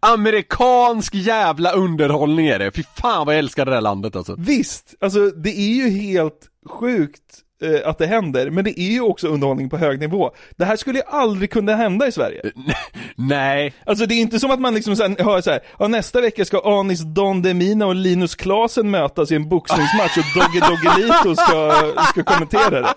Amerikansk 0.00 1.14
jävla 1.14 1.72
underhållning 1.72 2.46
är 2.46 2.58
det. 2.58 2.70
Fy 2.70 2.82
fan 2.96 3.26
vad 3.26 3.34
jag 3.34 3.38
älskar 3.38 3.64
det 3.64 3.70
där 3.70 3.80
landet 3.80 4.16
alltså. 4.16 4.34
Visst, 4.38 4.94
alltså 5.00 5.30
det 5.30 5.50
är 5.50 5.74
ju 5.74 5.90
helt 5.90 6.40
sjukt 6.68 7.22
eh, 7.62 7.88
att 7.88 7.98
det 7.98 8.06
händer, 8.06 8.50
men 8.50 8.64
det 8.64 8.80
är 8.80 8.90
ju 8.90 9.00
också 9.00 9.28
underhållning 9.28 9.70
på 9.70 9.76
hög 9.76 10.00
nivå. 10.00 10.30
Det 10.56 10.64
här 10.64 10.76
skulle 10.76 10.98
ju 10.98 11.04
aldrig 11.08 11.50
kunna 11.50 11.76
hända 11.76 12.06
i 12.06 12.12
Sverige. 12.12 12.42
Nej. 13.16 13.74
Alltså 13.86 14.06
det 14.06 14.14
är 14.14 14.20
inte 14.20 14.40
som 14.40 14.50
att 14.50 14.60
man 14.60 14.74
liksom 14.74 14.96
sen 14.96 15.16
hör 15.18 15.40
så 15.40 15.50
här, 15.50 15.60
ja, 15.78 15.88
nästa 15.88 16.20
vecka 16.20 16.44
ska 16.44 16.78
Anis 16.80 17.00
Don 17.00 17.42
Demina 17.42 17.86
och 17.86 17.94
Linus 17.94 18.34
Klasen 18.34 18.90
mötas 18.90 19.30
i 19.30 19.34
en 19.34 19.48
boxningsmatch 19.48 20.16
och 20.18 20.40
Dogge 20.40 20.60
Doggelito 20.60 21.34
ska, 21.34 21.92
ska 22.10 22.22
kommentera 22.24 22.80
det. 22.80 22.94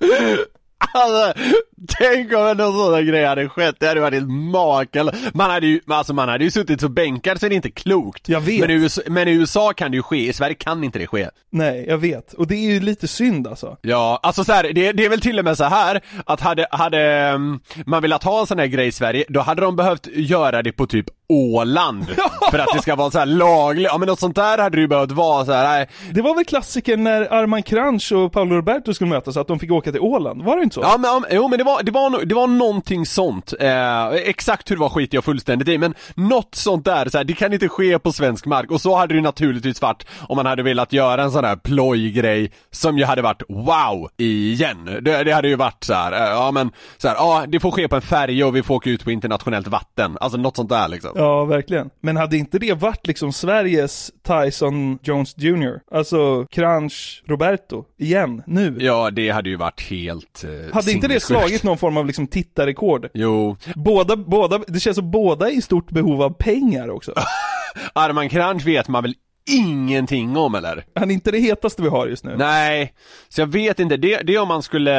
Alltså, 0.92 1.40
tänk 1.98 2.32
om 2.32 2.56
någon 2.56 2.72
sån 2.72 3.06
grej 3.06 3.24
hade 3.24 3.48
skett, 3.48 3.74
det 3.78 3.86
hade 3.86 4.00
varit 4.00 4.14
helt 4.14 4.30
makalöst. 4.30 5.34
Man 5.34 5.50
hade 5.50 5.66
ju, 5.66 5.80
alltså 5.86 6.14
man 6.14 6.28
hade 6.28 6.44
ju 6.44 6.50
suttit 6.50 6.80
så 6.80 6.88
bänkad 6.88 7.40
så 7.40 7.46
är 7.46 7.50
det 7.50 7.56
inte 7.56 7.70
klokt. 7.70 8.28
Jag 8.28 8.40
vet. 8.40 8.60
Men 8.60 8.70
i, 8.70 8.74
USA, 8.74 9.02
men 9.06 9.28
i 9.28 9.32
USA 9.32 9.72
kan 9.72 9.90
det 9.90 9.96
ju 9.96 10.02
ske, 10.02 10.28
i 10.28 10.32
Sverige 10.32 10.54
kan 10.54 10.84
inte 10.84 10.98
det 10.98 11.06
ske. 11.06 11.28
Nej, 11.50 11.84
jag 11.88 11.98
vet. 11.98 12.32
Och 12.32 12.46
det 12.46 12.54
är 12.54 12.72
ju 12.72 12.80
lite 12.80 13.08
synd 13.08 13.46
alltså. 13.46 13.76
Ja, 13.82 14.20
alltså 14.22 14.44
så 14.44 14.52
här, 14.52 14.72
det, 14.72 14.92
det 14.92 15.04
är 15.04 15.08
väl 15.08 15.20
till 15.20 15.38
och 15.38 15.44
med 15.44 15.56
så 15.56 15.64
här 15.64 16.00
att 16.26 16.40
hade, 16.40 16.66
hade 16.70 17.32
um, 17.34 17.60
man 17.86 18.02
velat 18.02 18.24
ha 18.24 18.40
en 18.40 18.46
sån 18.46 18.58
här 18.58 18.66
grej 18.66 18.86
i 18.86 18.92
Sverige, 18.92 19.24
då 19.28 19.40
hade 19.40 19.62
de 19.62 19.76
behövt 19.76 20.06
göra 20.06 20.62
det 20.62 20.72
på 20.72 20.86
typ 20.86 21.06
Åland. 21.28 22.06
för 22.50 22.58
att 22.58 22.68
det 22.74 22.82
ska 22.82 22.96
vara 22.96 23.10
så 23.10 23.18
här 23.18 23.26
lagligt, 23.26 23.86
ja 23.86 23.98
men 23.98 24.08
något 24.08 24.20
sånt 24.20 24.36
där 24.36 24.58
hade 24.58 24.76
det 24.76 24.80
ju 24.80 24.88
behövt 24.88 25.12
vara 25.12 25.44
så 25.44 25.52
här. 25.52 25.78
nej. 25.78 25.88
Det 26.12 26.22
var 26.22 26.34
väl 26.34 26.44
klassiken 26.44 27.04
när 27.04 27.32
Arman 27.32 27.62
Kranch 27.62 28.12
och 28.12 28.32
Paolo 28.32 28.56
Roberto 28.56 28.94
skulle 28.94 29.10
mötas, 29.10 29.36
att 29.36 29.48
de 29.48 29.58
fick 29.58 29.72
åka 29.72 29.92
till 29.92 30.00
Åland, 30.00 30.42
var 30.42 30.56
det 30.56 30.62
inte 30.62 30.74
så? 30.74 30.80
Ja 30.80 30.98
men, 30.98 31.24
jo 31.30 31.48
men 31.48 31.58
det 31.58 31.64
var, 31.64 31.69
det 31.82 31.90
var, 31.90 32.24
det 32.24 32.34
var 32.34 32.46
någonting 32.46 33.06
sånt, 33.06 33.54
eh, 33.60 34.06
exakt 34.08 34.70
hur 34.70 34.76
det 34.76 34.80
var 34.80 34.88
skiter 34.88 35.16
jag 35.16 35.24
fullständigt 35.24 35.68
i 35.68 35.78
men 35.78 35.94
något 36.14 36.54
sånt 36.54 36.84
där, 36.84 37.08
så 37.08 37.18
här, 37.18 37.24
det 37.24 37.32
kan 37.32 37.52
inte 37.52 37.68
ske 37.68 37.98
på 37.98 38.12
svensk 38.12 38.46
mark 38.46 38.70
och 38.70 38.80
så 38.80 38.96
hade 38.96 39.14
det 39.14 39.16
ju 39.16 39.22
naturligtvis 39.22 39.82
varit 39.82 40.06
om 40.28 40.36
man 40.36 40.46
hade 40.46 40.62
velat 40.62 40.92
göra 40.92 41.22
en 41.22 41.32
sån 41.32 41.44
här 41.44 41.56
plojgrej 41.56 42.52
som 42.70 42.98
ju 42.98 43.04
hade 43.04 43.22
varit 43.22 43.42
wow 43.48 44.08
igen. 44.16 44.84
Det, 44.84 45.24
det 45.24 45.32
hade 45.32 45.48
ju 45.48 45.56
varit 45.56 45.84
så 45.84 45.94
här, 45.94 46.12
eh, 46.12 46.18
ja 46.18 46.50
men 46.50 46.70
så 46.98 47.08
här, 47.08 47.14
ja 47.14 47.44
det 47.48 47.60
får 47.60 47.70
ske 47.70 47.88
på 47.88 47.96
en 47.96 48.02
färja 48.02 48.46
och 48.46 48.56
vi 48.56 48.62
får 48.62 48.74
åka 48.74 48.90
ut 48.90 49.04
på 49.04 49.10
internationellt 49.10 49.68
vatten, 49.68 50.16
alltså 50.20 50.38
något 50.38 50.56
sånt 50.56 50.68
där 50.68 50.88
liksom. 50.88 51.10
Ja, 51.14 51.44
verkligen. 51.44 51.90
Men 52.00 52.16
hade 52.16 52.36
inte 52.36 52.58
det 52.58 52.72
varit 52.72 53.06
liksom 53.06 53.32
Sveriges 53.32 54.10
Tyson 54.22 54.98
Jones 55.02 55.34
Jr? 55.38 55.80
Alltså 55.90 56.46
Kranch 56.46 57.22
Roberto, 57.26 57.84
igen, 57.98 58.42
nu? 58.46 58.76
Ja 58.80 59.10
det 59.10 59.30
hade 59.30 59.50
ju 59.50 59.56
varit 59.56 59.80
helt 59.80 60.44
eh, 60.44 60.74
Hade 60.74 60.92
inte 60.92 61.08
det 61.08 61.20
sinnessjukt. 61.20 61.59
Slagit 61.60 61.64
någon 61.64 61.78
form 61.78 61.96
av 61.96 62.06
liksom 62.06 62.26
tittarrekord? 62.26 63.08
Jo, 63.14 63.56
Båda, 63.74 64.16
båda, 64.16 64.58
det 64.66 64.80
känns 64.80 64.96
som 64.96 65.10
båda 65.10 65.48
är 65.48 65.52
i 65.52 65.62
stort 65.62 65.90
behov 65.90 66.22
av 66.22 66.30
pengar 66.30 66.90
också. 66.90 67.12
Arman 67.94 68.28
Kranch 68.28 68.66
vet 68.66 68.88
man 68.88 69.02
väl 69.02 69.14
ingenting 69.50 70.36
om 70.36 70.54
eller? 70.54 70.84
Han 70.94 71.10
är 71.10 71.14
inte 71.14 71.30
det 71.30 71.38
hetaste 71.38 71.82
vi 71.82 71.88
har 71.88 72.06
just 72.06 72.24
nu. 72.24 72.36
Nej, 72.36 72.92
så 73.28 73.40
jag 73.40 73.46
vet 73.46 73.80
inte, 73.80 73.96
det, 73.96 74.22
det 74.22 74.34
är 74.34 74.40
om 74.40 74.48
man 74.48 74.62
skulle, 74.62 74.92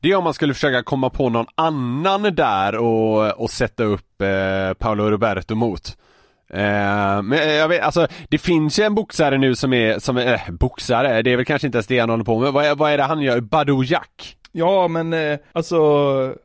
det 0.00 0.10
är 0.10 0.16
om 0.16 0.24
man 0.24 0.34
skulle 0.34 0.54
försöka 0.54 0.82
komma 0.82 1.10
på 1.10 1.28
någon 1.28 1.46
annan 1.54 2.22
där 2.34 2.76
och, 2.76 3.40
och 3.40 3.50
sätta 3.50 3.84
upp 3.84 4.22
eh, 4.22 4.74
Paolo 4.78 5.10
Roberto 5.10 5.54
mot. 5.54 5.96
Eh, 6.54 7.22
men 7.22 7.56
jag 7.56 7.68
vet, 7.68 7.82
alltså 7.82 8.06
det 8.28 8.38
finns 8.38 8.78
ju 8.78 8.84
en 8.84 8.94
boxare 8.94 9.38
nu 9.38 9.54
som 9.54 9.72
är, 9.72 9.98
som 9.98 10.16
är, 10.16 10.32
eh, 10.32 10.50
boxare, 10.50 11.22
det 11.22 11.32
är 11.32 11.36
väl 11.36 11.44
kanske 11.44 11.66
inte 11.66 11.76
ens 11.78 11.86
det 11.86 11.98
han 11.98 12.10
håller 12.10 12.24
på 12.24 12.38
med, 12.38 12.52
vad 12.52 12.64
är, 12.64 12.74
vad 12.74 12.92
är 12.92 12.96
det 12.96 13.04
han 13.04 13.20
gör? 13.22 13.40
Badou 13.40 13.84
Jack? 13.84 14.36
Ja, 14.54 14.88
men 14.88 15.12
eh, 15.12 15.38
alltså, 15.52 15.78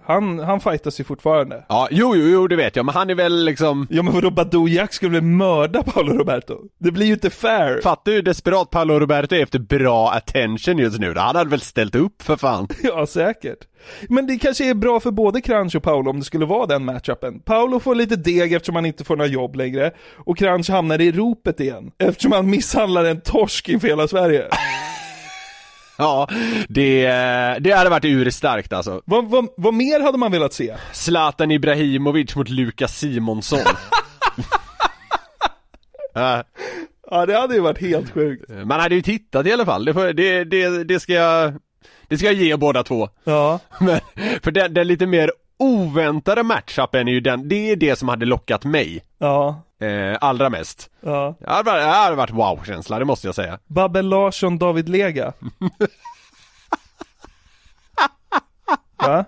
han, 0.06 0.40
han 0.40 0.60
fightas 0.60 1.00
ju 1.00 1.04
fortfarande. 1.04 1.66
Ja, 1.70 1.88
jo, 1.92 2.16
jo, 2.16 2.28
jo, 2.28 2.48
det 2.48 2.56
vet 2.56 2.76
jag, 2.76 2.86
men 2.86 2.96
han 2.96 3.10
är 3.10 3.16
väl 3.16 3.46
liksom 3.46 3.88
Ja 3.90 4.04
men 4.04 4.14
vadå, 4.14 4.32
Badou 4.32 4.68
Jack 4.68 4.94
skulle 4.94 5.14
väl 5.14 5.22
mörda 5.24 5.84
Paolo 5.84 6.14
Roberto? 6.14 6.58
Det 6.80 6.92
blir 6.92 7.06
ju 7.06 7.14
inte 7.14 7.30
fair. 7.30 7.82
Fattar 7.82 8.12
du 8.12 8.16
hur 8.16 8.22
desperat 8.22 8.70
Paolo 8.70 9.00
Roberto 9.00 9.36
är 9.36 9.44
efter 9.44 9.60
bra 9.60 10.12
attention 10.12 10.78
just 10.78 11.00
nu? 11.00 11.14
Han 11.16 11.36
hade 11.36 11.50
väl 11.50 11.62
ställt 11.62 11.96
upp 11.96 12.22
för 12.22 12.36
fan? 12.38 12.68
Ja, 12.84 13.06
säkert. 13.06 13.60
Men 14.10 14.28
det 14.28 14.38
kanske 14.38 14.70
är 14.70 14.74
bra 14.74 15.00
för 15.00 15.12
både 15.12 15.42
Crunch 15.42 15.76
och 15.76 15.84
Paolo 15.84 16.10
om 16.10 16.20
det 16.20 16.26
skulle 16.26 16.46
vara 16.46 16.66
den 16.66 16.86
matchupen. 16.86 17.40
Paolo 17.40 17.80
får 17.80 17.96
lite 17.96 18.16
deg 18.16 18.54
eftersom 18.54 18.76
han 18.76 18.86
inte 18.86 19.04
får 19.04 19.16
några 19.16 19.30
jobb 19.30 19.56
längre, 19.56 19.92
och 20.18 20.38
Crunch 20.38 20.70
hamnar 20.70 21.02
i 21.02 21.12
ropet 21.12 21.60
igen, 21.60 21.92
eftersom 21.98 22.32
han 22.32 22.50
misshandlar 22.50 23.06
en 23.06 23.22
torsk 23.22 23.70
inför 23.70 23.88
hela 23.88 24.08
Sverige. 24.08 24.48
Ja, 26.00 26.28
det, 26.70 27.08
det 27.60 27.72
hade 27.72 27.90
varit 27.90 28.06
urstarkt 28.06 28.74
alltså. 28.74 29.02
vad, 29.06 29.30
vad, 29.30 29.48
vad 29.58 29.74
mer 29.74 30.00
hade 30.00 30.18
man 30.18 30.32
velat 30.32 30.54
se? 30.54 30.76
Zlatan 30.94 31.52
Ibrahimovic 31.52 32.36
mot 32.36 32.50
Lukas 32.50 32.98
Simonsson. 32.98 33.60
Ja, 36.14 36.44
Ja, 37.12 37.26
det 37.26 37.40
hade 37.40 37.56
ju 37.56 37.62
varit 37.62 37.82
helt 37.82 38.14
sjukt. 38.14 38.50
Man 38.50 38.80
hade 38.80 38.96
ju 38.96 39.02
tittat 39.02 39.46
i 39.46 39.54
alla 39.54 39.66
fall, 39.66 39.86
det, 39.86 39.94
får, 39.94 40.14
det, 40.14 40.44
det, 40.44 40.84
det 40.84 41.00
ska 41.00 41.14
jag 41.14 41.54
Det 42.08 42.18
ska 42.18 42.26
jag 42.26 42.36
ge 42.36 42.56
båda 42.56 42.84
två. 42.84 43.10
Ja. 43.24 43.60
Men, 43.80 44.00
för 44.44 44.52
den, 44.52 44.74
den 44.74 44.88
lite 44.88 45.06
mer 45.06 45.32
oväntade 45.60 46.44
matchupen 46.44 47.08
är 47.08 47.12
ju 47.12 47.20
den, 47.20 47.50
det 47.50 47.72
är 47.72 47.76
det 47.76 47.96
som 47.96 48.10
hade 48.10 48.26
lockat 48.26 48.64
mig. 48.64 49.02
Ja. 49.18 49.64
Eh, 49.80 50.18
allra 50.22 50.50
mest. 50.50 50.90
Ja. 51.02 51.36
Det 51.40 51.50
hade 51.50 51.72
varit, 51.72 51.84
det 51.84 51.88
hade 51.90 52.16
varit 52.16 52.32
wow-känsla, 52.32 53.00
det 53.00 53.06
måste 53.06 53.28
jag 53.28 53.36
säga. 53.36 53.60
Babben 53.68 54.10
Larsson, 54.10 54.58
David 54.58 54.90
Lega. 54.90 55.34
Va? 58.98 59.26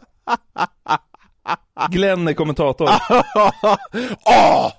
Glenn 1.89 2.27
är 2.27 2.33
kommentator. 2.33 2.89
Åh! 4.25 4.71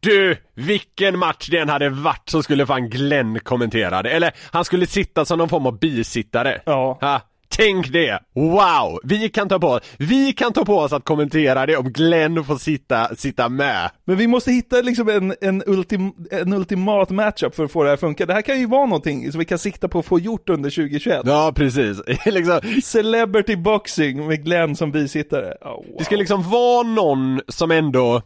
Du, 0.00 0.36
vilken 0.54 1.18
match 1.18 1.48
den 1.50 1.68
hade 1.68 1.88
varit 1.88 2.28
som 2.28 2.42
skulle 2.42 2.66
fan 2.66 2.90
Glenn 2.90 3.40
kommentera 3.40 4.02
det. 4.02 4.10
Eller 4.10 4.32
han 4.52 4.64
skulle 4.64 4.86
sitta 4.86 5.24
som 5.24 5.38
någon 5.38 5.48
form 5.48 5.66
av 5.66 5.78
bisittare. 5.78 6.60
Ja. 6.66 6.98
Ha, 7.00 7.20
tänk 7.56 7.92
det! 7.92 8.18
Wow! 8.34 9.00
Vi 9.04 9.28
kan 9.28 9.48
ta 9.48 9.58
på 9.58 9.80
vi 9.98 10.32
kan 10.32 10.52
ta 10.52 10.64
på 10.64 10.78
oss 10.78 10.92
att 10.92 11.04
kommentera 11.04 11.66
det 11.66 11.76
om 11.76 11.92
Glenn 11.92 12.44
får 12.44 12.56
sitta, 12.56 13.16
sitta 13.16 13.48
med. 13.48 13.90
Men 14.04 14.16
vi 14.16 14.26
måste 14.26 14.52
hitta 14.52 14.80
liksom 14.80 15.08
en, 15.08 15.34
en, 15.40 15.62
ultim, 15.66 16.12
en 16.30 16.52
ultimat 16.52 17.10
matchup 17.10 17.54
för 17.54 17.64
att 17.64 17.72
få 17.72 17.82
det 17.82 17.88
här 17.88 17.94
att 17.94 18.00
funka. 18.00 18.26
Det 18.26 18.34
här 18.34 18.42
kan 18.42 18.60
ju 18.60 18.66
vara 18.66 18.86
någonting 18.86 19.32
som 19.32 19.38
vi 19.38 19.44
kan 19.44 19.58
sikta 19.58 19.88
på 19.88 19.98
att 19.98 20.06
få 20.06 20.18
gjort 20.18 20.48
under 20.48 20.70
2021. 20.70 21.20
Ja, 21.24 21.52
precis. 21.56 21.98
liksom, 22.26 22.60
Celebrity 22.82 23.56
boxing 23.56 24.26
med 24.26 24.44
Glenn 24.44 24.76
som 24.76 24.92
bisittare. 24.92 25.54
Oh, 25.60 25.70
wow. 25.70 25.84
det 25.98 26.04
ska 26.04 26.16
liksom 26.16 26.50
vara 26.50 26.82
någon 26.82 27.40
som 27.48 27.70
ändå 27.70 28.22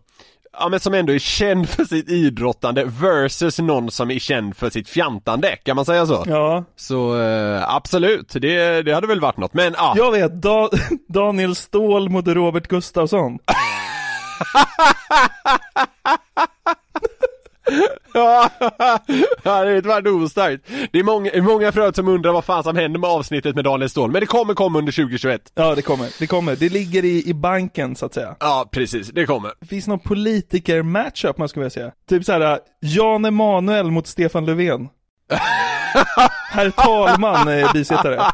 Ja 0.52 0.68
men 0.68 0.80
som 0.80 0.94
ändå 0.94 1.12
är 1.12 1.18
känd 1.18 1.68
för 1.68 1.84
sitt 1.84 2.08
idrottande 2.10 2.84
versus 2.84 3.58
någon 3.58 3.90
som 3.90 4.10
är 4.10 4.18
känd 4.18 4.56
för 4.56 4.70
sitt 4.70 4.88
fjantande, 4.88 5.56
kan 5.56 5.76
man 5.76 5.84
säga 5.84 6.06
så? 6.06 6.24
Ja. 6.26 6.64
Så 6.76 7.20
eh, 7.20 7.74
absolut, 7.74 8.28
det, 8.32 8.82
det 8.82 8.94
hade 8.94 9.06
väl 9.06 9.20
varit 9.20 9.36
något, 9.36 9.54
men 9.54 9.74
ja. 9.76 9.94
Jag 9.96 10.12
vet, 10.12 10.42
da, 10.42 10.70
Daniel 11.08 11.54
Ståhl 11.54 12.08
mot 12.08 12.28
Robert 12.28 12.68
Gustafsson. 12.68 13.38
Ja, 18.14 18.50
det 19.48 19.70
är 19.70 19.82
varit 19.82 20.06
ostarkt. 20.06 20.64
Det 20.92 20.98
är 20.98 21.02
många, 21.02 21.30
många 21.42 21.72
förut 21.72 21.96
som 21.96 22.08
undrar 22.08 22.32
vad 22.32 22.44
fan 22.44 22.64
som 22.64 22.76
händer 22.76 23.00
med 23.00 23.10
avsnittet 23.10 23.54
med 23.54 23.64
Daniel 23.64 23.90
Ståhl, 23.90 24.10
men 24.10 24.20
det 24.20 24.26
kommer 24.26 24.54
komma 24.54 24.78
under 24.78 24.92
2021. 24.92 25.52
Ja, 25.54 25.74
det 25.74 25.82
kommer, 25.82 26.08
det 26.18 26.26
kommer. 26.26 26.56
Det 26.56 26.68
ligger 26.68 27.04
i, 27.04 27.28
i 27.28 27.34
banken 27.34 27.96
så 27.96 28.06
att 28.06 28.14
säga. 28.14 28.36
Ja, 28.40 28.68
precis, 28.72 29.08
det 29.08 29.26
kommer. 29.26 29.52
Det 29.60 29.66
finns 29.66 29.86
någon 29.86 29.98
politiker-matchup 29.98 31.38
man 31.38 31.48
skulle 31.48 31.62
vilja 31.62 31.70
säga. 31.70 31.92
Typ 32.08 32.24
såhär, 32.24 32.58
Jan 32.80 33.24
Emanuel 33.24 33.90
mot 33.90 34.06
Stefan 34.06 34.46
Löfven. 34.46 34.88
Herr 36.50 36.70
talman 36.70 37.48
är 37.48 37.72
bisittare. 37.72 38.22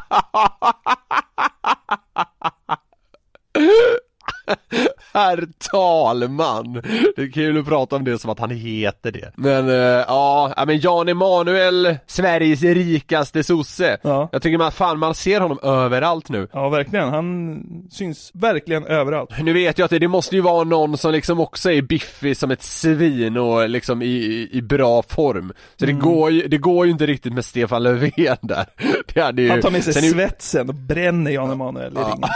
Herr 5.15 5.47
talman! 5.71 6.73
Det 7.15 7.21
är 7.21 7.31
kul 7.31 7.57
att 7.59 7.65
prata 7.65 7.95
om 7.95 8.03
det 8.03 8.19
som 8.19 8.29
att 8.29 8.39
han 8.39 8.49
heter 8.49 9.11
det. 9.11 9.31
Men 9.35 9.69
eh, 9.69 9.75
ja, 10.07 10.53
ja, 10.57 10.65
men 10.65 10.79
Jan 10.79 11.09
Emanuel, 11.09 11.95
Sveriges 12.07 12.61
rikaste 12.61 13.43
sosse. 13.43 13.97
Ja. 14.01 14.29
Jag 14.31 14.41
tycker 14.41 14.57
man, 14.57 14.71
fan 14.71 14.99
man 14.99 15.15
ser 15.15 15.39
honom 15.41 15.59
överallt 15.63 16.29
nu. 16.29 16.47
Ja, 16.53 16.69
verkligen. 16.69 17.09
Han 17.09 17.63
syns 17.91 18.31
verkligen 18.33 18.85
överallt. 18.85 19.29
Nu 19.41 19.53
vet 19.53 19.77
jag 19.77 19.85
att 19.85 19.91
det, 19.91 19.99
det 19.99 20.07
måste 20.07 20.35
ju 20.35 20.41
vara 20.41 20.63
någon 20.63 20.97
som 20.97 21.11
liksom 21.11 21.39
också 21.39 21.71
är 21.71 21.81
biffig 21.81 22.37
som 22.37 22.51
ett 22.51 22.63
svin 22.63 23.37
och 23.37 23.69
liksom 23.69 24.01
i, 24.01 24.05
i, 24.05 24.49
i 24.51 24.61
bra 24.61 25.03
form. 25.03 25.53
Så 25.79 25.85
Mm. 25.85 25.95
det 25.97 26.01
går 26.05 26.31
ju, 26.31 26.47
det 26.47 26.57
går 26.57 26.85
ju 26.85 26.91
inte 26.91 27.05
riktigt 27.05 27.33
med 27.33 27.45
Stefan 27.45 27.83
Löfven 27.83 28.37
där. 28.41 28.65
Det 29.13 29.21
hade 29.21 29.41
ju, 29.41 29.49
Han 29.49 29.61
tar 29.61 29.71
med 29.71 29.83
sig 29.83 29.93
sen 29.93 30.03
svetsen 30.11 30.69
och 30.69 30.75
bränner 30.75 31.31
Jan 31.31 31.51
Emanuel 31.51 31.93
i 31.93 31.95
ringen. 31.95 32.19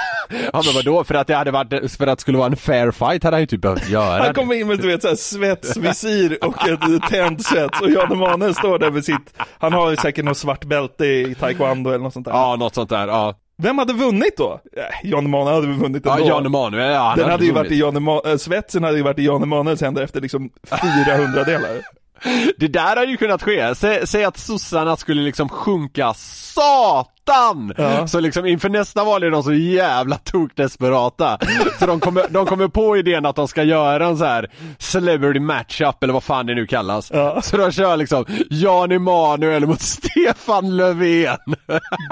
Ja 0.53 0.61
men 0.65 0.73
vadå, 0.75 1.03
för 1.03 1.15
att 1.15 1.27
det 1.27 1.35
hade 1.35 1.51
varit, 1.51 1.91
för 1.91 2.07
att 2.07 2.17
det 2.17 2.21
skulle 2.21 2.37
vara 2.37 2.47
en 2.47 2.55
fair 2.69 2.91
fight 2.91 3.23
hade 3.23 3.35
han 3.35 3.41
ju 3.41 3.47
typ 3.47 3.61
behövt 3.61 3.89
göra 3.89 4.23
Han 4.23 4.33
kommer 4.33 4.55
in 4.55 4.67
med 4.67 4.79
du 4.79 4.87
vet 4.87 5.01
såhär 5.01 5.15
svetsvisir 5.15 6.37
och 6.41 6.67
ett 6.67 7.09
tänd 7.09 7.45
svets 7.45 7.81
och 7.81 7.89
Jan 7.89 8.11
Emanuel 8.11 8.55
står 8.55 8.79
där 8.79 8.91
med 8.91 9.05
sitt, 9.05 9.33
han 9.57 9.73
har 9.73 9.89
ju 9.89 9.97
säkert 9.97 10.25
något 10.25 10.37
svart 10.37 10.65
bälte 10.65 11.05
i 11.05 11.35
taekwondo 11.39 11.89
eller 11.89 12.03
något 12.03 12.13
sånt 12.13 12.25
där. 12.25 12.33
Ja, 12.33 12.55
något 12.55 12.75
sånt 12.75 12.89
där, 12.89 13.07
ja. 13.07 13.33
Vem 13.61 13.77
hade 13.77 13.93
vunnit 13.93 14.37
då? 14.37 14.59
Jan 15.03 15.25
Emanuel 15.25 15.55
hade 15.55 15.67
vunnit 15.67 16.03
Ja, 16.05 16.15
ändå. 16.15 16.27
Jan 16.27 16.45
Emanuel, 16.45 16.91
ja 16.93 16.99
han 16.99 17.17
Den 17.17 17.29
hade 17.29 17.45
ju 17.45 17.51
varit 17.51 17.71
i 17.71 17.79
Jan 17.79 17.97
Ema- 17.97 18.31
äh, 18.31 18.37
svetsen 18.37 18.83
hade 18.83 18.97
ju 18.97 19.03
varit 19.03 19.19
i 19.19 19.25
Jan 19.25 19.43
Emanuels 19.43 19.81
händer 19.81 20.03
efter 20.03 20.21
liksom 20.21 20.49
400 21.05 21.43
delar. 21.43 21.69
Det 22.57 22.67
där 22.67 22.95
hade 22.95 23.11
ju 23.11 23.17
kunnat 23.17 23.43
ske. 23.43 23.75
Säg, 23.75 24.07
säg 24.07 24.23
att 24.23 24.37
sossarna 24.37 24.97
skulle 24.97 25.21
liksom 25.21 25.49
sjunka 25.49 26.13
satan! 27.29 27.73
Ja. 27.77 28.07
Så 28.07 28.19
liksom 28.19 28.45
inför 28.45 28.69
nästa 28.69 29.03
val 29.03 29.23
är 29.23 29.31
de 29.31 29.43
så 29.43 29.53
jävla 29.53 30.15
tokdesperata. 30.17 31.37
Så 31.79 31.85
de 31.85 31.99
kommer, 31.99 32.25
de 32.29 32.45
kommer 32.45 32.67
på 32.67 32.97
idén 32.97 33.25
att 33.25 33.35
de 33.35 33.47
ska 33.47 33.63
göra 33.63 34.05
en 34.05 34.17
så 34.17 34.25
här 34.25 34.51
celebrity 34.77 35.39
matchup 35.39 36.03
eller 36.03 36.13
vad 36.13 36.23
fan 36.23 36.45
det 36.45 36.55
nu 36.55 36.67
kallas. 36.67 37.11
Ja. 37.13 37.41
Så 37.41 37.57
de 37.57 37.71
kör 37.71 37.97
liksom 37.97 38.25
Jan 38.49 38.91
Emanuel 38.91 39.67
mot 39.67 39.81
Stefan 39.81 40.77
Löfven. 40.77 41.37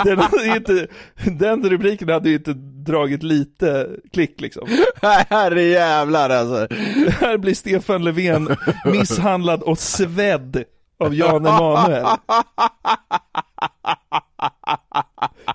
Den, 0.04 0.20
hade 0.20 0.46
inte, 0.46 0.88
den 1.26 1.70
rubriken 1.70 2.10
hade 2.10 2.30
ju 2.30 2.36
inte 2.36 2.54
dragit 2.86 3.24
lite 3.24 3.88
klick 4.14 4.42
liksom. 4.42 4.68
Herre 5.02 5.64
jävlar 5.64 6.30
alltså. 6.30 6.76
Här 7.20 7.38
blir 7.38 7.54
Stefan 7.54 8.04
Löfven 8.04 8.56
misshandlad 8.86 9.62
och 9.62 9.80
svedd 9.80 10.64
av 11.00 11.16
Jan 11.16 11.46
Emanuel. 11.46 12.06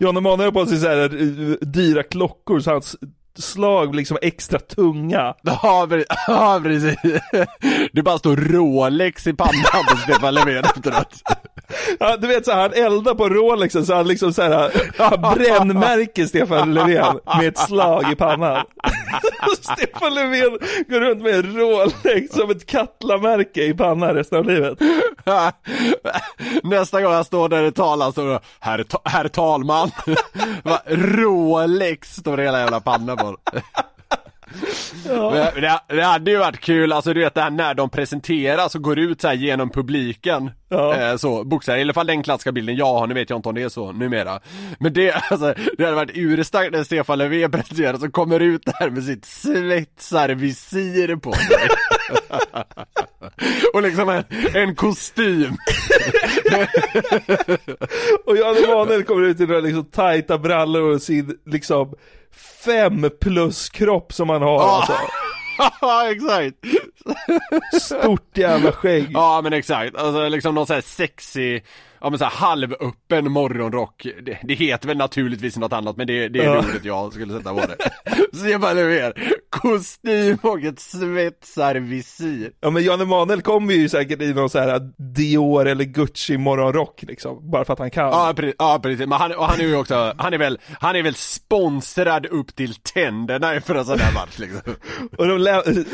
Jan 0.00 0.16
Emanuel 0.16 0.46
har 0.46 0.52
på 0.52 0.66
sig 0.66 0.78
så 0.78 0.88
här 0.88 0.98
eh, 0.98 1.56
dyra 1.60 2.02
klockor 2.02 2.60
så 2.60 2.70
hans 2.70 2.96
slag 3.38 3.90
blir 3.90 3.98
liksom 3.98 4.18
extra 4.22 4.58
tunga. 4.58 5.34
Ja, 5.42 5.86
pre- 5.90 6.04
ja 6.26 6.60
precis. 6.62 6.96
Det 7.92 8.02
bara 8.02 8.18
står 8.18 8.36
Rolex 8.36 9.26
i 9.26 9.32
pannan 9.32 9.84
på 9.90 9.96
Stefan 9.96 10.34
Löfven 10.34 10.64
efteråt. 10.64 11.22
Ja, 12.00 12.16
du 12.16 12.26
vet 12.26 12.44
så 12.44 12.52
han 12.52 12.72
eldar 12.72 13.14
på 13.14 13.28
Rolexen 13.28 13.86
så 13.86 13.94
han 13.94 14.08
liksom 14.08 14.32
så 14.32 14.42
här, 14.42 14.70
han 14.98 15.34
brännmärker 15.34 16.26
Stefan 16.26 16.74
Löfven 16.74 17.18
med 17.38 17.48
ett 17.48 17.58
slag 17.58 18.12
i 18.12 18.14
pannan. 18.16 18.64
Stefan 19.60 20.14
Löfven 20.14 20.58
går 20.88 21.00
runt 21.00 21.22
med 21.22 21.34
en 21.34 21.56
Rolex 21.56 22.32
som 22.34 22.50
ett 22.50 22.66
Katla-märke 22.66 23.62
i 23.64 23.74
pannan 23.74 24.14
resten 24.14 24.38
av 24.38 24.44
livet. 24.44 24.78
Nästa 26.62 27.00
gång 27.02 27.12
jag 27.12 27.26
står 27.26 27.48
där 27.48 27.62
i 27.64 27.72
talar 27.72 28.32
det 28.32 28.40
herr, 28.60 28.82
ta- 28.82 29.02
herr 29.04 29.28
talman. 29.28 29.90
Rolex 30.86 32.16
står 32.16 32.36
det 32.36 32.42
hela 32.42 32.60
jävla 32.60 32.80
pannan 32.80 33.16
på. 33.22 33.36
Men 35.06 35.62
det, 35.62 35.80
det 35.88 36.02
hade 36.02 36.30
ju 36.30 36.36
varit 36.36 36.60
kul, 36.60 36.92
alltså 36.92 37.14
du 37.14 37.20
vet 37.20 37.34
det 37.34 37.40
här 37.40 37.50
när 37.50 37.74
de 37.74 37.90
presenteras 37.90 38.74
och 38.74 38.82
går 38.82 38.98
ut 38.98 39.20
så 39.20 39.32
genom 39.32 39.70
publiken. 39.70 40.50
Ja. 40.68 40.94
eh, 40.96 41.16
Så, 41.16 41.44
boxare, 41.44 41.78
i 41.78 41.82
alla 41.82 41.92
fall 41.92 42.06
den 42.06 42.22
klassiska 42.22 42.52
bilden. 42.52 42.76
Jag 42.76 42.94
har, 42.94 43.06
nu 43.06 43.14
vet 43.14 43.30
jag 43.30 43.38
inte 43.38 43.48
om 43.48 43.54
det 43.54 43.62
är 43.62 43.68
så 43.68 43.92
numera. 43.92 44.40
Men 44.78 44.92
det, 44.92 45.12
alltså, 45.30 45.54
det 45.78 45.84
hade 45.84 45.96
varit 45.96 46.10
urstarkt 46.14 46.72
när 46.72 46.84
Stefan 46.84 47.18
Löfven 47.18 47.50
presenteras 47.50 48.02
och 48.02 48.12
kommer 48.12 48.40
ut 48.40 48.62
där 48.64 48.90
med 48.90 49.04
sitt 49.04 49.24
svetsarvisir 49.24 51.16
på 51.16 51.32
sig 51.32 51.68
Och 53.72 53.82
liksom 53.82 54.08
en, 54.08 54.24
en 54.54 54.74
kostym 54.74 55.56
Och 58.24 58.36
Jan 58.36 58.56
Emanuel 58.56 59.04
kommer 59.04 59.22
ut 59.22 59.40
i 59.40 59.46
några 59.46 59.60
liksom 59.60 59.84
tajta 59.84 60.38
brallor 60.38 60.94
och 60.94 61.02
sin 61.02 61.38
liksom 61.46 61.94
fem 62.64 63.10
plus 63.20 63.68
kropp 63.70 64.12
som 64.12 64.28
han 64.28 64.42
har 64.42 64.60
alltså. 64.60 64.92
Ja 65.80 66.10
exakt! 66.10 66.56
Stort 67.80 68.38
jävla 68.38 68.72
skägg. 68.72 69.10
Ja 69.12 69.40
men 69.42 69.52
exakt, 69.52 69.96
alltså 69.96 70.28
liksom 70.28 70.54
någon 70.54 70.66
sån 70.66 70.74
här 70.74 70.80
sexy, 70.80 71.60
ja 72.00 72.10
men 72.10 72.18
så 72.18 72.24
här 72.24 72.32
halvöppen 72.32 73.30
morgonrock 73.32 74.06
det, 74.22 74.38
det 74.42 74.54
heter 74.54 74.88
väl 74.88 74.96
naturligtvis 74.96 75.56
något 75.56 75.72
annat 75.72 75.96
men 75.96 76.06
det, 76.06 76.28
det 76.28 76.38
är 76.38 76.44
Ja. 76.44 76.52
det 76.52 76.58
ordet 76.58 76.84
jag 76.84 77.12
skulle 77.12 77.38
sätta 77.38 77.54
på 77.54 77.60
det 77.60 77.76
Stefan 78.38 78.76
Löfven, 78.76 79.12
kostym 79.50 80.38
och 80.42 80.60
ett 80.62 80.80
svetsarvisir 80.80 82.50
Ja 82.60 82.70
men 82.70 82.84
Jan 82.84 83.00
Emanuel 83.00 83.42
kommer 83.42 83.74
ju 83.74 83.88
säkert 83.88 84.22
i 84.22 84.32
någon 84.34 84.50
så 84.50 84.58
här 84.58 84.80
Dior 85.14 85.68
eller 85.68 85.84
Gucci 85.84 86.38
morgonrock 86.38 87.02
liksom, 87.08 87.50
bara 87.50 87.64
för 87.64 87.72
att 87.72 87.78
han 87.78 87.90
kan. 87.90 88.04
Ja 88.08 88.32
precis, 88.36 88.54
ja, 88.58 88.80
precis. 88.82 89.06
men 89.06 89.12
han, 89.18 89.32
och 89.32 89.44
han 89.46 89.60
är 89.60 89.64
ju 89.64 89.76
också, 89.76 90.14
han 90.18 90.34
är 90.34 90.38
väl, 90.38 90.58
han 90.80 90.96
är 90.96 91.02
väl 91.02 91.14
sponsrad 91.14 92.26
upp 92.26 92.56
till 92.56 92.74
tänderna 92.74 93.60
för 93.60 93.74
en 93.74 93.84
sån 93.84 93.98
här 93.98 94.14
match 94.14 94.38
liksom 94.38 94.74
Och 95.18 95.26
de 95.26 95.38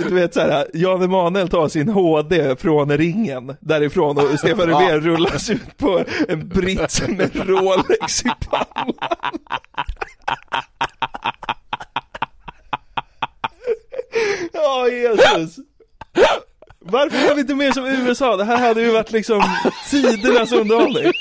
du 0.08 0.14
vet 0.14 0.34
så 0.34 0.40
här, 0.40 0.66
Jan 0.98 1.04
Emanuel 1.04 1.48
tar 1.48 1.68
sin 1.68 1.88
HD 1.88 2.56
från 2.56 2.98
ringen 2.98 3.56
därifrån 3.60 4.18
och 4.18 4.38
Stefan. 4.38 4.70
Löfven 4.70 5.00
rullas 5.00 5.50
ut 5.50 5.76
på 5.76 6.04
en 6.28 6.48
brits 6.48 7.02
med 7.08 7.48
Rolex 7.48 8.24
i 8.24 8.30
pannan. 8.40 8.94
Ja, 14.52 14.88
Jesus. 14.88 15.56
Varför 16.78 17.30
är 17.30 17.34
vi 17.34 17.40
inte 17.40 17.54
mer 17.54 17.72
som 17.72 17.86
USA? 17.86 18.36
Det 18.36 18.44
här 18.44 18.56
hade 18.56 18.82
ju 18.82 18.90
varit 18.90 19.12
liksom 19.12 19.42
tidernas 19.90 20.52
underhållning. 20.52 21.12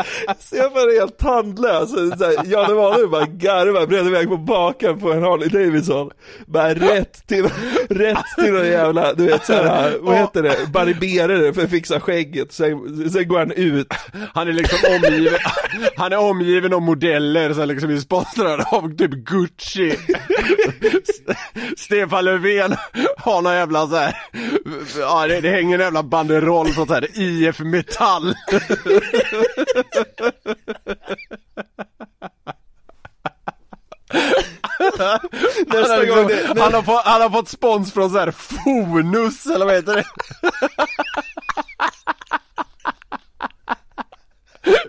Stefan 0.38 0.76
är 0.76 1.00
helt 1.00 1.18
tandlös, 1.18 1.90
Så 1.90 2.10
så 2.10 2.32
Jan 2.44 2.70
Emanuel 2.70 3.08
bara 3.08 3.26
garvar, 3.26 3.86
bredvid 3.86 4.12
iväg 4.12 4.28
på 4.28 4.36
baken 4.36 5.00
på 5.00 5.12
en 5.12 5.22
Harley 5.22 5.48
Davidson. 5.48 6.10
Bara 6.46 6.74
rätt 6.74 7.26
till, 7.26 7.44
rätt 7.88 8.24
till 8.38 8.52
någon 8.52 8.66
jävla, 8.66 9.14
du 9.14 9.26
vet 9.26 9.46
såhär, 9.46 9.98
vad 10.00 10.16
heter 10.16 10.42
det, 10.42 10.56
barberare 10.72 11.52
för 11.52 11.64
att 11.64 11.70
fixa 11.70 12.00
skägget, 12.00 12.52
sen, 12.52 13.10
sen 13.10 13.28
går 13.28 13.38
han 13.38 13.52
ut. 13.52 13.94
Han 14.34 14.48
är 14.48 14.52
liksom 14.52 14.78
omgiven, 14.96 15.38
han 15.96 16.12
är 16.12 16.18
omgiven 16.18 16.74
av 16.74 16.82
modeller 16.82 17.52
som 17.52 17.68
liksom 17.68 17.90
är 17.90 17.96
sponsrade 17.96 18.64
av 18.64 18.96
typ 18.96 19.10
Gucci. 19.10 19.96
Stefan 21.76 22.24
Löfven 22.24 22.76
har 23.16 23.42
någon 23.42 23.52
jävla 23.54 23.86
så 23.86 23.96
här, 23.96 24.16
ja 24.98 25.26
det, 25.26 25.40
det 25.40 25.50
hänger 25.50 25.74
en 25.74 25.84
jävla 25.84 26.02
banderoll 26.02 26.68
från 26.68 26.86
så 26.86 26.94
här 26.94 27.06
IF 27.14 27.60
Metall 27.60 28.34
han, 34.88 35.90
har 35.90 36.00
liksom, 36.00 36.26
det- 36.26 36.60
han, 36.60 36.74
har 36.74 36.82
fått, 36.82 37.04
han 37.04 37.20
har 37.20 37.30
fått 37.30 37.48
spons 37.48 37.92
från 37.92 38.10
så 38.10 38.18
här 38.18 38.30
Fonus 38.30 39.46
eller 39.46 39.66
vad 39.66 39.74
heter 39.74 39.94
det? 39.94 40.04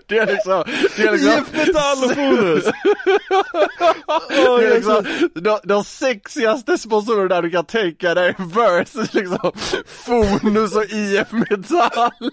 Det 0.06 0.18
är 0.18 0.26
liksom, 0.26 0.64
det 0.96 1.02
är 1.02 1.12
liksom 1.12 1.32
IF 1.32 1.52
Metall 1.66 2.04
och 2.04 2.10
Det 4.60 4.66
är 4.66 4.74
liksom 4.74 5.04
de, 5.34 5.58
de 5.64 5.84
sexigaste 5.84 6.78
sponsorerna 6.78 7.40
du 7.40 7.50
kan 7.50 7.64
tänka 7.64 8.14
dig 8.14 8.34
versus 8.38 9.14
liksom. 9.14 9.52
Fonus 9.86 10.76
och 10.76 10.84
IF 10.84 11.32
Metall. 11.32 12.30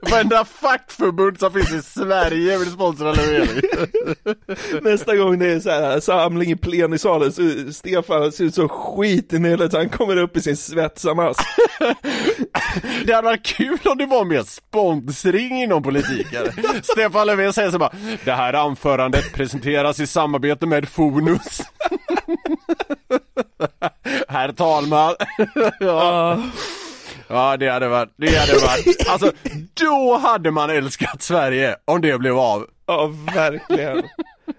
Varenda 0.10 0.44
fackförbund 0.44 1.38
som 1.38 1.52
finns 1.52 1.72
i 1.72 1.82
Sverige 1.82 2.58
vill 2.58 2.70
sponsra 2.70 3.12
Löfven 3.12 3.62
Nästa 4.82 5.16
gång 5.16 5.38
det 5.38 5.46
är 5.46 5.60
så 5.60 5.70
här 5.70 6.00
samling 6.00 6.50
i 6.50 6.56
plenisalen 6.56 7.32
så 7.32 7.42
Stefan 7.72 8.32
ser 8.32 8.44
ut 8.44 8.54
så 8.54 8.68
skit 8.68 9.32
i 9.32 9.38
nyllet 9.38 9.72
han 9.72 9.88
kommer 9.88 10.16
upp 10.16 10.36
i 10.36 10.40
sin 10.40 10.56
svetsarmask 10.56 11.40
Det 13.06 13.12
hade 13.12 13.26
varit 13.26 13.46
kul 13.46 13.78
om 13.84 13.98
det 13.98 14.06
var 14.06 14.24
mer 14.24 14.42
sponsring 14.42 15.62
inom 15.62 15.82
politiken. 15.82 16.44
Stefan 16.82 17.26
Löfven 17.26 17.52
säger 17.52 17.70
så 17.70 17.78
bara 17.78 17.92
Det 18.24 18.32
här 18.32 18.52
anförandet 18.52 19.32
presenteras 19.32 19.95
i 20.00 20.06
samarbete 20.06 20.66
med 20.66 20.88
Fonus 20.88 21.60
Herr 24.28 24.52
talman. 24.52 25.14
Ja. 25.80 26.42
ja 27.28 27.56
det 27.56 27.68
hade 27.68 27.88
varit, 27.88 28.12
det 28.16 28.36
hade 28.38 28.52
varit 28.52 29.08
Alltså 29.08 29.32
då 29.74 30.16
hade 30.16 30.50
man 30.50 30.70
älskat 30.70 31.22
Sverige 31.22 31.76
om 31.84 32.00
det 32.00 32.18
blev 32.18 32.38
av. 32.38 32.66
Ja, 32.86 33.06
verkligen. 33.34 34.02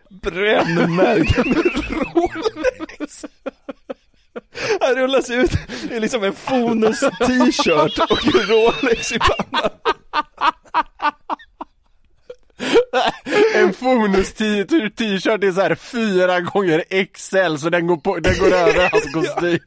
Brännmärken. 0.09 1.49
Med 1.49 1.65
Rolex 1.89 3.25
Han 4.81 4.95
rullas 4.95 5.29
ut. 5.29 5.51
I 5.91 5.99
liksom 5.99 6.23
en 6.23 6.33
Fonus 6.33 6.99
t-shirt 6.99 7.99
och 7.99 8.25
Rolex 8.49 9.11
i 9.11 9.19
pannan. 9.19 9.69
En 13.55 13.73
Fonus 13.73 14.33
t-shirt 14.33 15.43
är 15.43 15.51
så 15.51 15.61
här 15.61 15.75
fyra 15.75 16.39
gånger 16.41 16.83
XL 17.13 17.55
så 17.57 17.69
den 17.69 17.87
går, 17.87 17.97
på, 17.97 18.19
den 18.19 18.39
går 18.39 18.47
över 18.53 18.89
hans 18.89 19.13
kostym 19.13 19.59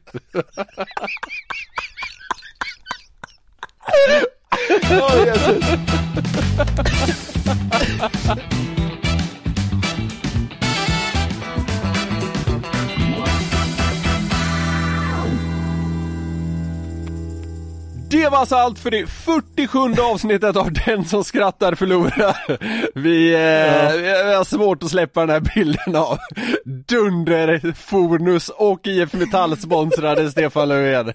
Åh, 4.91 5.25
Jesus. 5.25 5.65
Det 18.11 18.29
var 18.29 18.37
alltså 18.37 18.55
allt 18.55 18.79
för 18.79 18.91
det 18.91 19.07
47 19.07 19.79
avsnittet 20.01 20.55
av 20.55 20.73
Den 20.73 21.05
som 21.05 21.23
skrattar 21.23 21.75
förlorar. 21.75 22.37
Vi, 22.95 23.33
eh, 23.33 24.25
vi 24.25 24.33
har 24.33 24.43
svårt 24.43 24.83
att 24.83 24.89
släppa 24.89 25.19
den 25.19 25.29
här 25.29 25.53
bilden 25.55 25.95
av 25.95 26.17
Dunder, 26.87 27.73
Fornus 27.75 28.49
och 28.49 28.87
IF 28.87 29.13
Metall 29.13 29.57
sponsrade 29.57 30.31
Stefan 30.31 30.69
Löfven. 30.69 31.13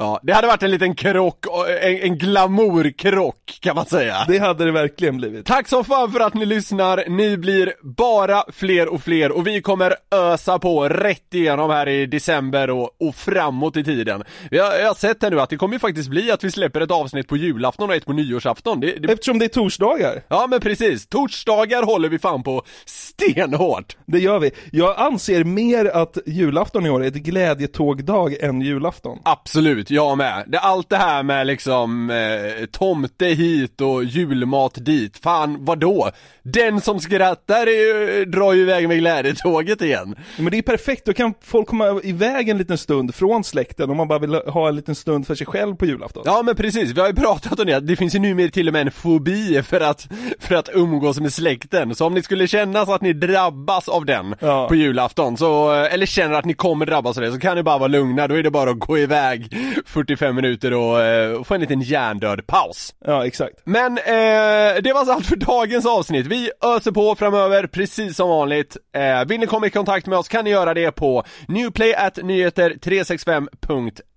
Ja, 0.00 0.20
det 0.22 0.32
hade 0.32 0.46
varit 0.46 0.62
en 0.62 0.70
liten 0.70 0.94
krock, 0.94 1.44
en, 1.82 1.96
en 1.96 2.18
glamourkrock 2.18 3.58
kan 3.60 3.76
man 3.76 3.86
säga. 3.86 4.16
Det 4.28 4.38
hade 4.38 4.64
det 4.64 4.72
verkligen 4.72 5.16
blivit. 5.16 5.46
Tack 5.46 5.68
så 5.68 5.84
fan 5.84 6.12
för 6.12 6.20
att 6.20 6.34
ni 6.34 6.46
lyssnar, 6.46 7.04
ni 7.08 7.36
blir 7.36 7.74
bara 7.82 8.44
fler 8.52 8.88
och 8.88 9.02
fler 9.02 9.32
och 9.32 9.46
vi 9.46 9.62
kommer 9.62 9.94
ösa 10.10 10.58
på 10.58 10.88
rätt 10.88 11.34
igenom 11.34 11.70
här 11.70 11.88
i 11.88 12.06
december 12.06 12.70
och, 12.70 12.90
och 13.00 13.14
framåt 13.14 13.76
i 13.76 13.84
tiden. 13.84 14.24
Jag, 14.50 14.80
jag 14.80 14.86
har 14.86 14.94
sett 14.94 15.22
här 15.22 15.30
nu 15.30 15.40
att 15.40 15.50
det 15.50 15.56
kommer 15.56 15.74
ju 15.74 15.78
faktiskt 15.78 16.08
bli 16.08 16.30
att 16.30 16.44
vi 16.44 16.50
släpper 16.50 16.80
ett 16.80 16.90
avsnitt 16.90 17.28
på 17.28 17.36
julafton 17.36 17.90
och 17.90 17.96
ett 17.96 18.06
på 18.06 18.12
nyårsafton. 18.12 18.80
Det, 18.80 18.92
det... 18.92 19.12
Eftersom 19.12 19.38
det 19.38 19.44
är 19.44 19.48
torsdagar. 19.48 20.22
Ja 20.28 20.46
men 20.50 20.60
precis, 20.60 21.06
torsdagar 21.06 21.82
håller 21.82 22.08
vi 22.08 22.18
fan 22.18 22.42
på 22.42 22.62
stenhårt. 22.84 23.96
Det 24.06 24.18
gör 24.18 24.38
vi. 24.38 24.50
Jag 24.72 25.00
anser 25.00 25.44
mer 25.44 25.84
att 25.84 26.18
julafton 26.26 26.86
i 26.86 26.90
år 26.90 27.04
är 27.04 27.08
ett 27.08 27.14
glädjetågdag 27.14 28.34
än 28.40 28.60
julafton. 28.60 29.18
Absolut, 29.24 29.89
jag 29.90 30.18
med. 30.18 30.44
Det, 30.46 30.58
allt 30.58 30.88
det 30.90 30.96
här 30.96 31.22
med 31.22 31.46
liksom 31.46 32.10
eh, 32.10 32.66
tomte 32.66 33.26
hit 33.26 33.80
och 33.80 34.04
julmat 34.04 34.74
dit, 34.74 35.18
fan 35.22 35.64
vadå? 35.64 36.10
Den 36.42 36.80
som 36.80 37.00
skrattar 37.00 37.66
ju- 37.66 38.24
drar 38.24 38.52
ju 38.52 38.60
iväg 38.62 38.88
med 38.88 38.98
glädjetåget 38.98 39.82
igen. 39.82 40.14
Men 40.38 40.50
det 40.50 40.58
är 40.58 40.62
perfekt, 40.62 41.04
då 41.06 41.12
kan 41.12 41.34
folk 41.42 41.66
komma 41.68 42.00
iväg 42.02 42.48
en 42.48 42.58
liten 42.58 42.78
stund 42.78 43.14
från 43.14 43.44
släkten 43.44 43.90
om 43.90 43.96
man 43.96 44.08
bara 44.08 44.18
vill 44.18 44.34
ha 44.34 44.68
en 44.68 44.76
liten 44.76 44.94
stund 44.94 45.26
för 45.26 45.34
sig 45.34 45.46
själv 45.46 45.74
på 45.76 45.86
julafton. 45.86 46.22
Ja 46.26 46.42
men 46.42 46.56
precis, 46.56 46.90
vi 46.90 47.00
har 47.00 47.08
ju 47.08 47.14
pratat 47.14 47.60
om 47.60 47.66
det, 47.66 47.80
det 47.80 47.96
finns 47.96 48.14
ju 48.14 48.18
numera 48.18 48.50
till 48.50 48.66
och 48.68 48.72
med 48.72 48.82
en 48.86 48.90
fobi 48.92 49.62
för 49.62 49.80
att, 49.80 50.08
för 50.38 50.54
att 50.54 50.68
umgås 50.74 51.20
med 51.20 51.32
släkten. 51.32 51.94
Så 51.94 52.06
om 52.06 52.14
ni 52.14 52.22
skulle 52.22 52.46
känna 52.46 52.86
så 52.86 52.92
att 52.94 53.00
ni 53.02 53.12
drabbas 53.12 53.88
av 53.88 54.04
den 54.06 54.34
Ja. 54.40 54.68
på 54.68 54.74
julafton, 54.74 55.36
så, 55.36 55.72
eller 55.72 56.06
känner 56.06 56.34
att 56.38 56.44
ni 56.44 56.54
kommer 56.54 56.86
drabbas 56.86 57.16
av 57.16 57.22
det, 57.22 57.32
så 57.32 57.38
kan 57.38 57.56
ni 57.56 57.62
bara 57.62 57.78
vara 57.78 57.88
lugna, 57.88 58.28
då 58.28 58.34
är 58.34 58.42
det 58.42 58.50
bara 58.50 58.70
att 58.70 58.78
gå 58.78 58.98
iväg 58.98 59.56
45 59.86 60.36
minuter 60.36 60.74
och, 60.74 61.02
eh, 61.02 61.32
och 61.32 61.46
få 61.46 61.54
en 61.54 61.60
liten 61.60 61.80
hjärndöd 61.80 62.46
paus. 62.46 62.94
Ja, 63.04 63.26
exakt. 63.26 63.54
Men 63.64 63.98
eh, 63.98 64.02
det 64.82 64.92
var 64.92 64.98
alltså 64.98 65.14
allt 65.14 65.26
för 65.26 65.36
dagens 65.36 65.86
avsnitt. 65.86 66.26
Vi 66.26 66.50
öser 66.64 66.92
på 66.92 67.14
framöver, 67.14 67.66
precis 67.66 68.16
som 68.16 68.28
vanligt. 68.28 68.76
Eh, 68.94 69.24
vill 69.24 69.40
ni 69.40 69.46
komma 69.46 69.66
i 69.66 69.70
kontakt 69.70 70.06
med 70.06 70.18
oss 70.18 70.28
kan 70.28 70.44
ni 70.44 70.50
göra 70.50 70.74
det 70.74 70.92
på 70.92 71.24
newplayatnyheter365.se 71.48 74.09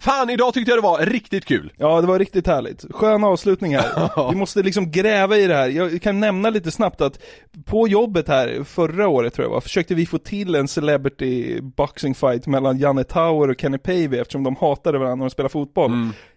Fan, 0.00 0.30
idag 0.30 0.54
tyckte 0.54 0.70
jag 0.70 0.78
det 0.78 0.82
var 0.82 1.06
riktigt 1.06 1.44
kul. 1.44 1.72
Ja, 1.76 2.00
det 2.00 2.06
var 2.06 2.18
riktigt 2.18 2.46
härligt. 2.46 2.84
Skön 2.90 3.24
avslutning 3.24 3.76
här. 3.76 4.30
Vi 4.30 4.36
måste 4.36 4.62
liksom 4.62 4.90
gräva 4.90 5.36
i 5.36 5.46
det 5.46 5.54
här. 5.54 5.68
Jag 5.68 6.02
kan 6.02 6.20
nämna 6.20 6.50
lite 6.50 6.70
snabbt 6.70 7.00
att 7.00 7.18
på 7.64 7.88
jobbet 7.88 8.28
här 8.28 8.64
förra 8.64 9.08
året 9.08 9.34
tror 9.34 9.44
jag 9.44 9.50
var, 9.50 9.60
försökte 9.60 9.94
vi 9.94 10.06
få 10.06 10.18
till 10.18 10.54
en 10.54 10.68
celebrity 10.68 11.60
boxing 11.60 12.14
fight 12.14 12.46
mellan 12.46 12.78
Janne 12.78 13.04
Tauer 13.04 13.50
och 13.50 13.60
Kenny 13.60 13.78
Pavey 13.78 14.18
eftersom 14.20 14.42
de 14.44 14.56
hatade 14.56 14.98
varandra 14.98 15.14
när 15.14 15.24
de 15.24 15.30
spelade 15.30 15.52
fotboll. 15.52 15.90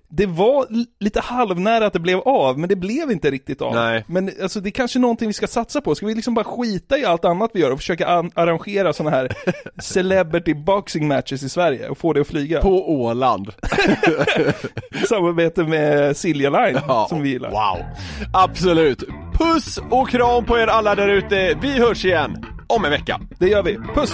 Det 0.09 0.25
var 0.25 0.65
lite 0.99 1.19
halvnära 1.19 1.85
att 1.85 1.93
det 1.93 1.99
blev 1.99 2.19
av, 2.19 2.59
men 2.59 2.69
det 2.69 2.75
blev 2.75 3.11
inte 3.11 3.31
riktigt 3.31 3.61
av. 3.61 3.73
Nej. 3.75 4.03
Men 4.07 4.31
alltså 4.41 4.59
det 4.59 4.69
är 4.69 4.71
kanske 4.71 4.99
någonting 4.99 5.27
vi 5.27 5.33
ska 5.33 5.47
satsa 5.47 5.81
på. 5.81 5.95
Ska 5.95 6.05
vi 6.05 6.15
liksom 6.15 6.33
bara 6.33 6.45
skita 6.45 6.97
i 6.97 7.05
allt 7.05 7.25
annat 7.25 7.51
vi 7.53 7.59
gör 7.59 7.71
och 7.71 7.77
försöka 7.79 8.07
an- 8.07 8.31
arrangera 8.35 8.93
sådana 8.93 9.15
här 9.15 9.31
celebrity 9.81 10.53
boxing 10.53 11.07
matches 11.07 11.43
i 11.43 11.49
Sverige 11.49 11.89
och 11.89 11.97
få 11.97 12.13
det 12.13 12.21
att 12.21 12.27
flyga? 12.27 12.61
På 12.61 12.91
Åland. 12.91 13.51
Samarbete 15.09 15.63
med 15.63 16.17
Silja 16.17 16.49
Line, 16.49 16.79
som 17.09 17.21
vi 17.21 17.29
gillar. 17.29 17.49
Wow. 17.51 17.85
Absolut. 18.33 19.03
Puss 19.33 19.79
och 19.91 20.09
kram 20.09 20.45
på 20.45 20.57
er 20.57 20.67
alla 20.67 20.95
där 20.95 21.07
ute. 21.09 21.57
Vi 21.61 21.71
hörs 21.79 22.05
igen 22.05 22.45
om 22.67 22.85
en 22.85 22.91
vecka. 22.91 23.19
Det 23.39 23.47
gör 23.47 23.63
vi. 23.63 23.77
Puss! 23.95 24.13